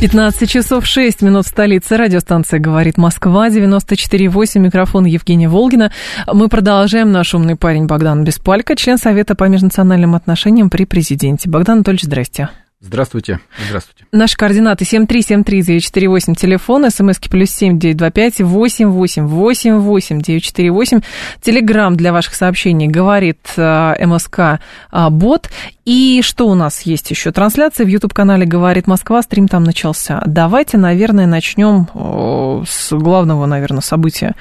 15 0.00 0.48
часов 0.48 0.86
6 0.86 1.20
минут 1.20 1.44
в 1.44 1.48
столице. 1.50 1.98
Радиостанция 1.98 2.58
«Говорит 2.58 2.96
Москва», 2.96 3.50
94,8. 3.50 4.58
Микрофон 4.58 5.04
Евгения 5.04 5.46
Волгина. 5.46 5.92
Мы 6.26 6.48
продолжаем. 6.48 7.12
Наш 7.12 7.34
умный 7.34 7.54
парень 7.54 7.84
Богдан 7.84 8.24
Беспалько, 8.24 8.76
член 8.76 8.96
Совета 8.96 9.34
по 9.34 9.44
межнациональным 9.44 10.14
отношениям 10.14 10.70
при 10.70 10.86
президенте. 10.86 11.50
Богдан 11.50 11.76
Анатольевич, 11.76 12.04
здрасте. 12.04 12.48
Здравствуйте. 12.82 13.40
Здравствуйте. 13.66 14.06
Наши 14.10 14.38
координаты 14.38 14.84
7373948, 14.84 16.34
телефон, 16.34 16.90
смски 16.90 17.28
плюс 17.28 17.50
семь 17.50 17.78
девять 17.78 17.98
два 17.98 18.10
пять 18.10 18.40
восемь 18.40 18.88
восемь 18.88 19.26
восемь 19.26 19.76
восемь 19.76 20.22
девять 20.22 20.44
четыре 20.44 20.70
восемь. 20.70 21.00
Телеграмм 21.42 21.94
для 21.94 22.10
ваших 22.10 22.34
сообщений 22.34 22.86
говорит 22.86 23.40
э, 23.58 24.06
МСК 24.06 24.60
э, 24.92 25.10
бот. 25.10 25.50
И 25.90 26.22
что 26.22 26.46
у 26.46 26.54
нас 26.54 26.82
есть 26.82 27.10
еще? 27.10 27.32
Трансляция 27.32 27.84
в 27.84 27.88
YouTube-канале 27.88 28.46
«Говорит 28.46 28.86
Москва», 28.86 29.22
стрим 29.22 29.48
там 29.48 29.64
начался. 29.64 30.22
Давайте, 30.24 30.78
наверное, 30.78 31.26
начнем 31.26 31.88
э, 31.92 32.64
с 32.64 32.92
главного, 32.92 33.44
наверное, 33.46 33.80
события, 33.80 34.36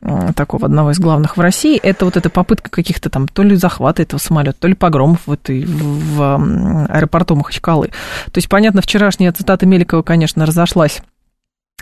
э, 0.00 0.32
такого 0.34 0.64
одного 0.64 0.92
из 0.92 0.98
главных 0.98 1.36
в 1.36 1.40
России. 1.40 1.76
Это 1.76 2.06
вот 2.06 2.16
эта 2.16 2.30
попытка 2.30 2.70
каких-то 2.70 3.10
там 3.10 3.28
то 3.28 3.42
ли 3.42 3.54
захвата 3.54 4.00
этого 4.00 4.18
самолета, 4.18 4.56
то 4.60 4.66
ли 4.66 4.72
погромов 4.72 5.26
в, 5.26 5.32
этой, 5.32 5.66
в, 5.66 6.86
аэропорту 6.88 7.36
Махачкалы. 7.36 7.88
То 7.88 8.38
есть, 8.38 8.48
понятно, 8.48 8.80
вчерашняя 8.80 9.30
цитата 9.30 9.66
Меликова, 9.66 10.00
конечно, 10.00 10.46
разошлась 10.46 11.02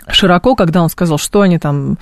широко, 0.07 0.55
когда 0.55 0.81
он 0.81 0.89
сказал, 0.89 1.17
что 1.17 1.41
они 1.41 1.59
там, 1.59 1.97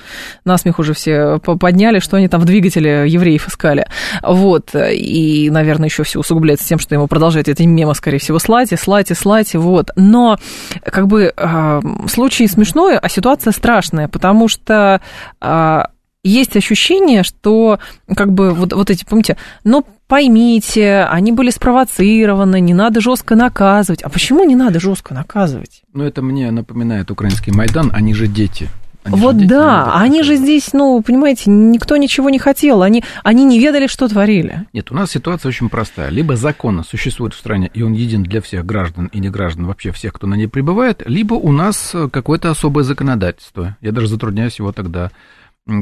насмех 0.45 0.79
уже 0.79 0.93
все 0.93 1.39
подняли, 1.39 1.99
что 1.99 2.17
они 2.17 2.27
там 2.27 2.41
в 2.41 2.45
двигателе 2.45 3.07
евреев 3.07 3.47
искали. 3.47 3.87
Вот, 4.21 4.75
и, 4.75 5.49
наверное, 5.51 5.87
еще 5.87 6.03
все 6.03 6.19
усугубляется 6.19 6.67
тем, 6.67 6.79
что 6.79 6.95
ему 6.95 7.07
продолжают 7.07 7.47
эти 7.47 7.63
мемы, 7.63 7.95
скорее 7.95 8.19
всего, 8.19 8.39
слать 8.39 8.71
и 8.71 8.75
слать 8.75 9.11
и 9.11 9.13
слать, 9.13 9.53
вот. 9.55 9.89
Но, 9.95 10.37
как 10.83 11.07
бы, 11.07 11.33
э, 11.35 11.81
случай 12.07 12.47
смешной, 12.47 12.97
а 12.97 13.09
ситуация 13.09 13.51
страшная, 13.51 14.07
потому 14.07 14.47
что 14.47 15.01
э, 15.41 15.83
есть 16.23 16.55
ощущение, 16.55 17.23
что, 17.23 17.79
как 18.15 18.31
бы, 18.31 18.51
вот, 18.51 18.73
вот 18.73 18.89
эти, 18.89 19.03
помните, 19.05 19.37
ну, 19.63 19.85
поймите, 20.07 21.07
они 21.09 21.31
были 21.31 21.49
спровоцированы, 21.49 22.59
не 22.59 22.73
надо 22.73 23.01
жестко 23.01 23.35
наказывать. 23.35 24.03
А 24.03 24.09
почему 24.09 24.43
не 24.43 24.55
надо 24.55 24.79
жестко 24.79 25.13
наказывать? 25.13 25.83
Ну, 25.93 26.03
это 26.03 26.21
мне 26.21 26.51
напоминает 26.51 27.09
украинский 27.11 27.51
Майдан, 27.51 27.91
они 27.93 28.13
же 28.13 28.27
дети. 28.27 28.69
Они 29.03 29.19
вот 29.19 29.39
же 29.39 29.47
да, 29.47 29.95
они 29.95 30.21
же 30.21 30.35
здесь, 30.35 30.73
ну, 30.73 31.01
понимаете, 31.01 31.49
никто 31.49 31.97
ничего 31.97 32.29
не 32.29 32.37
хотел, 32.37 32.83
они, 32.83 33.03
они 33.23 33.45
не 33.45 33.57
ведали, 33.57 33.87
что 33.87 34.07
творили. 34.07 34.67
Нет, 34.73 34.91
у 34.91 34.95
нас 34.95 35.09
ситуация 35.09 35.49
очень 35.49 35.69
простая. 35.69 36.09
Либо 36.09 36.35
закон 36.35 36.83
существует 36.83 37.33
в 37.33 37.39
стране, 37.39 37.71
и 37.73 37.81
он 37.81 37.93
един 37.93 38.21
для 38.21 38.41
всех 38.41 38.63
граждан 38.63 39.07
и 39.07 39.19
не 39.19 39.29
граждан, 39.29 39.65
вообще 39.65 39.91
всех, 39.91 40.13
кто 40.13 40.27
на 40.27 40.35
ней 40.35 40.47
пребывает, 40.47 41.01
либо 41.07 41.33
у 41.33 41.51
нас 41.51 41.95
какое-то 42.11 42.51
особое 42.51 42.83
законодательство. 42.83 43.75
Я 43.81 43.91
даже 43.91 44.07
затрудняюсь 44.07 44.59
его 44.59 44.71
тогда 44.71 45.09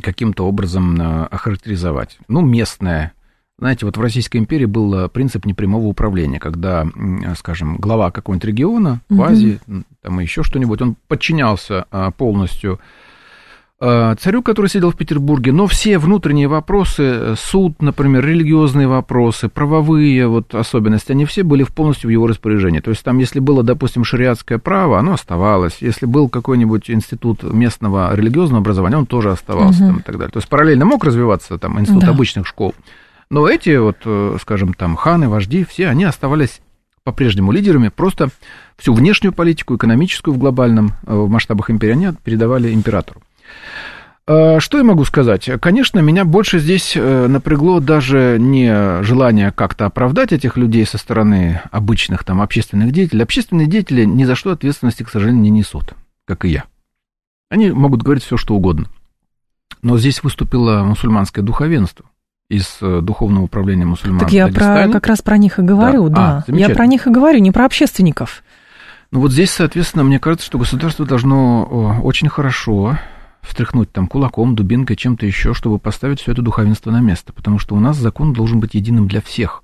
каким-то 0.01 0.47
образом 0.47 0.99
э, 0.99 1.25
охарактеризовать. 1.25 2.17
Ну, 2.27 2.41
местное, 2.41 3.13
знаете, 3.57 3.85
вот 3.85 3.97
в 3.97 4.01
Российской 4.01 4.37
империи 4.37 4.65
был 4.65 4.93
э, 4.93 5.09
принцип 5.09 5.45
непрямого 5.45 5.85
управления, 5.85 6.39
когда, 6.39 6.87
скажем, 7.37 7.77
глава 7.77 8.11
какого-нибудь 8.11 8.47
региона, 8.47 9.01
в 9.09 9.21
Азии, 9.21 9.59
там 10.01 10.19
еще 10.19 10.43
что-нибудь, 10.43 10.81
он 10.81 10.95
подчинялся 11.07 11.85
э, 11.91 12.11
полностью 12.17 12.75
э, 12.75 13.08
царю, 13.79 14.43
который 14.43 14.67
сидел 14.67 14.91
в 14.91 14.97
Петербурге, 14.97 15.53
но 15.53 15.65
все 15.65 15.97
внутренние 15.99 16.47
вопросы, 16.49 17.35
суд, 17.37 17.81
например, 17.81 18.25
религиозные 18.25 18.87
вопросы, 18.87 19.47
правовые 19.47 20.27
вот 20.27 20.53
особенности, 20.53 21.13
они 21.13 21.25
все 21.25 21.43
были 21.43 21.63
полностью 21.63 22.09
в 22.09 22.11
его 22.11 22.27
распоряжении. 22.27 22.81
То 22.81 22.89
есть 22.89 23.03
там, 23.03 23.19
если 23.19 23.39
было, 23.39 23.63
допустим, 23.63 24.03
шариатское 24.03 24.57
право, 24.57 24.99
оно 24.99 25.13
оставалось. 25.13 25.77
Если 25.79 26.05
был 26.05 26.27
какой-нибудь 26.27 26.89
институт 26.89 27.43
местного 27.43 28.13
религиозного 28.13 28.59
образования, 28.59 28.97
он 28.97 29.05
тоже 29.05 29.31
оставался 29.31 29.83
угу. 29.83 29.91
там, 29.91 29.99
и 29.99 30.03
так 30.03 30.17
далее. 30.17 30.31
То 30.31 30.39
есть 30.39 30.49
параллельно 30.49 30.83
мог 30.85 31.05
развиваться 31.05 31.57
там 31.57 31.79
институт 31.79 32.01
да. 32.01 32.09
обычных 32.09 32.47
школ. 32.47 32.75
Но 33.29 33.47
эти 33.47 33.77
вот, 33.77 33.97
э, 34.05 34.37
скажем, 34.41 34.73
там, 34.73 34.95
ханы, 34.95 35.29
вожди, 35.29 35.63
все 35.63 35.87
они 35.87 36.03
оставались 36.03 36.61
по-прежнему 37.03 37.51
лидерами, 37.51 37.89
просто 37.89 38.29
всю 38.77 38.93
внешнюю 38.93 39.33
политику, 39.33 39.75
экономическую 39.75 40.33
в 40.33 40.37
глобальном, 40.37 40.93
э, 41.05 41.15
в 41.15 41.29
масштабах 41.29 41.69
империи 41.69 41.93
они 41.93 42.09
передавали 42.23 42.73
императору. 42.73 43.21
Э, 44.27 44.59
что 44.59 44.77
я 44.77 44.83
могу 44.83 45.05
сказать? 45.05 45.49
Конечно, 45.61 45.99
меня 45.99 46.25
больше 46.25 46.59
здесь 46.59 46.95
напрягло 46.95 47.79
даже 47.79 48.37
не 48.39 49.03
желание 49.03 49.51
как-то 49.51 49.85
оправдать 49.85 50.31
этих 50.31 50.57
людей 50.57 50.85
со 50.85 50.97
стороны 50.97 51.61
обычных 51.71 52.23
там 52.23 52.41
общественных 52.41 52.91
деятелей. 52.91 53.23
Общественные 53.23 53.67
деятели 53.67 54.05
ни 54.05 54.23
за 54.23 54.35
что 54.35 54.51
ответственности, 54.51 55.03
к 55.03 55.09
сожалению, 55.09 55.43
не 55.43 55.49
несут, 55.49 55.93
как 56.25 56.45
и 56.45 56.49
я. 56.49 56.65
Они 57.49 57.71
могут 57.71 58.03
говорить 58.03 58.23
все, 58.23 58.37
что 58.37 58.55
угодно. 58.55 58.87
Но 59.81 59.97
здесь 59.97 60.23
выступило 60.23 60.83
мусульманское 60.83 61.43
духовенство 61.43 62.05
из 62.49 62.77
э, 62.81 63.01
Духовного 63.01 63.43
управления 63.43 63.85
мусульман 63.85 64.19
Так 64.19 64.31
я 64.31 64.47
про, 64.47 64.89
как 64.89 65.07
раз 65.07 65.21
про 65.21 65.37
них 65.37 65.59
и 65.59 65.61
говорю, 65.61 66.09
да. 66.09 66.43
да. 66.47 66.53
А, 66.53 66.57
я 66.57 66.69
про 66.69 66.85
них 66.87 67.07
и 67.07 67.11
говорю, 67.11 67.39
не 67.39 67.51
про 67.51 67.65
общественников. 67.65 68.43
Ну 69.11 69.21
вот 69.21 69.31
здесь, 69.31 69.51
соответственно, 69.51 70.03
мне 70.03 70.19
кажется, 70.19 70.45
что 70.45 70.57
государство 70.57 71.05
должно 71.05 71.99
очень 72.03 72.29
хорошо 72.29 72.97
встряхнуть 73.41 73.91
там 73.91 74.07
кулаком, 74.07 74.55
дубинкой, 74.55 74.95
чем-то 74.95 75.25
еще, 75.25 75.53
чтобы 75.53 75.79
поставить 75.79 76.21
все 76.21 76.31
это 76.31 76.41
духовенство 76.41 76.91
на 76.91 77.01
место. 77.01 77.33
Потому 77.33 77.59
что 77.59 77.75
у 77.75 77.79
нас 77.79 77.97
закон 77.97 78.33
должен 78.33 78.59
быть 78.59 78.75
единым 78.75 79.07
для 79.07 79.21
всех. 79.21 79.63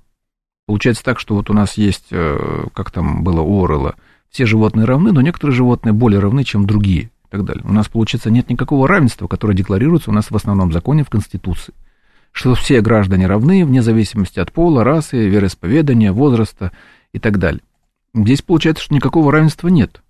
Получается 0.66 1.04
так, 1.04 1.20
что 1.20 1.34
вот 1.34 1.50
у 1.50 1.52
нас 1.52 1.76
есть, 1.76 2.06
э, 2.10 2.66
как 2.74 2.90
там 2.90 3.22
было 3.22 3.40
у 3.40 3.64
Орелла, 3.64 3.94
все 4.30 4.46
животные 4.46 4.84
равны, 4.84 5.12
но 5.12 5.20
некоторые 5.20 5.54
животные 5.54 5.92
более 5.92 6.20
равны, 6.20 6.42
чем 6.42 6.66
другие 6.66 7.04
и 7.04 7.28
так 7.30 7.44
далее. 7.44 7.64
У 7.64 7.72
нас, 7.72 7.88
получается, 7.88 8.30
нет 8.30 8.50
никакого 8.50 8.88
равенства, 8.88 9.28
которое 9.28 9.54
декларируется 9.54 10.10
у 10.10 10.14
нас 10.14 10.30
в 10.30 10.36
основном 10.36 10.72
законе 10.72 11.04
в 11.04 11.10
Конституции 11.10 11.72
что 12.36 12.54
все 12.54 12.82
граждане 12.82 13.26
равны 13.26 13.64
вне 13.64 13.80
зависимости 13.80 14.38
от 14.38 14.52
пола, 14.52 14.84
расы, 14.84 15.26
вероисповедания, 15.26 16.12
возраста 16.12 16.70
и 17.14 17.18
так 17.18 17.38
далее. 17.38 17.62
Здесь 18.12 18.42
получается, 18.42 18.84
что 18.84 18.94
никакого 18.94 19.32
равенства 19.32 19.68
нет. 19.68 20.02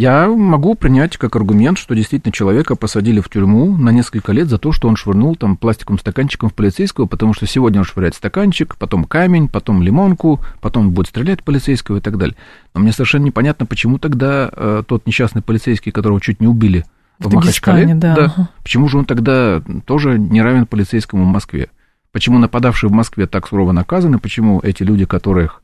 Я 0.00 0.28
могу 0.28 0.76
принять 0.76 1.18
как 1.18 1.36
аргумент, 1.36 1.76
что 1.76 1.94
действительно 1.94 2.32
человека 2.32 2.74
посадили 2.74 3.20
в 3.20 3.28
тюрьму 3.28 3.76
на 3.76 3.90
несколько 3.90 4.32
лет 4.32 4.48
за 4.48 4.56
то, 4.56 4.72
что 4.72 4.88
он 4.88 4.96
швырнул 4.96 5.36
там 5.36 5.58
пластиковым 5.58 5.98
стаканчиком 5.98 6.48
в 6.48 6.54
полицейского, 6.54 7.04
потому 7.04 7.34
что 7.34 7.46
сегодня 7.46 7.80
он 7.80 7.84
швыряет 7.84 8.14
стаканчик, 8.14 8.76
потом 8.76 9.04
камень, 9.04 9.46
потом 9.46 9.82
лимонку, 9.82 10.40
потом 10.62 10.92
будет 10.92 11.08
стрелять 11.08 11.42
полицейского 11.42 11.98
и 11.98 12.00
так 12.00 12.16
далее. 12.16 12.34
Но 12.72 12.80
мне 12.80 12.92
совершенно 12.92 13.24
непонятно, 13.24 13.66
почему 13.66 13.98
тогда 13.98 14.50
э, 14.50 14.84
тот 14.88 15.06
несчастный 15.06 15.42
полицейский, 15.42 15.92
которого 15.92 16.18
чуть 16.18 16.40
не 16.40 16.46
убили 16.46 16.86
в, 17.18 17.28
в 17.28 17.34
Махачкале, 17.34 17.94
да. 17.94 18.14
да. 18.14 18.48
Почему 18.62 18.88
же 18.88 18.96
он 18.96 19.04
тогда 19.04 19.60
тоже 19.84 20.18
не 20.18 20.40
равен 20.40 20.64
полицейскому 20.64 21.24
в 21.24 21.28
Москве? 21.28 21.68
Почему 22.10 22.38
нападавшие 22.38 22.88
в 22.88 22.94
Москве 22.94 23.26
так 23.26 23.46
сурово 23.46 23.72
наказаны? 23.72 24.18
Почему 24.18 24.60
эти 24.60 24.82
люди, 24.82 25.04
которых 25.04 25.62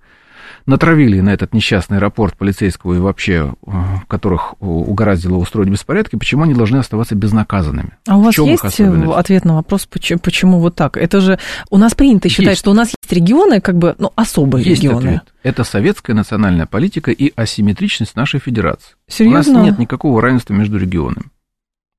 натравили 0.67 1.21
на 1.21 1.31
этот 1.31 1.55
несчастный 1.55 1.99
аэропорт 1.99 2.37
полицейского 2.37 2.95
и 2.95 2.99
вообще, 2.99 3.55
э, 3.67 3.71
которых 4.09 4.61
угораздило 4.61 5.37
устроить 5.37 5.69
беспорядки, 5.69 6.17
почему 6.17 6.43
они 6.43 6.55
должны 6.55 6.79
оставаться 6.79 7.15
безнаказанными? 7.15 7.97
А 8.07 8.19
у 8.19 8.23
вас 8.23 8.37
есть 8.39 8.81
ответ 8.81 9.45
на 9.45 9.55
вопрос, 9.55 9.87
почему, 9.87 10.19
почему 10.19 10.61
вот 10.61 10.75
так? 10.75 10.97
Это 10.97 11.21
же 11.21 11.39
у 11.71 11.79
нас 11.79 11.95
принято 11.95 12.29
считать, 12.29 12.51
есть. 12.51 12.61
что 12.61 12.71
у 12.73 12.75
нас 12.75 12.89
есть 12.89 13.13
регионы, 13.13 13.61
как 13.61 13.79
бы, 13.79 13.95
ну, 13.99 14.13
особые 14.17 14.65
есть 14.65 14.83
регионы. 14.83 15.07
Ответ. 15.07 15.35
Это 15.43 15.65
советская 15.65 16.15
национальная 16.15 16.67
политика 16.67 17.11
и 17.11 17.33
асимметричность 17.37 18.17
нашей 18.17 18.41
федерации. 18.41 18.95
Серьезно? 19.09 19.53
У 19.53 19.57
нас 19.57 19.67
нет 19.67 19.79
никакого 19.79 20.21
равенства 20.21 20.53
между 20.53 20.79
регионами 20.79 21.27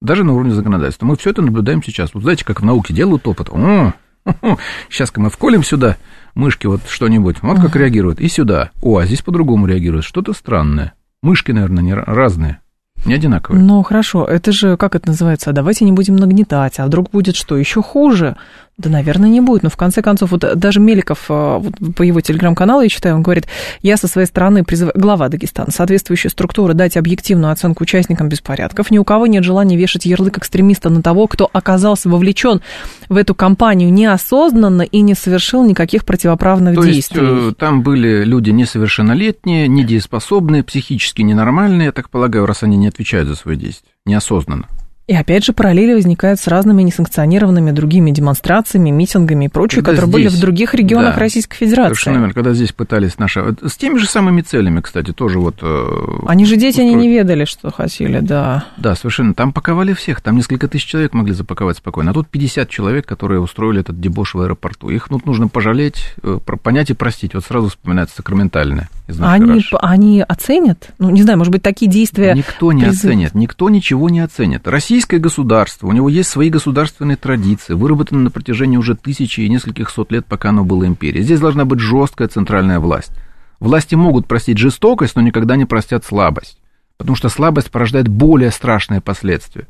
даже 0.01 0.23
на 0.23 0.33
уровне 0.33 0.53
законодательства. 0.53 1.05
Мы 1.05 1.17
все 1.17 1.31
это 1.31 1.41
наблюдаем 1.41 1.81
сейчас. 1.83 2.13
Вот 2.13 2.23
знаете, 2.23 2.45
как 2.45 2.61
в 2.61 2.65
науке 2.65 2.93
делают 2.93 3.27
опыт. 3.27 3.49
О, 3.49 3.93
сейчас 4.89 5.11
мы 5.15 5.29
вколем 5.29 5.63
сюда 5.63 5.97
мышки 6.37 6.67
вот 6.67 6.81
что-нибудь, 6.87 7.37
вот 7.41 7.59
как 7.59 7.75
реагируют, 7.75 8.19
и 8.19 8.27
сюда. 8.27 8.71
О, 8.81 8.97
а 8.97 9.05
здесь 9.05 9.21
по-другому 9.21 9.65
реагирует, 9.65 10.05
что-то 10.05 10.33
странное. 10.33 10.93
Мышки, 11.21 11.51
наверное, 11.51 11.83
не 11.83 11.93
разные. 11.93 12.59
Не 13.05 13.15
одинаковые. 13.15 13.63
Ну, 13.63 13.83
хорошо, 13.83 14.25
это 14.25 14.51
же, 14.51 14.77
как 14.77 14.95
это 14.95 15.07
называется, 15.07 15.49
а 15.49 15.53
давайте 15.53 15.85
не 15.85 15.91
будем 15.91 16.15
нагнетать, 16.15 16.79
а 16.79 16.85
вдруг 16.85 17.11
будет 17.11 17.35
что, 17.35 17.57
еще 17.57 17.81
хуже? 17.81 18.37
Да, 18.77 18.91
наверное, 18.91 19.27
не 19.27 19.41
будет. 19.41 19.63
Но 19.63 19.71
в 19.71 19.75
конце 19.75 20.03
концов, 20.03 20.29
вот 20.29 20.45
даже 20.55 20.79
Меликов 20.79 21.25
а, 21.29 21.57
вот 21.57 21.73
по 21.95 22.03
его 22.03 22.21
телеграм-каналу, 22.21 22.83
я 22.83 22.89
читаю, 22.89 23.15
он 23.15 23.23
говорит, 23.23 23.47
я 23.81 23.97
со 23.97 24.07
своей 24.07 24.27
стороны 24.27 24.63
призываю, 24.63 24.93
глава 24.95 25.29
Дагестана, 25.29 25.71
соответствующие 25.71 26.29
структуры 26.29 26.75
дать 26.75 26.95
объективную 26.95 27.51
оценку 27.51 27.83
участникам 27.83 28.29
беспорядков. 28.29 28.91
Ни 28.91 28.99
у 28.99 29.03
кого 29.03 29.25
нет 29.25 29.43
желания 29.43 29.75
вешать 29.75 30.05
ярлык 30.05 30.37
экстремиста 30.37 30.91
на 30.91 31.01
того, 31.01 31.25
кто 31.25 31.49
оказался 31.51 32.07
вовлечен 32.07 32.61
в 33.09 33.17
эту 33.17 33.33
кампанию 33.33 33.91
неосознанно 33.91 34.83
и 34.83 35.01
не 35.01 35.15
совершил 35.15 35.65
никаких 35.65 36.05
противоправных 36.05 36.75
То 36.75 36.83
действий. 36.83 37.19
есть 37.19 37.53
э, 37.53 37.55
там 37.57 37.81
были 37.81 38.23
люди 38.25 38.51
несовершеннолетние, 38.51 39.67
недееспособные, 39.67 40.63
психически 40.63 41.23
ненормальные, 41.23 41.85
я 41.85 41.91
так 41.91 42.11
полагаю, 42.11 42.45
раз 42.45 42.61
они 42.61 42.77
не 42.77 42.89
отвечают 42.89 43.27
за 43.27 43.33
свои 43.33 43.55
действия, 43.55 43.89
неосознанно. 44.05 44.67
И 45.07 45.15
опять 45.15 45.45
же 45.45 45.53
параллели 45.53 45.93
возникают 45.93 46.37
с 46.37 46.47
разными 46.47 46.83
несанкционированными 46.83 47.71
другими 47.71 48.11
демонстрациями, 48.11 48.89
митингами 48.89 49.45
и 49.45 49.47
прочее, 49.47 49.81
Когда 49.81 49.91
которые 50.01 50.11
были 50.11 50.27
здесь- 50.27 50.37
в 50.39 50.41
других 50.41 50.73
регионах 50.73 51.15
да, 51.15 51.21
Российской 51.21 51.55
Федерации. 51.55 51.93
Совершенно 51.93 52.17
верно. 52.17 52.33
Когда 52.33 52.53
здесь 52.53 52.73
пытались 52.73 53.17
наши... 53.17 53.55
С 53.65 53.77
теми 53.77 53.99
же 53.99 54.05
самыми 54.07 54.41
целями, 54.41 54.81
кстати, 54.81 55.13
тоже 55.13 55.39
вот... 55.39 55.59
э, 55.61 55.87
Они 56.27 56.45
же 56.45 56.57
дети, 56.57 56.81
они 56.81 56.89
устроить. 56.89 57.07
не 57.09 57.17
ведали, 57.17 57.45
что 57.45 57.71
хотели, 57.71 58.19
да. 58.19 58.65
Да, 58.75 58.95
совершенно. 58.95 59.33
Там 59.33 59.53
паковали 59.53 59.93
всех. 59.93 60.19
Там 60.19 60.35
несколько 60.35 60.67
тысяч 60.67 60.85
человек 60.85 61.13
могли 61.13 61.33
запаковать 61.33 61.77
спокойно. 61.77 62.11
А 62.11 62.13
тут 62.13 62.27
50 62.27 62.69
человек, 62.69 63.05
которые 63.05 63.39
устроили 63.39 63.79
этот 63.79 64.01
дебош 64.01 64.33
в 64.35 64.41
аэропорту. 64.41 64.89
Их 64.89 65.09
ну, 65.09 65.21
нужно 65.23 65.47
пожалеть, 65.47 66.15
э, 66.21 66.39
понять 66.61 66.89
и 66.89 66.93
простить. 66.93 67.33
Вот 67.33 67.45
сразу 67.45 67.69
вспоминается 67.69 68.17
сакраментальное 68.17 68.89
нашей 69.15 69.41
Они, 69.41 69.63
они 69.81 70.21
оценят? 70.21 70.89
Ну, 70.99 71.09
не 71.09 71.21
знаю, 71.23 71.37
может 71.37 71.51
быть, 71.51 71.61
такие 71.61 71.89
действия... 71.89 72.33
Никто 72.33 72.71
не 72.73 72.83
призыв- 72.83 72.89
оценит, 72.89 73.35
никто 73.35 73.69
ничего 73.69 74.09
не 74.09 74.19
оценит. 74.19 74.67
Российское 74.67 75.17
государство, 75.17 75.87
у 75.87 75.91
него 75.91 76.09
есть 76.09 76.29
свои 76.29 76.49
государственные 76.49 77.17
традиции, 77.17 77.73
выработанные 77.73 78.23
на 78.23 78.31
протяжении 78.31 78.77
уже 78.77 78.95
тысячи 78.95 79.41
и 79.41 79.49
нескольких 79.49 79.89
сот 79.89 80.11
лет, 80.11 80.25
пока 80.25 80.49
оно 80.49 80.63
было 80.63 80.85
империей. 80.85 81.23
Здесь 81.23 81.39
должна 81.39 81.65
быть 81.65 81.79
жесткая 81.79 82.27
центральная 82.27 82.79
власть. 82.79 83.11
Власти 83.59 83.95
могут 83.95 84.27
простить 84.27 84.57
жестокость, 84.57 85.15
но 85.15 85.21
никогда 85.21 85.55
не 85.55 85.65
простят 85.65 86.05
слабость. 86.05 86.59
Потому 86.97 87.15
что 87.15 87.29
слабость 87.29 87.71
порождает 87.71 88.07
более 88.07 88.51
страшные 88.51 89.01
последствия. 89.01 89.67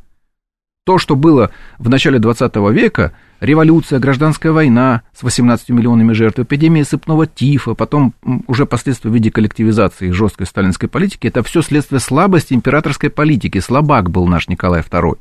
То, 0.86 0.98
что 0.98 1.16
было 1.16 1.52
в 1.78 1.90
начале 1.90 2.20
20 2.20 2.56
века, 2.72 3.14
революция, 3.40 4.00
гражданская 4.00 4.52
война 4.52 5.04
с 5.14 5.24
18 5.24 5.70
миллионами 5.70 6.14
жертв, 6.14 6.40
эпидемия 6.40 6.84
сыпного 6.84 7.28
тифа, 7.28 7.74
потом 7.74 8.14
уже 8.48 8.66
последствия 8.66 9.12
в 9.12 9.14
виде 9.14 9.32
коллективизации 9.32 10.12
жесткой 10.12 10.48
сталинской 10.48 10.90
политики, 10.90 11.28
это 11.28 11.44
все 11.44 11.62
следствие 11.62 12.00
слабости 12.00 12.54
императорской 12.54 13.10
политики. 13.10 13.60
Слабак 13.60 14.10
был 14.10 14.28
наш 14.28 14.48
Николай 14.48 14.82
II, 14.82 15.18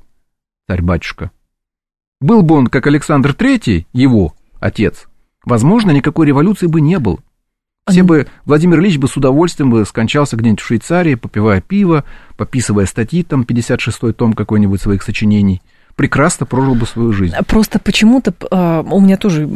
царь-батюшка. 0.69 1.31
Был 2.21 2.43
бы 2.43 2.55
он, 2.55 2.67
как 2.69 2.87
Александр 2.87 3.31
III, 3.31 3.87
его 3.93 4.35
отец, 4.59 5.07
возможно, 5.45 5.91
никакой 5.91 6.27
революции 6.27 6.67
бы 6.67 6.81
не 6.81 6.99
было. 6.99 7.19
Все 7.89 8.03
бы, 8.03 8.27
Владимир 8.45 8.81
Ильич 8.81 8.99
бы 8.99 9.07
с 9.07 9.17
удовольствием 9.17 9.71
бы 9.71 9.85
скончался 9.85 10.37
где-нибудь 10.37 10.61
в 10.61 10.67
Швейцарии, 10.67 11.15
попивая 11.15 11.61
пиво, 11.61 12.05
пописывая 12.37 12.85
статьи, 12.85 13.23
там, 13.23 13.43
56-й 13.43 14.13
том 14.13 14.33
какой-нибудь 14.33 14.81
своих 14.81 15.05
сочинений. 15.05 15.63
Прекрасно 15.97 16.45
прожил 16.45 16.75
бы 16.75 16.87
свою 16.87 17.13
жизнь. 17.13 17.35
Просто 17.47 17.79
почему-то 17.79 18.35
э, 18.51 18.85
у 18.91 19.01
меня 19.01 19.17
тоже 19.17 19.49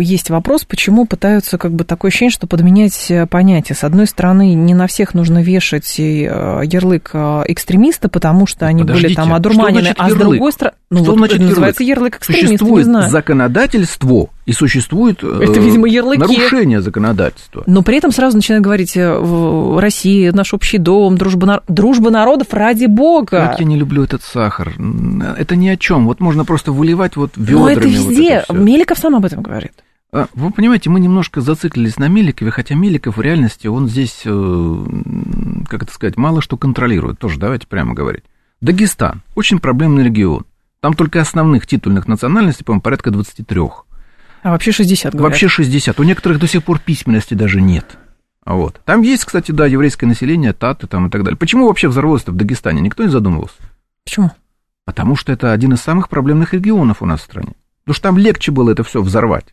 есть 0.00 0.30
вопрос, 0.30 0.64
почему 0.64 1.06
пытаются 1.06 1.58
как 1.58 1.72
бы 1.72 1.84
такое 1.84 2.10
ощущение, 2.10 2.32
что 2.32 2.48
подменять 2.48 3.08
э, 3.08 3.26
понятия. 3.26 3.74
С 3.74 3.84
одной 3.84 4.08
стороны, 4.08 4.54
не 4.54 4.74
на 4.74 4.88
всех 4.88 5.14
нужно 5.14 5.42
вешать 5.42 5.98
э, 6.00 6.62
ярлык 6.64 7.10
э, 7.12 7.44
экстремиста, 7.46 8.08
потому 8.08 8.48
что 8.48 8.66
они 8.66 8.82
были 8.82 8.94
Подождите, 8.94 9.14
там 9.14 9.26
что 9.26 9.36
одурманены, 9.36 9.94
а 9.96 10.10
с 10.10 10.14
другой 10.14 10.52
стороны, 10.52 10.76
ну 10.90 11.02
Что 11.02 11.10
вот 11.12 11.18
значит 11.18 11.34
это 11.34 11.42
ярлык? 11.42 11.50
называется 11.50 11.82
ярлык 11.84 12.16
экстремиста, 12.16 12.50
не 12.50 12.58
Существует 12.58 13.10
законодательство 13.10 14.28
и 14.46 14.52
существует 14.52 15.18
э, 15.22 15.40
Это, 15.42 15.58
видимо, 15.60 15.88
ярлыки. 15.88 16.20
нарушение 16.20 16.80
законодательства. 16.80 17.64
Но 17.66 17.82
при 17.82 17.98
этом 17.98 18.12
сразу 18.12 18.36
начинают 18.36 18.64
говорить 18.64 18.96
э, 18.96 19.18
в 19.18 19.80
России, 19.80 20.30
наш 20.30 20.54
общий 20.54 20.78
дом, 20.78 21.18
дружба, 21.18 21.46
нар- 21.46 21.62
дружба 21.68 22.10
народов 22.10 22.54
ради 22.54 22.86
бога. 22.86 23.48
Как 23.48 23.58
я 23.58 23.64
не 23.66 23.76
люблю 23.76 24.04
этот 24.04 24.22
сахар. 24.22 24.72
Это 25.36 25.56
ни 25.56 25.68
о 25.68 25.76
чем. 25.76 26.06
Вот 26.06 26.20
можно 26.20 26.44
просто 26.44 26.70
выливать 26.72 27.16
вот 27.16 27.32
ведрами. 27.36 27.58
Но 27.58 27.68
это 27.70 27.80
вот 27.80 27.88
везде. 27.90 28.42
всё. 28.42 28.54
Меликов 28.54 28.98
сам 28.98 29.16
об 29.16 29.24
этом 29.24 29.42
говорит. 29.42 29.72
А, 30.12 30.28
Вы 30.34 30.52
понимаете, 30.52 30.88
мы 30.90 31.00
немножко 31.00 31.40
зациклились 31.40 31.98
на 31.98 32.06
Меликове, 32.06 32.52
хотя 32.52 32.76
Меликов 32.76 33.16
в 33.16 33.20
реальности, 33.20 33.66
он 33.66 33.88
здесь, 33.88 34.22
э, 34.24 34.84
как 35.68 35.82
это 35.82 35.92
сказать, 35.92 36.16
мало 36.16 36.40
что 36.40 36.56
контролирует. 36.56 37.18
Тоже 37.18 37.38
давайте 37.40 37.66
прямо 37.66 37.94
говорить. 37.94 38.22
Дагестан. 38.60 39.22
Очень 39.34 39.58
проблемный 39.58 40.04
регион. 40.04 40.44
Там 40.80 40.94
только 40.94 41.20
основных 41.20 41.66
титульных 41.66 42.06
национальностей, 42.06 42.64
по-моему, 42.64 42.82
порядка 42.82 43.10
23. 43.10 43.60
А 44.42 44.50
вообще 44.50 44.72
60 44.72 45.14
говорят. 45.14 45.32
Вообще 45.32 45.48
60. 45.48 45.98
У 45.98 46.02
некоторых 46.02 46.38
до 46.38 46.46
сих 46.46 46.62
пор 46.64 46.78
письменности 46.78 47.34
даже 47.34 47.60
нет. 47.60 47.98
Вот. 48.44 48.80
Там 48.84 49.02
есть, 49.02 49.24
кстати, 49.24 49.50
да, 49.50 49.66
еврейское 49.66 50.06
население, 50.06 50.52
таты 50.52 50.86
там 50.86 51.08
и 51.08 51.10
так 51.10 51.24
далее. 51.24 51.36
Почему 51.36 51.66
вообще 51.66 51.88
взорвалось-то 51.88 52.30
в 52.30 52.36
Дагестане? 52.36 52.80
Никто 52.80 53.02
не 53.02 53.10
задумывался. 53.10 53.56
Почему? 54.04 54.30
Потому 54.84 55.16
что 55.16 55.32
это 55.32 55.52
один 55.52 55.72
из 55.72 55.80
самых 55.80 56.08
проблемных 56.08 56.54
регионов 56.54 57.02
у 57.02 57.06
нас 57.06 57.20
в 57.20 57.24
стране. 57.24 57.54
Потому 57.84 57.94
что 57.94 58.02
там 58.04 58.18
легче 58.18 58.52
было 58.52 58.70
это 58.70 58.84
все 58.84 59.02
взорвать. 59.02 59.46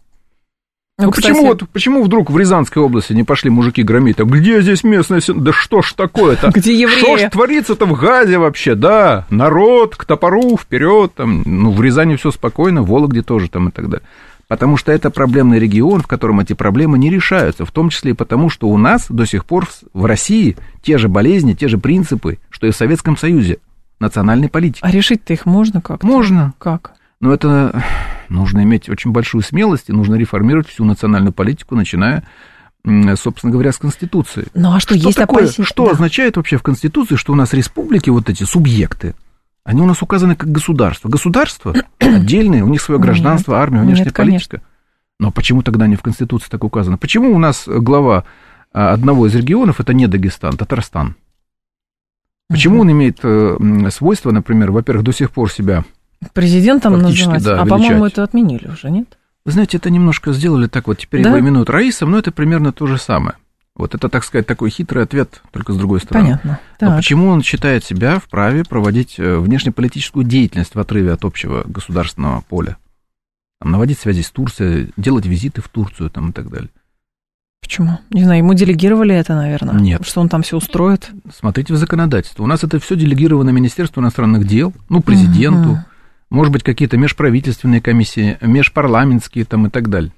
Ну, 1.00 1.06
Ну, 1.06 1.12
кстати, 1.12 1.30
почему, 1.30 1.47
вот, 1.47 1.69
почему 1.69 2.03
вдруг 2.03 2.30
в 2.30 2.38
Рязанской 2.38 2.80
области 2.83 3.13
не 3.13 3.24
пошли 3.24 3.50
мужики 3.50 3.81
громить? 3.81 4.19
А 4.19 4.25
где 4.25 4.62
здесь 4.62 4.83
население? 4.83 5.41
Да 5.41 5.51
что 5.51 5.81
ж 5.81 5.94
такое-то? 5.94 6.51
Где 6.53 6.80
евреи? 6.80 7.00
Что 7.00 7.18
ж 7.18 7.30
творится-то 7.31 7.88
в 7.88 8.00
Газе 8.00 8.38
вообще? 8.38 8.75
Да, 8.75 9.25
народ 9.31 9.95
к 9.95 10.06
топору, 10.06 10.56
вперед, 10.56 11.13
там, 11.15 11.41
ну, 11.45 11.71
в 11.71 11.81
Рязани 11.81 12.15
все 12.15 12.30
спокойно, 12.30 12.83
в 12.83 12.89
Вологде 12.89 13.24
тоже 13.24 13.50
там 13.50 13.69
и 13.69 13.71
так 13.71 13.89
далее. 13.89 14.07
Потому 14.48 14.78
что 14.78 14.92
это 14.92 15.10
проблемный 15.10 15.57
регион, 15.57 16.01
в 16.01 16.07
котором 16.07 16.40
эти 16.40 16.54
проблемы 16.54 16.98
не 16.98 17.10
решаются, 17.10 17.66
в 17.66 17.72
том 17.72 17.90
числе 17.90 18.12
и 18.12 18.13
потому, 18.13 18.50
что 18.50 18.68
у 18.68 18.78
нас 18.78 19.06
до 19.10 19.25
сих 19.25 19.45
пор 19.45 19.68
в- 19.94 20.06
России 20.06 20.57
те 20.81 20.98
же 20.98 21.07
болезни, 21.07 21.54
те 21.54 21.68
же 21.68 21.78
принципы, 21.78 22.40
что 22.50 22.68
и 22.68 22.72
в 22.72 22.75
Советском 22.75 23.18
Союзе 23.18 23.57
национальной 24.00 24.50
политики. 24.50 24.81
А 24.84 24.92
решить-то 24.92 25.34
их 25.34 25.45
можно 25.45 25.81
как-то? 25.81 26.06
Можно, 26.06 26.54
Как? 26.60 26.92
но 27.22 27.34
это 27.34 27.84
нужно 28.30 28.63
иметь 28.63 28.90
очень 28.90 29.12
большую 29.12 29.42
смелость, 29.44 29.86
и 29.90 29.94
нужно 29.94 30.16
реформировать 30.16 30.68
всю 30.68 30.84
национальную 30.84 31.31
политику, 31.34 31.75
начиная, 31.75 32.24
собственно 33.16 33.51
говоря, 33.51 33.72
с 33.72 33.78
Конституции. 33.78 34.48
Ну, 34.54 34.74
а 34.75 34.80
что, 34.81 34.94
есть 34.94 35.16
такое, 35.18 35.44
опасения? 35.45 35.66
что 35.66 35.86
Да. 35.86 35.92
означает 35.92 36.36
вообще 36.38 36.57
в 36.57 36.63
Конституции, 36.63 37.16
что 37.16 37.31
у 37.31 37.36
нас 37.36 37.54
республики, 37.54 38.10
вот 38.10 38.30
эти 38.30 38.44
субъекты, 38.44 39.16
они 39.65 39.81
у 39.81 39.86
нас 39.86 40.01
указаны 40.01 40.36
как 40.36 40.51
государство. 40.51 41.10
Государство 41.10 41.74
отдельное, 42.00 42.63
у 42.63 42.69
них 42.69 42.81
свое 42.81 43.00
Нет. 43.00 43.06
гражданство, 43.06 43.60
армия, 43.60 43.80
Нет, 43.80 43.88
внешняя 43.88 44.12
конечно. 44.12 44.50
политика. 44.60 44.62
Но 45.19 45.31
почему 45.31 45.62
тогда 45.62 45.88
не 45.88 45.95
в 45.95 46.01
Конституции 46.01 46.50
так 46.50 46.63
указано? 46.63 46.98
Почему 46.98 47.33
у 47.33 47.39
нас 47.39 47.63
глава 47.68 48.25
а, 48.74 48.92
одного 48.92 49.27
из 49.27 49.36
регионов 49.36 49.80
это 49.80 49.94
не 49.94 50.07
Дагестан, 50.07 50.57
Татарстан? 50.57 51.15
Почему 52.50 52.81
он 52.81 52.92
имеет 52.92 53.19
э, 53.24 53.57
свойство, 53.89 54.31
например, 54.31 54.71
во-первых, 54.71 55.06
до 55.06 55.13
сих 55.13 55.31
пор 55.31 55.51
себя 55.51 55.86
Президентом 56.33 56.94
называть? 57.00 57.44
да, 57.44 57.62
а, 57.62 57.66
по-моему, 57.66 58.06
это 58.06 58.23
отменили 58.23 58.68
уже, 58.68 58.90
нет? 58.90 59.18
Вы 59.45 59.52
знаете, 59.52 59.78
это 59.78 59.90
немножко 59.90 60.33
сделали 60.33 60.68
так 60.68 60.88
вот, 60.88 60.99
теперь 60.99 61.23
Да? 61.23 61.30
его 61.30 61.40
именуют 61.40 61.69
Раисом, 61.69 62.11
но 62.11 62.19
это 62.19 62.31
примерно 62.31 62.71
то 62.71 62.85
же 62.85 62.97
самое. 62.97 63.35
Вот 63.75 63.95
это, 63.95 64.07
так 64.07 64.23
сказать, 64.23 64.45
такой 64.45 64.69
хитрый 64.69 65.03
ответ, 65.03 65.42
только 65.51 65.73
с 65.73 65.77
другой 65.77 65.99
стороны. 65.99 66.25
Понятно. 66.27 66.59
Но 66.80 66.87
Так. 66.87 66.97
почему 66.97 67.30
он 67.30 67.42
считает 67.42 67.83
себя 67.83 68.19
вправе 68.19 68.63
проводить 68.63 69.15
э, 69.18 69.37
внешнеполитическую 69.37 70.23
деятельность 70.23 70.75
в 70.75 70.80
отрыве 70.80 71.11
от 71.13 71.25
общего 71.25 71.63
государственного 71.65 72.42
поля? 72.42 72.77
Там, 73.59 73.71
наводить 73.71 73.97
связи 73.97 74.21
с 74.21 74.30
Турцией, 74.30 74.92
делать 74.95 75.25
визиты 75.25 75.61
в 75.61 75.69
Турцию 75.69 76.11
там, 76.11 76.30
и 76.30 76.33
так 76.33 76.49
далее. 76.49 76.69
Почему? 77.61 77.97
Не 78.11 78.23
знаю, 78.25 78.39
ему 78.39 78.53
делегировали 78.53 79.15
это, 79.15 79.33
наверное? 79.35 79.73
Нет. 79.80 80.06
Что 80.06 80.21
он 80.21 80.30
там 80.30 80.44
все 80.44 80.57
устроит? 80.57 81.09
Смотрите 81.33 81.73
в 81.73 81.77
законодательство. 81.77 82.44
У 82.44 82.47
нас 82.47 82.63
это 82.63 82.77
все 82.80 82.95
делегировано 82.95 83.49
Министерству 83.51 84.01
иностранных 84.01 84.45
дел, 84.45 84.73
ну, 84.89 85.01
президенту, 85.01 85.69
Мгм. 85.69 85.85
может 86.30 86.51
быть, 86.53 86.61
какие-то 86.61 86.97
межправительственные 86.97 87.81
комиссии, 87.81 88.37
межпарламентские 88.42 89.45
там 89.45 89.65
и 89.65 89.69
так 89.69 89.89
далее. 89.89 90.11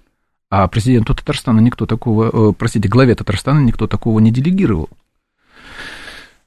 А 0.50 0.68
президенту 0.68 1.16
Татарстана 1.16 1.60
никто 1.60 1.86
такого, 1.86 2.52
э, 2.52 2.54
простите, 2.54 2.88
главе 2.88 3.16
Татарстана 3.16 3.60
никто 3.60 3.88
такого 3.88 4.20
не 4.20 4.32
делегировал. 4.32 4.90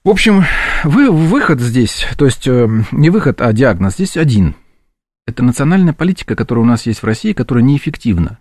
В 0.04 0.10
общем, 0.10 0.44
вы, 0.84 1.10
выход 1.10 1.60
здесь, 1.60 2.06
то 2.16 2.24
есть 2.24 2.46
э, 2.46 2.68
не 2.92 3.10
выход, 3.10 3.40
а 3.40 3.52
диагноз 3.52 3.94
здесь 3.94 4.16
один. 4.16 4.54
Это 5.26 5.42
национальная 5.42 5.92
политика, 5.92 6.36
которая 6.36 6.64
у 6.64 6.68
нас 6.68 6.86
есть 6.86 7.02
в 7.02 7.04
России, 7.04 7.32
которая 7.32 7.64
неэффективна. 7.64 8.38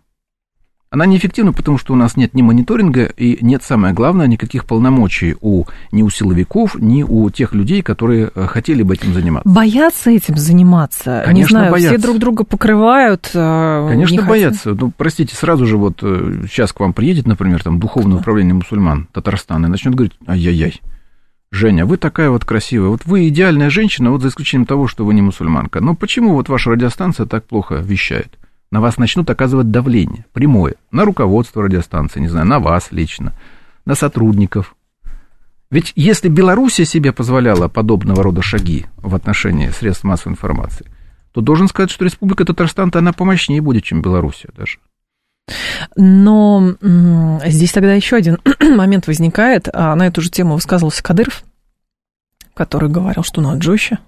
Она 0.90 1.06
неэффективна, 1.06 1.52
потому 1.52 1.78
что 1.78 1.92
у 1.92 1.96
нас 1.98 2.16
нет 2.16 2.34
ни 2.34 2.42
мониторинга 2.42 3.04
и 3.18 3.38
нет, 3.42 3.62
самое 3.62 3.94
главное, 3.94 4.26
никаких 4.26 4.66
полномочий 4.66 5.36
у, 5.42 5.66
ни 5.92 6.02
у 6.02 6.10
силовиков, 6.10 6.76
ни 6.80 7.04
у 7.04 7.30
тех 7.30 7.54
людей, 7.54 7.82
которые 7.82 8.32
э, 8.34 8.48
хотели 8.48 8.84
бы 8.84 8.94
этим 8.94 9.14
заниматься. 9.14 9.50
Боятся 9.50 10.12
этим 10.12 10.38
заниматься? 10.38 11.20
не 11.20 11.26
Конечно, 11.26 11.60
знаю, 11.60 11.76
все 11.76 11.88
боятся. 11.90 12.08
друг 12.08 12.20
друга 12.20 12.44
покрывают. 12.46 13.30
э, 13.34 13.88
Конечно, 13.90 14.12
не 14.14 14.18
хотят. 14.20 14.30
боятся. 14.30 14.74
Ну, 14.76 14.94
простите, 14.96 15.36
сразу 15.36 15.66
же 15.66 15.76
вот 15.76 16.00
э, 16.04 16.44
сейчас 16.50 16.72
к 16.72 16.80
вам 16.80 16.94
приедет, 16.94 17.28
например, 17.28 17.62
там 17.64 17.80
Духовное 17.80 18.20
управление 18.20 18.54
мусульман 18.54 19.10
Татарстана 19.12 19.66
и 19.66 19.70
начнет 19.70 19.94
говорить, 19.94 20.14
ай-яй-яй, 20.26 20.80
Женя, 21.52 21.86
вы 21.86 21.98
такая 21.98 22.30
вот 22.30 22.46
красивая, 22.46 22.90
вот 22.90 23.02
вы 23.06 23.28
идеальная 23.28 23.70
женщина, 23.70 24.12
вот 24.12 24.22
за 24.22 24.30
исключением 24.30 24.66
того, 24.66 24.88
что 24.88 25.06
вы 25.06 25.14
не 25.14 25.22
мусульманка. 25.22 25.82
Но 25.82 25.96
почему 25.96 26.34
вот 26.34 26.48
ваша 26.50 26.72
радиостанция 26.72 27.26
так 27.26 27.46
плохо 27.46 27.76
вещает? 27.76 28.38
На 28.72 28.82
вас 28.82 28.98
начнут 28.98 29.30
оказывать 29.30 29.72
давление, 29.72 30.26
прямое, 30.34 30.76
на 30.92 31.06
руководство 31.06 31.64
радиостанции, 31.64 32.20
не 32.20 32.28
знаю, 32.28 32.46
на 32.48 32.60
вас 32.60 32.92
лично, 32.92 33.34
на 33.86 33.96
сотрудников. 33.96 34.76
Ведь 35.70 35.92
если 35.96 36.30
Белоруссия 36.30 36.86
себе 36.86 37.12
позволяла 37.12 37.68
подобного 37.68 38.24
рода 38.24 38.42
шаги 38.42 38.86
в 38.98 39.16
отношении 39.16 39.70
средств 39.70 40.04
массовой 40.04 40.34
информации, 40.34 40.86
то 41.34 41.42
должен 41.42 41.68
сказать, 41.68 41.92
что 41.92 42.06
Республика 42.06 42.46
Татарстан-то 42.46 43.00
она 43.00 43.14
помощнее 43.14 43.62
будет, 43.62 43.84
чем 43.84 44.02
Белоруссия 44.02 44.50
даже. 44.56 44.80
Но 45.96 46.76
здесь 47.46 47.72
тогда 47.72 47.94
еще 47.94 48.16
один 48.16 48.40
момент 48.60 49.08
возникает. 49.08 49.68
А 49.72 49.96
на 49.96 50.08
эту 50.08 50.22
же 50.22 50.30
тему 50.30 50.56
высказывался 50.56 51.04
Кадыров, 51.04 51.44
который 52.54 52.90
говорил, 52.90 53.24
что 53.24 53.42
надо 53.42 53.62
жестче 53.62 54.00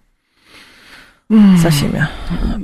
со 1.30 1.70
всеми 1.70 2.08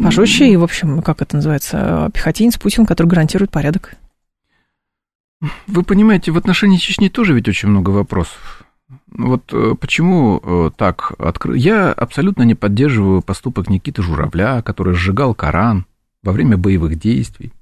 пожестче. 0.01 0.49
И, 0.49 0.57
в 0.57 0.63
общем, 0.63 1.01
как 1.01 1.21
это 1.21 1.35
называется, 1.35 2.09
пехотинец 2.13 2.57
Путин, 2.57 2.85
который 2.85 3.07
гарантирует 3.07 3.51
порядок. 3.51 3.95
Вы 5.67 5.83
понимаете, 5.83 6.31
в 6.31 6.37
отношении 6.37 6.77
Чечни 6.77 7.09
тоже 7.09 7.33
ведь 7.33 7.47
очень 7.47 7.69
много 7.69 7.91
вопросов. 7.91 8.63
Вот 9.07 9.53
э, 9.53 9.75
почему 9.79 10.41
э, 10.43 10.71
так 10.75 11.13
открыто? 11.19 11.57
Я 11.57 11.91
абсолютно 11.91 12.43
не 12.43 12.55
поддерживаю 12.55 13.21
поступок 13.21 13.69
Никиты 13.69 14.01
Журавля, 14.01 14.61
который 14.61 14.93
сжигал 14.93 15.33
Коран 15.33 15.85
во 16.23 16.31
время 16.31 16.57
боевых 16.57 16.97
действий. 16.97 17.53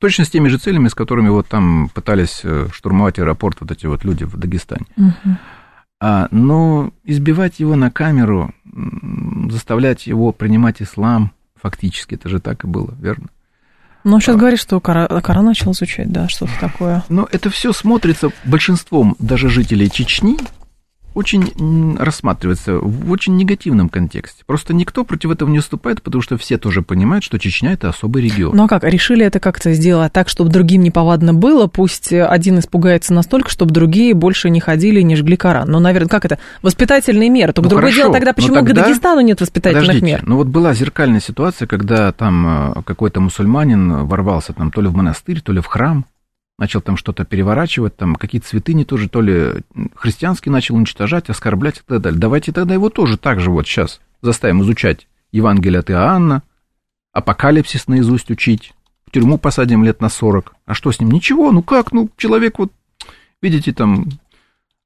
Точно 0.00 0.24
с 0.24 0.30
теми 0.30 0.48
же 0.48 0.58
целями, 0.58 0.88
с 0.88 0.94
которыми 0.94 1.28
вот 1.28 1.48
там 1.48 1.88
пытались 1.88 2.40
э, 2.44 2.68
штурмовать 2.72 3.18
аэропорт 3.18 3.58
вот 3.60 3.70
эти 3.70 3.86
вот 3.86 4.04
люди 4.04 4.24
в 4.24 4.36
Дагестане. 4.36 4.86
Угу. 4.96 5.36
А, 6.00 6.28
но 6.32 6.92
избивать 7.04 7.60
его 7.60 7.76
на 7.76 7.90
камеру, 7.90 8.52
заставлять 9.50 10.06
его 10.06 10.32
принимать 10.32 10.82
ислам, 10.82 11.32
фактически, 11.60 12.14
это 12.14 12.28
же 12.28 12.40
так 12.40 12.64
и 12.64 12.66
было, 12.66 12.94
верно? 12.98 13.28
Ну, 14.04 14.18
сейчас 14.18 14.34
а, 14.34 14.38
говорит, 14.38 14.60
что 14.60 14.80
Кора, 14.80 15.06
Кора 15.06 15.42
начал 15.42 15.72
изучать, 15.72 16.10
да, 16.10 16.28
что-то 16.28 16.52
такое. 16.60 17.04
Но 17.08 17.28
это 17.30 17.50
все 17.50 17.72
смотрится 17.72 18.30
большинством 18.44 19.16
даже 19.20 19.48
жителей 19.48 19.90
Чечни, 19.90 20.38
очень 21.14 21.96
рассматривается 21.98 22.78
в 22.78 23.10
очень 23.10 23.36
негативном 23.36 23.88
контексте. 23.88 24.42
Просто 24.46 24.74
никто 24.74 25.04
против 25.04 25.30
этого 25.30 25.48
не 25.48 25.58
уступает, 25.58 26.02
потому 26.02 26.22
что 26.22 26.36
все 26.36 26.58
тоже 26.58 26.82
понимают, 26.82 27.24
что 27.24 27.38
Чечня 27.38 27.72
это 27.72 27.88
особый 27.88 28.22
регион. 28.22 28.56
Ну 28.56 28.64
а 28.64 28.68
как? 28.68 28.84
Решили 28.84 29.24
это 29.24 29.40
как-то 29.40 29.72
сделать 29.72 30.12
так, 30.12 30.28
чтобы 30.28 30.50
другим 30.50 30.82
неповадно 30.82 31.34
было? 31.34 31.66
Пусть 31.66 32.12
один 32.12 32.58
испугается 32.58 33.14
настолько, 33.14 33.50
чтобы 33.50 33.72
другие 33.72 34.14
больше 34.14 34.50
не 34.50 34.60
ходили 34.60 35.00
и 35.00 35.04
не 35.04 35.16
жгли 35.16 35.36
Коран. 35.36 35.70
Ну, 35.70 35.80
наверное, 35.80 36.08
как 36.08 36.24
это? 36.24 36.38
Воспитательные 36.62 37.28
меры. 37.28 37.52
Только 37.52 37.66
ну, 37.66 37.70
другое 37.70 37.92
хорошо, 37.92 38.02
дело 38.02 38.12
тогда, 38.14 38.32
почему 38.32 38.54
тогда... 38.54 38.82
к 38.82 38.84
Дагестану 38.84 39.20
нет 39.20 39.40
воспитательных 39.40 39.86
Подождите, 39.86 40.06
мер? 40.06 40.22
Ну 40.24 40.36
вот 40.36 40.46
была 40.46 40.74
зеркальная 40.74 41.20
ситуация, 41.20 41.66
когда 41.66 42.12
там 42.12 42.72
э, 42.76 42.82
какой-то 42.84 43.20
мусульманин 43.20 44.06
ворвался 44.06 44.52
там 44.52 44.70
то 44.70 44.80
ли 44.80 44.88
в 44.88 44.94
монастырь, 44.94 45.40
то 45.40 45.52
ли 45.52 45.60
в 45.60 45.66
храм, 45.66 46.06
начал 46.62 46.80
там 46.80 46.96
что-то 46.96 47.24
переворачивать, 47.24 47.96
там 47.96 48.14
какие-то 48.14 48.46
святыни 48.46 48.84
тоже, 48.84 49.08
то 49.08 49.20
ли 49.20 49.64
христианские 49.96 50.52
начал 50.52 50.76
уничтожать, 50.76 51.28
оскорблять 51.28 51.78
и 51.78 51.80
так 51.84 52.00
далее. 52.00 52.20
Давайте 52.20 52.52
тогда 52.52 52.72
его 52.72 52.88
тоже 52.88 53.18
так 53.18 53.40
же 53.40 53.50
вот 53.50 53.66
сейчас 53.66 54.00
заставим 54.20 54.62
изучать 54.62 55.08
Евангелие 55.32 55.80
от 55.80 55.90
Иоанна, 55.90 56.44
апокалипсис 57.12 57.88
наизусть 57.88 58.30
учить, 58.30 58.74
в 59.08 59.10
тюрьму 59.10 59.38
посадим 59.38 59.82
лет 59.82 60.00
на 60.00 60.08
40. 60.08 60.54
А 60.64 60.74
что 60.74 60.92
с 60.92 61.00
ним? 61.00 61.10
Ничего, 61.10 61.50
ну 61.50 61.64
как, 61.64 61.90
ну 61.90 62.08
человек 62.16 62.60
вот, 62.60 62.70
видите, 63.42 63.72
там 63.72 64.06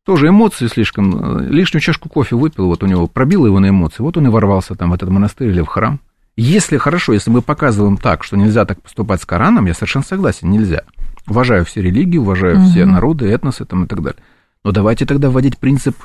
тоже 0.07 0.29
эмоции 0.29 0.69
слишком, 0.69 1.41
лишнюю 1.41 1.83
чашку 1.83 2.09
кофе 2.09 2.37
выпил, 2.37 2.69
вот 2.69 2.83
у 2.85 2.87
него 2.87 3.07
пробило 3.07 3.45
его 3.45 3.61
на 3.61 3.69
эмоции, 3.69 4.03
вот 4.03 4.17
он 4.17 4.29
и 4.29 4.31
ворвался 4.31 4.77
там 4.77 4.93
в 4.93 4.95
этот 4.95 5.11
монастырь 5.11 5.51
или 5.51 5.61
в 5.61 5.67
храм. 5.67 6.01
Если 6.37 6.79
хорошо, 6.79 7.13
если 7.13 7.29
мы 7.29 7.43
показываем 7.43 7.99
так, 7.99 8.25
что 8.25 8.39
нельзя 8.39 8.65
так 8.65 8.81
поступать 8.81 9.21
с 9.21 9.27
Кораном, 9.27 9.67
я 9.67 9.75
совершенно 9.75 10.07
согласен, 10.07 10.49
нельзя. 10.51 10.85
Уважаю 11.29 11.65
все 11.65 11.83
религии, 11.83 12.19
уважаю 12.19 12.59
угу. 12.59 12.67
все 12.67 12.85
народы, 12.85 13.27
этносы 13.29 13.65
там 13.65 13.85
и 13.85 13.87
так 13.87 14.03
далее. 14.03 14.21
Но 14.65 14.73
давайте 14.73 15.07
тогда 15.07 15.31
вводить 15.31 15.59
принцип 15.59 15.97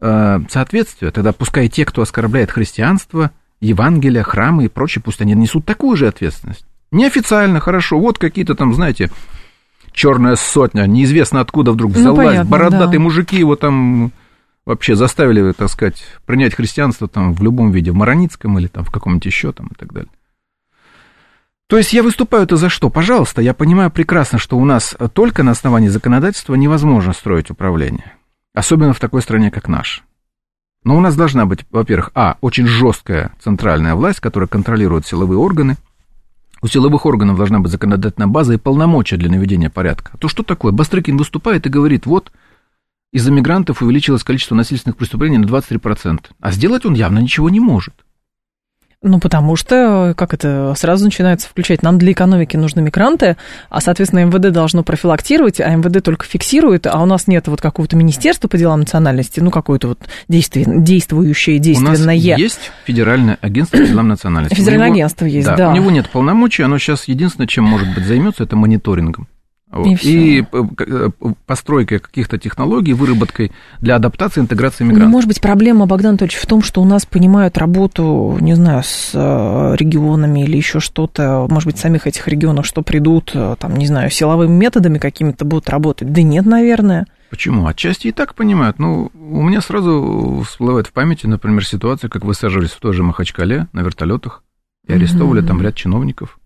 э, 0.00 0.40
соответствия. 0.48 1.10
Тогда 1.10 1.32
пускай 1.32 1.68
те, 1.68 1.84
кто 1.84 2.02
оскорбляет 2.02 2.50
христианство, 2.50 3.30
Евангелие, 3.60 4.22
храмы 4.22 4.64
и 4.64 4.68
прочее, 4.68 5.02
пусть 5.04 5.20
они 5.20 5.34
несут 5.34 5.64
такую 5.64 5.96
же 5.96 6.08
ответственность. 6.08 6.66
Неофициально, 6.90 7.60
хорошо, 7.60 7.98
вот 7.98 8.18
какие-то 8.18 8.54
там, 8.54 8.74
знаете, 8.74 9.10
черная 9.92 10.36
сотня, 10.36 10.86
неизвестно 10.86 11.40
откуда 11.40 11.72
вдруг 11.72 11.92
ну, 11.94 12.00
взялась, 12.00 12.18
ну, 12.18 12.24
понятно, 12.24 12.50
бородатые 12.50 12.98
да. 12.98 13.00
мужики 13.00 13.38
его 13.38 13.56
там 13.56 14.12
вообще 14.66 14.94
заставили, 14.94 15.52
так 15.52 15.68
сказать, 15.68 16.04
принять 16.26 16.54
христианство 16.54 17.08
там 17.08 17.34
в 17.34 17.42
любом 17.42 17.72
виде, 17.72 17.90
в 17.90 17.94
Мароницком 17.94 18.58
или 18.58 18.66
там 18.66 18.84
в 18.84 18.90
каком-нибудь 18.90 19.26
еще 19.26 19.52
там 19.52 19.68
и 19.68 19.74
так 19.74 19.92
далее. 19.92 20.10
То 21.72 21.78
есть 21.78 21.94
я 21.94 22.02
выступаю 22.02 22.42
это 22.42 22.58
за 22.58 22.68
что? 22.68 22.90
Пожалуйста, 22.90 23.40
я 23.40 23.54
понимаю 23.54 23.90
прекрасно, 23.90 24.38
что 24.38 24.58
у 24.58 24.64
нас 24.66 24.94
только 25.14 25.42
на 25.42 25.52
основании 25.52 25.88
законодательства 25.88 26.54
невозможно 26.54 27.14
строить 27.14 27.50
управление. 27.50 28.12
Особенно 28.52 28.92
в 28.92 29.00
такой 29.00 29.22
стране, 29.22 29.50
как 29.50 29.68
наша. 29.68 30.02
Но 30.84 30.98
у 30.98 31.00
нас 31.00 31.16
должна 31.16 31.46
быть, 31.46 31.60
во-первых, 31.70 32.10
а, 32.14 32.36
очень 32.42 32.66
жесткая 32.66 33.32
центральная 33.40 33.94
власть, 33.94 34.20
которая 34.20 34.48
контролирует 34.48 35.06
силовые 35.06 35.38
органы. 35.38 35.78
У 36.60 36.66
силовых 36.68 37.06
органов 37.06 37.38
должна 37.38 37.58
быть 37.58 37.72
законодательная 37.72 38.28
база 38.28 38.52
и 38.52 38.58
полномочия 38.58 39.16
для 39.16 39.30
наведения 39.30 39.70
порядка. 39.70 40.10
А 40.12 40.18
то 40.18 40.28
что 40.28 40.42
такое? 40.42 40.72
Бастрыкин 40.72 41.16
выступает 41.16 41.64
и 41.64 41.70
говорит, 41.70 42.04
вот, 42.04 42.32
из-за 43.14 43.30
мигрантов 43.30 43.80
увеличилось 43.80 44.24
количество 44.24 44.54
насильственных 44.54 44.98
преступлений 44.98 45.38
на 45.38 45.46
23%. 45.46 46.20
А 46.38 46.52
сделать 46.52 46.84
он 46.84 46.92
явно 46.92 47.20
ничего 47.20 47.48
не 47.48 47.60
может. 47.60 47.94
Ну, 49.02 49.18
потому 49.18 49.56
что, 49.56 50.14
как 50.16 50.32
это, 50.32 50.74
сразу 50.76 51.04
начинается 51.04 51.48
включать, 51.48 51.82
нам 51.82 51.98
для 51.98 52.12
экономики 52.12 52.56
нужны 52.56 52.82
мигранты, 52.82 53.36
а, 53.68 53.80
соответственно, 53.80 54.24
МВД 54.26 54.52
должно 54.52 54.84
профилактировать, 54.84 55.60
а 55.60 55.68
МВД 55.74 56.04
только 56.04 56.24
фиксирует, 56.24 56.86
а 56.86 57.02
у 57.02 57.06
нас 57.06 57.26
нет 57.26 57.48
вот 57.48 57.60
какого-то 57.60 57.96
министерства 57.96 58.46
по 58.46 58.56
делам 58.56 58.80
национальности, 58.80 59.40
ну, 59.40 59.50
какое-то 59.50 59.88
вот 59.88 59.98
действие, 60.28 60.66
действующее, 60.68 61.58
действенное. 61.58 61.96
У 61.96 62.04
нас 62.04 62.14
есть 62.14 62.70
Федеральное 62.84 63.38
агентство 63.40 63.78
по 63.78 63.84
делам 63.84 64.06
национальности. 64.06 64.54
Федеральное 64.54 64.86
него, 64.86 64.94
агентство 64.94 65.24
есть, 65.24 65.48
да, 65.48 65.56
да. 65.56 65.70
У 65.70 65.74
него 65.74 65.90
нет 65.90 66.08
полномочий, 66.08 66.62
оно 66.62 66.78
сейчас 66.78 67.08
единственное, 67.08 67.48
чем 67.48 67.64
может 67.64 67.92
быть 67.94 68.06
займется, 68.06 68.44
это 68.44 68.54
мониторингом. 68.54 69.26
Вот. 69.72 69.86
И, 69.86 69.94
и 70.02 70.40
э, 70.42 70.44
э, 70.52 71.10
постройкой 71.46 71.98
каких-то 71.98 72.36
технологий, 72.38 72.92
выработкой 72.92 73.52
для 73.80 73.96
адаптации, 73.96 74.42
интеграции 74.42 74.84
мигрантов. 74.84 75.10
Может 75.10 75.28
быть, 75.28 75.40
проблема, 75.40 75.86
Богдан 75.86 76.10
Анатольевич, 76.10 76.38
в 76.38 76.46
том, 76.46 76.62
что 76.62 76.82
у 76.82 76.84
нас 76.84 77.06
понимают 77.06 77.56
работу, 77.56 78.36
не 78.40 78.54
знаю, 78.54 78.82
с 78.84 79.12
э, 79.14 79.76
регионами 79.76 80.44
или 80.44 80.58
еще 80.58 80.78
что-то, 80.78 81.46
может 81.48 81.66
быть, 81.66 81.78
самих 81.78 82.06
этих 82.06 82.28
регионов, 82.28 82.66
что 82.66 82.82
придут, 82.82 83.32
там, 83.32 83.76
не 83.76 83.86
знаю, 83.86 84.10
силовыми 84.10 84.52
методами 84.52 84.98
какими-то 84.98 85.46
будут 85.46 85.70
работать. 85.70 86.12
Да 86.12 86.20
нет, 86.20 86.44
наверное. 86.44 87.06
Почему? 87.30 87.66
Отчасти 87.66 88.08
и 88.08 88.12
так 88.12 88.34
понимают. 88.34 88.78
Ну, 88.78 89.10
у 89.14 89.42
меня 89.42 89.62
сразу 89.62 90.44
всплывает 90.46 90.86
в 90.88 90.92
памяти, 90.92 91.26
например, 91.26 91.64
ситуация, 91.64 92.10
как 92.10 92.26
высаживались 92.26 92.72
в 92.72 92.80
той 92.80 92.92
же 92.92 93.02
Махачкале 93.02 93.68
на 93.72 93.80
вертолетах 93.80 94.42
и 94.86 94.92
арестовывали 94.92 95.42
mm-hmm. 95.42 95.46
там 95.46 95.62
ряд 95.62 95.74
чиновников 95.74 96.38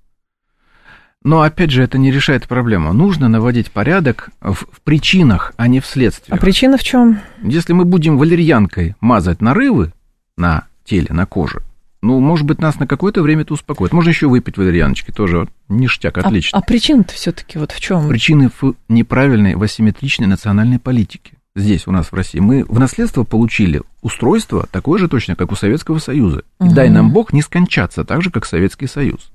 но, 1.23 1.43
опять 1.43 1.71
же, 1.71 1.83
это 1.83 1.99
не 1.99 2.13
решает 2.13 2.47
проблему. 2.47 2.93
Нужно 2.93 3.29
наводить 3.29 3.73
порядок 3.73 4.31
в, 4.41 4.55
в 4.55 4.81
причинах, 4.85 5.53
а 5.57 5.67
не 5.67 5.81
в 5.81 5.87
следствиях. 5.87 6.39
А 6.39 6.41
причина 6.41 6.79
в 6.79 6.85
чем? 6.85 7.21
Если 7.43 7.73
мы 7.73 7.85
будем 7.85 8.17
валерьянкой 8.17 8.95
мазать 9.01 9.41
нарывы 9.41 9.93
на 10.37 10.67
теле, 10.85 11.09
на 11.11 11.27
коже, 11.27 11.63
ну, 12.03 12.21
может 12.21 12.47
быть, 12.47 12.61
нас 12.61 12.79
на 12.79 12.87
какое-то 12.87 13.23
время 13.23 13.43
это 13.43 13.55
успокоит. 13.55 13.93
Можно 13.93 14.11
еще 14.11 14.29
выпить 14.29 14.57
валерьяночки, 14.57 15.11
тоже 15.11 15.49
ништяк, 15.69 16.19
а, 16.19 16.21
отлично. 16.21 16.57
А, 16.57 16.63
а 16.63 16.65
причина-то 16.65 17.13
все-таки 17.15 17.59
вот 17.59 17.73
в 17.73 17.81
чем? 17.81 18.07
Причины 18.09 18.51
в 18.61 18.75
неправильной, 18.89 19.57
в 19.57 19.63
асимметричной 19.63 20.29
национальной 20.29 20.79
политике. 20.79 21.33
Здесь, 21.57 21.87
у 21.87 21.91
нас 21.91 22.13
в 22.13 22.15
России. 22.15 22.39
Мы 22.39 22.65
в 22.65 22.79
наследство 22.79 23.25
получили 23.25 23.83
устройство 24.03 24.69
такое 24.71 25.01
же 25.01 25.09
точно, 25.09 25.37
как 25.37 25.51
у 25.51 25.57
Советского 25.57 25.99
Союза. 25.99 26.45
И 26.61 26.65
угу. 26.65 26.75
дай 26.75 26.91
нам 26.91 27.11
Бог 27.11 27.33
не 27.33 27.43
скончаться 27.43 28.05
так 28.05 28.23
же, 28.23 28.31
как 28.31 28.45
Советский 28.45 28.87
Союз. 28.87 29.33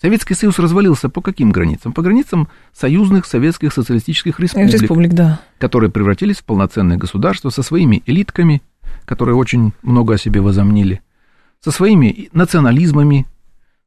Советский 0.00 0.34
Союз 0.34 0.58
развалился 0.58 1.08
по 1.08 1.20
каким 1.20 1.50
границам? 1.50 1.92
По 1.92 2.02
границам 2.02 2.48
союзных 2.72 3.26
советских 3.26 3.72
социалистических 3.72 4.40
республик, 4.40 4.72
республик 4.72 5.12
да. 5.12 5.40
которые 5.58 5.90
превратились 5.90 6.38
в 6.38 6.44
полноценные 6.44 6.98
государства 6.98 7.50
со 7.50 7.62
своими 7.62 8.02
элитками, 8.06 8.62
которые 9.04 9.36
очень 9.36 9.72
много 9.82 10.14
о 10.14 10.18
себе 10.18 10.40
возомнили, 10.40 11.00
со 11.60 11.70
своими 11.70 12.28
национализмами, 12.32 13.26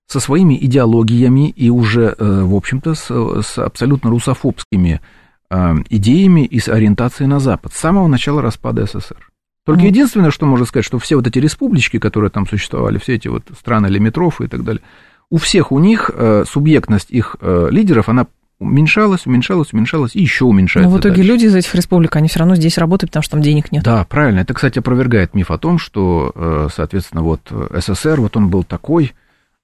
со 0.07 0.19
своими 0.21 0.57
идеологиями 0.59 1.49
и 1.49 1.69
уже, 1.69 2.15
э, 2.17 2.41
в 2.43 2.55
общем-то, 2.55 2.95
с, 2.95 3.43
с 3.45 3.57
абсолютно 3.57 4.09
русофобскими 4.09 5.01
э, 5.49 5.75
идеями 5.89 6.45
и 6.45 6.59
с 6.59 6.69
ориентацией 6.69 7.27
на 7.27 7.39
Запад 7.39 7.73
с 7.73 7.77
самого 7.77 8.07
начала 8.07 8.41
распада 8.41 8.85
СССР. 8.85 9.29
Только 9.65 9.85
единственное, 9.85 10.31
что 10.31 10.45
можно 10.45 10.65
сказать, 10.65 10.85
что 10.85 10.97
все 10.97 11.17
вот 11.17 11.27
эти 11.27 11.39
республички, 11.39 11.99
которые 11.99 12.31
там 12.31 12.47
существовали, 12.47 12.99
все 12.99 13.15
эти 13.15 13.27
вот 13.27 13.43
страны 13.59 13.87
лимитрофы 13.87 14.45
и 14.45 14.47
так 14.47 14.63
далее, 14.63 14.81
у 15.29 15.37
всех 15.37 15.71
у 15.71 15.79
них 15.79 16.09
э, 16.13 16.45
субъектность 16.47 17.11
их 17.11 17.35
э, 17.41 17.67
лидеров, 17.71 18.09
она 18.09 18.27
уменьшалась, 18.59 19.25
уменьшалась, 19.25 19.73
уменьшалась 19.73 20.15
и 20.15 20.21
еще 20.21 20.45
уменьшается. 20.45 20.89
Но 20.89 20.95
в 20.95 20.99
итоге 20.99 21.17
дальше. 21.17 21.31
люди 21.31 21.45
из 21.45 21.55
этих 21.55 21.75
республик, 21.75 22.15
они 22.15 22.27
все 22.27 22.39
равно 22.39 22.55
здесь 22.55 22.77
работают, 22.77 23.11
потому 23.11 23.23
что 23.23 23.31
там 23.31 23.41
денег 23.41 23.71
нет. 23.71 23.83
Да, 23.83 24.03
правильно. 24.05 24.39
Это, 24.39 24.53
кстати, 24.53 24.79
опровергает 24.79 25.33
миф 25.33 25.51
о 25.51 25.57
том, 25.57 25.77
что, 25.77 26.31
э, 26.33 26.67
соответственно, 26.73 27.21
вот 27.21 27.41
СССР, 27.71 28.19
вот 28.19 28.35
он 28.35 28.49
был 28.49 28.63
такой, 28.63 29.13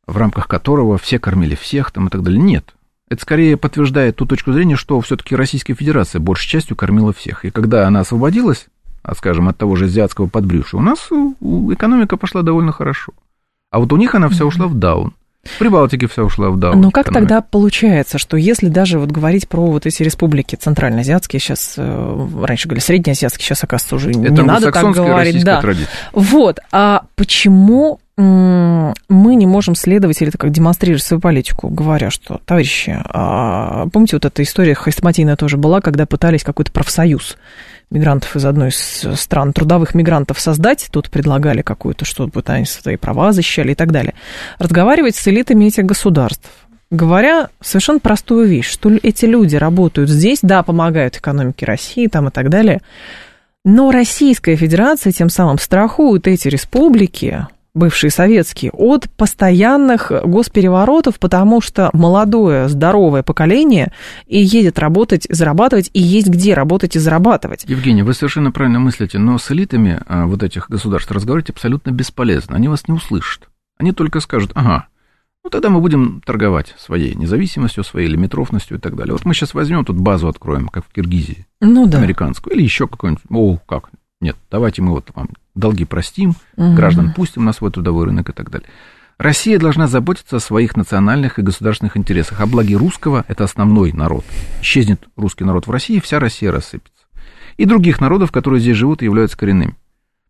в 0.05 0.17
рамках 0.17 0.47
которого 0.47 0.97
все 0.97 1.17
кормили 1.17 1.55
всех 1.55 1.91
там 1.91 2.07
и 2.07 2.09
так 2.09 2.23
далее. 2.23 2.41
Нет. 2.41 2.75
Это 3.09 3.21
скорее 3.21 3.57
подтверждает 3.57 4.15
ту 4.15 4.25
точку 4.25 4.53
зрения, 4.53 4.75
что 4.75 4.99
все-таки 5.01 5.35
Российская 5.35 5.75
Федерация 5.75 6.19
большей 6.19 6.49
частью 6.49 6.75
кормила 6.75 7.13
всех. 7.13 7.45
И 7.45 7.51
когда 7.51 7.87
она 7.87 8.01
освободилась, 8.01 8.67
а, 9.01 9.15
скажем, 9.15 9.49
от 9.49 9.57
того 9.57 9.75
же 9.75 9.85
азиатского 9.85 10.27
подбрюшья, 10.27 10.79
у 10.79 10.81
нас 10.81 11.09
экономика 11.71 12.17
пошла 12.17 12.41
довольно 12.41 12.71
хорошо. 12.71 13.13
А 13.69 13.79
вот 13.79 13.91
у 13.91 13.97
них 13.97 14.15
она 14.15 14.29
вся 14.29 14.45
ушла 14.45 14.67
в 14.67 14.75
даун. 14.75 15.13
Прибалтике 15.59 16.07
вся 16.07 16.23
ушла 16.23 16.49
в 16.49 16.57
даун. 16.57 16.79
Но 16.79 16.91
как 16.91 17.07
экономика. 17.07 17.19
тогда 17.29 17.41
получается, 17.41 18.17
что 18.17 18.37
если 18.37 18.69
даже 18.69 18.97
вот 18.97 19.11
говорить 19.11 19.49
про 19.49 19.65
вот 19.67 19.85
эти 19.85 20.01
республики 20.01 20.55
центральноазиатские, 20.55 21.39
сейчас, 21.39 21.75
э, 21.77 22.27
раньше 22.43 22.67
говорили 22.67 22.83
среднеазиатские, 22.83 23.45
сейчас, 23.45 23.63
оказывается, 23.63 23.95
уже 23.95 24.11
Это 24.11 24.19
не 24.19 24.41
надо 24.41 24.71
так 24.71 24.93
говорить. 24.93 25.43
Да. 25.43 25.61
Традиция. 25.61 25.89
Вот, 26.13 26.59
а 26.71 27.03
почему 27.15 27.99
мы 28.15 29.35
не 29.35 29.47
можем 29.47 29.73
следовать 29.73 30.21
или 30.21 30.29
как 30.29 30.51
демонстрировать 30.51 31.01
свою 31.01 31.19
политику, 31.19 31.69
говоря, 31.69 32.11
что, 32.11 32.39
товарищи, 32.45 32.95
а, 33.05 33.87
помните, 33.91 34.17
вот 34.17 34.25
эта 34.25 34.43
история 34.43 34.75
хрестоматийная 34.75 35.35
тоже 35.35 35.57
была, 35.57 35.81
когда 35.81 36.05
пытались 36.05 36.43
какой-то 36.43 36.71
профсоюз 36.71 37.37
мигрантов 37.89 38.35
из 38.35 38.45
одной 38.45 38.69
из 38.69 39.19
стран, 39.19 39.53
трудовых 39.53 39.95
мигрантов 39.95 40.39
создать, 40.39 40.89
тут 40.91 41.09
предлагали 41.09 41.61
какую-то, 41.61 42.05
что 42.05 42.27
то 42.27 42.53
они 42.53 42.65
свои 42.65 42.97
права 42.97 43.31
защищали 43.31 43.71
и 43.71 43.75
так 43.75 43.91
далее, 43.91 44.13
разговаривать 44.59 45.15
с 45.15 45.27
элитами 45.27 45.65
этих 45.65 45.85
государств, 45.85 46.49
говоря 46.91 47.49
совершенно 47.61 47.99
простую 47.99 48.47
вещь, 48.47 48.69
что 48.69 48.91
эти 48.91 49.25
люди 49.25 49.55
работают 49.55 50.09
здесь, 50.09 50.39
да, 50.41 50.61
помогают 50.61 51.17
экономике 51.17 51.65
России 51.65 52.07
там 52.07 52.27
и 52.27 52.31
так 52.31 52.49
далее, 52.49 52.81
но 53.65 53.91
Российская 53.91 54.55
Федерация 54.55 55.11
тем 55.11 55.29
самым 55.29 55.57
страхует 55.57 56.27
эти 56.27 56.47
республики 56.47 57.47
бывшие 57.73 58.11
советские, 58.11 58.71
от 58.71 59.09
постоянных 59.11 60.11
госпереворотов, 60.23 61.19
потому 61.19 61.61
что 61.61 61.89
молодое, 61.93 62.67
здоровое 62.69 63.23
поколение 63.23 63.91
и 64.27 64.39
едет 64.39 64.79
работать, 64.79 65.25
зарабатывать, 65.29 65.89
и 65.93 66.01
есть 66.01 66.27
где 66.27 66.53
работать 66.53 66.95
и 66.95 66.99
зарабатывать. 66.99 67.65
Евгений, 67.67 68.03
вы 68.03 68.13
совершенно 68.13 68.51
правильно 68.51 68.79
мыслите, 68.79 69.17
но 69.17 69.37
с 69.37 69.51
элитами 69.51 69.99
а, 70.07 70.25
вот 70.27 70.43
этих 70.43 70.69
государств 70.69 71.11
разговаривать 71.11 71.49
абсолютно 71.49 71.91
бесполезно. 71.91 72.55
Они 72.55 72.67
вас 72.67 72.87
не 72.87 72.93
услышат. 72.93 73.49
Они 73.77 73.91
только 73.91 74.19
скажут, 74.19 74.51
ага, 74.53 74.87
ну 75.43 75.49
тогда 75.49 75.69
мы 75.69 75.81
будем 75.81 76.21
торговать 76.25 76.73
своей 76.77 77.15
независимостью, 77.15 77.83
своей 77.83 78.07
лимитровностью 78.07 78.77
и 78.77 78.79
так 78.79 78.95
далее. 78.95 79.13
Вот 79.13 79.25
мы 79.25 79.33
сейчас 79.33 79.53
возьмем 79.53 79.83
тут 79.83 79.97
базу 79.97 80.27
откроем, 80.27 80.69
как 80.69 80.85
в 80.85 80.93
Киргизии, 80.93 81.47
ну, 81.59 81.87
да. 81.87 81.97
американскую, 81.97 82.55
или 82.55 82.63
еще 82.63 82.87
какую-нибудь, 82.87 83.23
о, 83.29 83.57
как, 83.57 83.89
нет, 84.23 84.37
давайте 84.49 84.81
мы 84.81 84.91
вот 84.91 85.11
вам 85.13 85.29
долги 85.53 85.83
простим, 85.83 86.35
угу. 86.55 86.73
граждан 86.73 87.13
пустим 87.13 87.43
на 87.43 87.51
свой 87.51 87.71
трудовой 87.71 88.05
рынок 88.05 88.29
и 88.29 88.31
так 88.31 88.49
далее. 88.49 88.69
Россия 89.17 89.59
должна 89.59 89.87
заботиться 89.87 90.37
о 90.37 90.39
своих 90.39 90.75
национальных 90.77 91.37
и 91.37 91.43
государственных 91.43 91.97
интересах. 91.97 92.39
О 92.39 92.47
благе 92.47 92.75
русского– 92.75 93.25
это 93.27 93.43
основной 93.43 93.91
народ. 93.91 94.25
Исчезнет 94.61 95.07
русский 95.17 95.43
народ 95.43 95.67
в 95.67 95.71
России, 95.71 95.99
вся 95.99 96.19
Россия 96.19 96.51
рассыпется. 96.51 97.05
И 97.57 97.65
других 97.65 97.99
народов, 97.99 98.31
которые 98.31 98.61
здесь 98.61 98.77
живут 98.77 99.01
и 99.01 99.05
являются 99.05 99.37
коренными. 99.37 99.75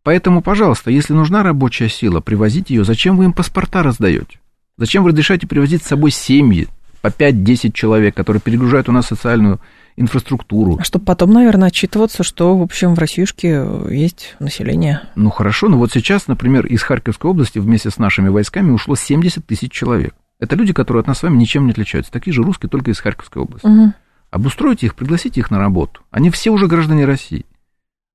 Поэтому, 0.02 0.42
пожалуйста, 0.42 0.92
если 0.92 1.14
нужна 1.14 1.44
рабочая 1.44 1.88
сила, 1.88 2.20
привозите 2.20 2.74
ее. 2.74 2.84
Зачем 2.84 3.16
вы 3.16 3.26
им 3.26 3.34
паспорта 3.34 3.84
раздаете? 3.84 4.40
Зачем 4.78 5.04
вы 5.04 5.12
разрешаете 5.12 5.48
привозить 5.48 5.84
с 5.84 5.88
собой 5.88 6.10
семьи 6.12 6.68
по 7.02 7.08
5-10 7.08 7.72
человек, 7.74 8.16
которые 8.16 8.42
перегружают 8.42 8.90
у 8.90 8.92
нас 8.92 9.06
социальную 9.06 9.62
инфраструктуру. 9.96 10.78
А 10.80 10.84
чтобы 10.84 11.06
потом, 11.06 11.32
наверное, 11.32 11.68
отчитываться, 11.68 12.24
что, 12.24 12.58
в 12.58 12.62
общем, 12.62 12.96
в 12.96 13.00
Россиюшке 13.00 13.66
есть 13.90 14.36
население. 14.40 15.02
Ну 15.16 15.30
хорошо, 15.30 15.70
но 15.70 15.78
вот 15.78 15.92
сейчас, 15.92 16.28
например, 16.28 16.66
из 16.66 16.82
Харьковской 16.84 17.30
области 17.30 17.60
вместе 17.60 17.90
с 17.90 17.98
нашими 17.98 18.30
войсками 18.30 18.72
ушло 18.72 18.96
70 18.96 19.46
тысяч 19.46 19.72
человек. 19.72 20.14
Это 20.40 20.56
люди, 20.56 20.74
которые 20.74 21.02
от 21.02 21.08
нас 21.08 21.20
с 21.20 21.24
вами 21.24 21.38
ничем 21.38 21.66
не 21.66 21.72
отличаются. 21.72 22.12
Такие 22.12 22.34
же 22.34 22.44
русские, 22.44 22.70
только 22.70 22.92
из 22.92 23.00
Харьковской 23.00 23.42
области. 23.42 23.66
Угу. 23.66 23.94
Обустройте 24.32 24.88
их, 24.88 24.96
пригласите 24.96 25.40
их 25.40 25.52
на 25.52 25.60
работу. 25.60 26.02
Они 26.12 26.30
все 26.32 26.50
уже 26.50 26.68
граждане 26.68 27.06
России. 27.06 27.46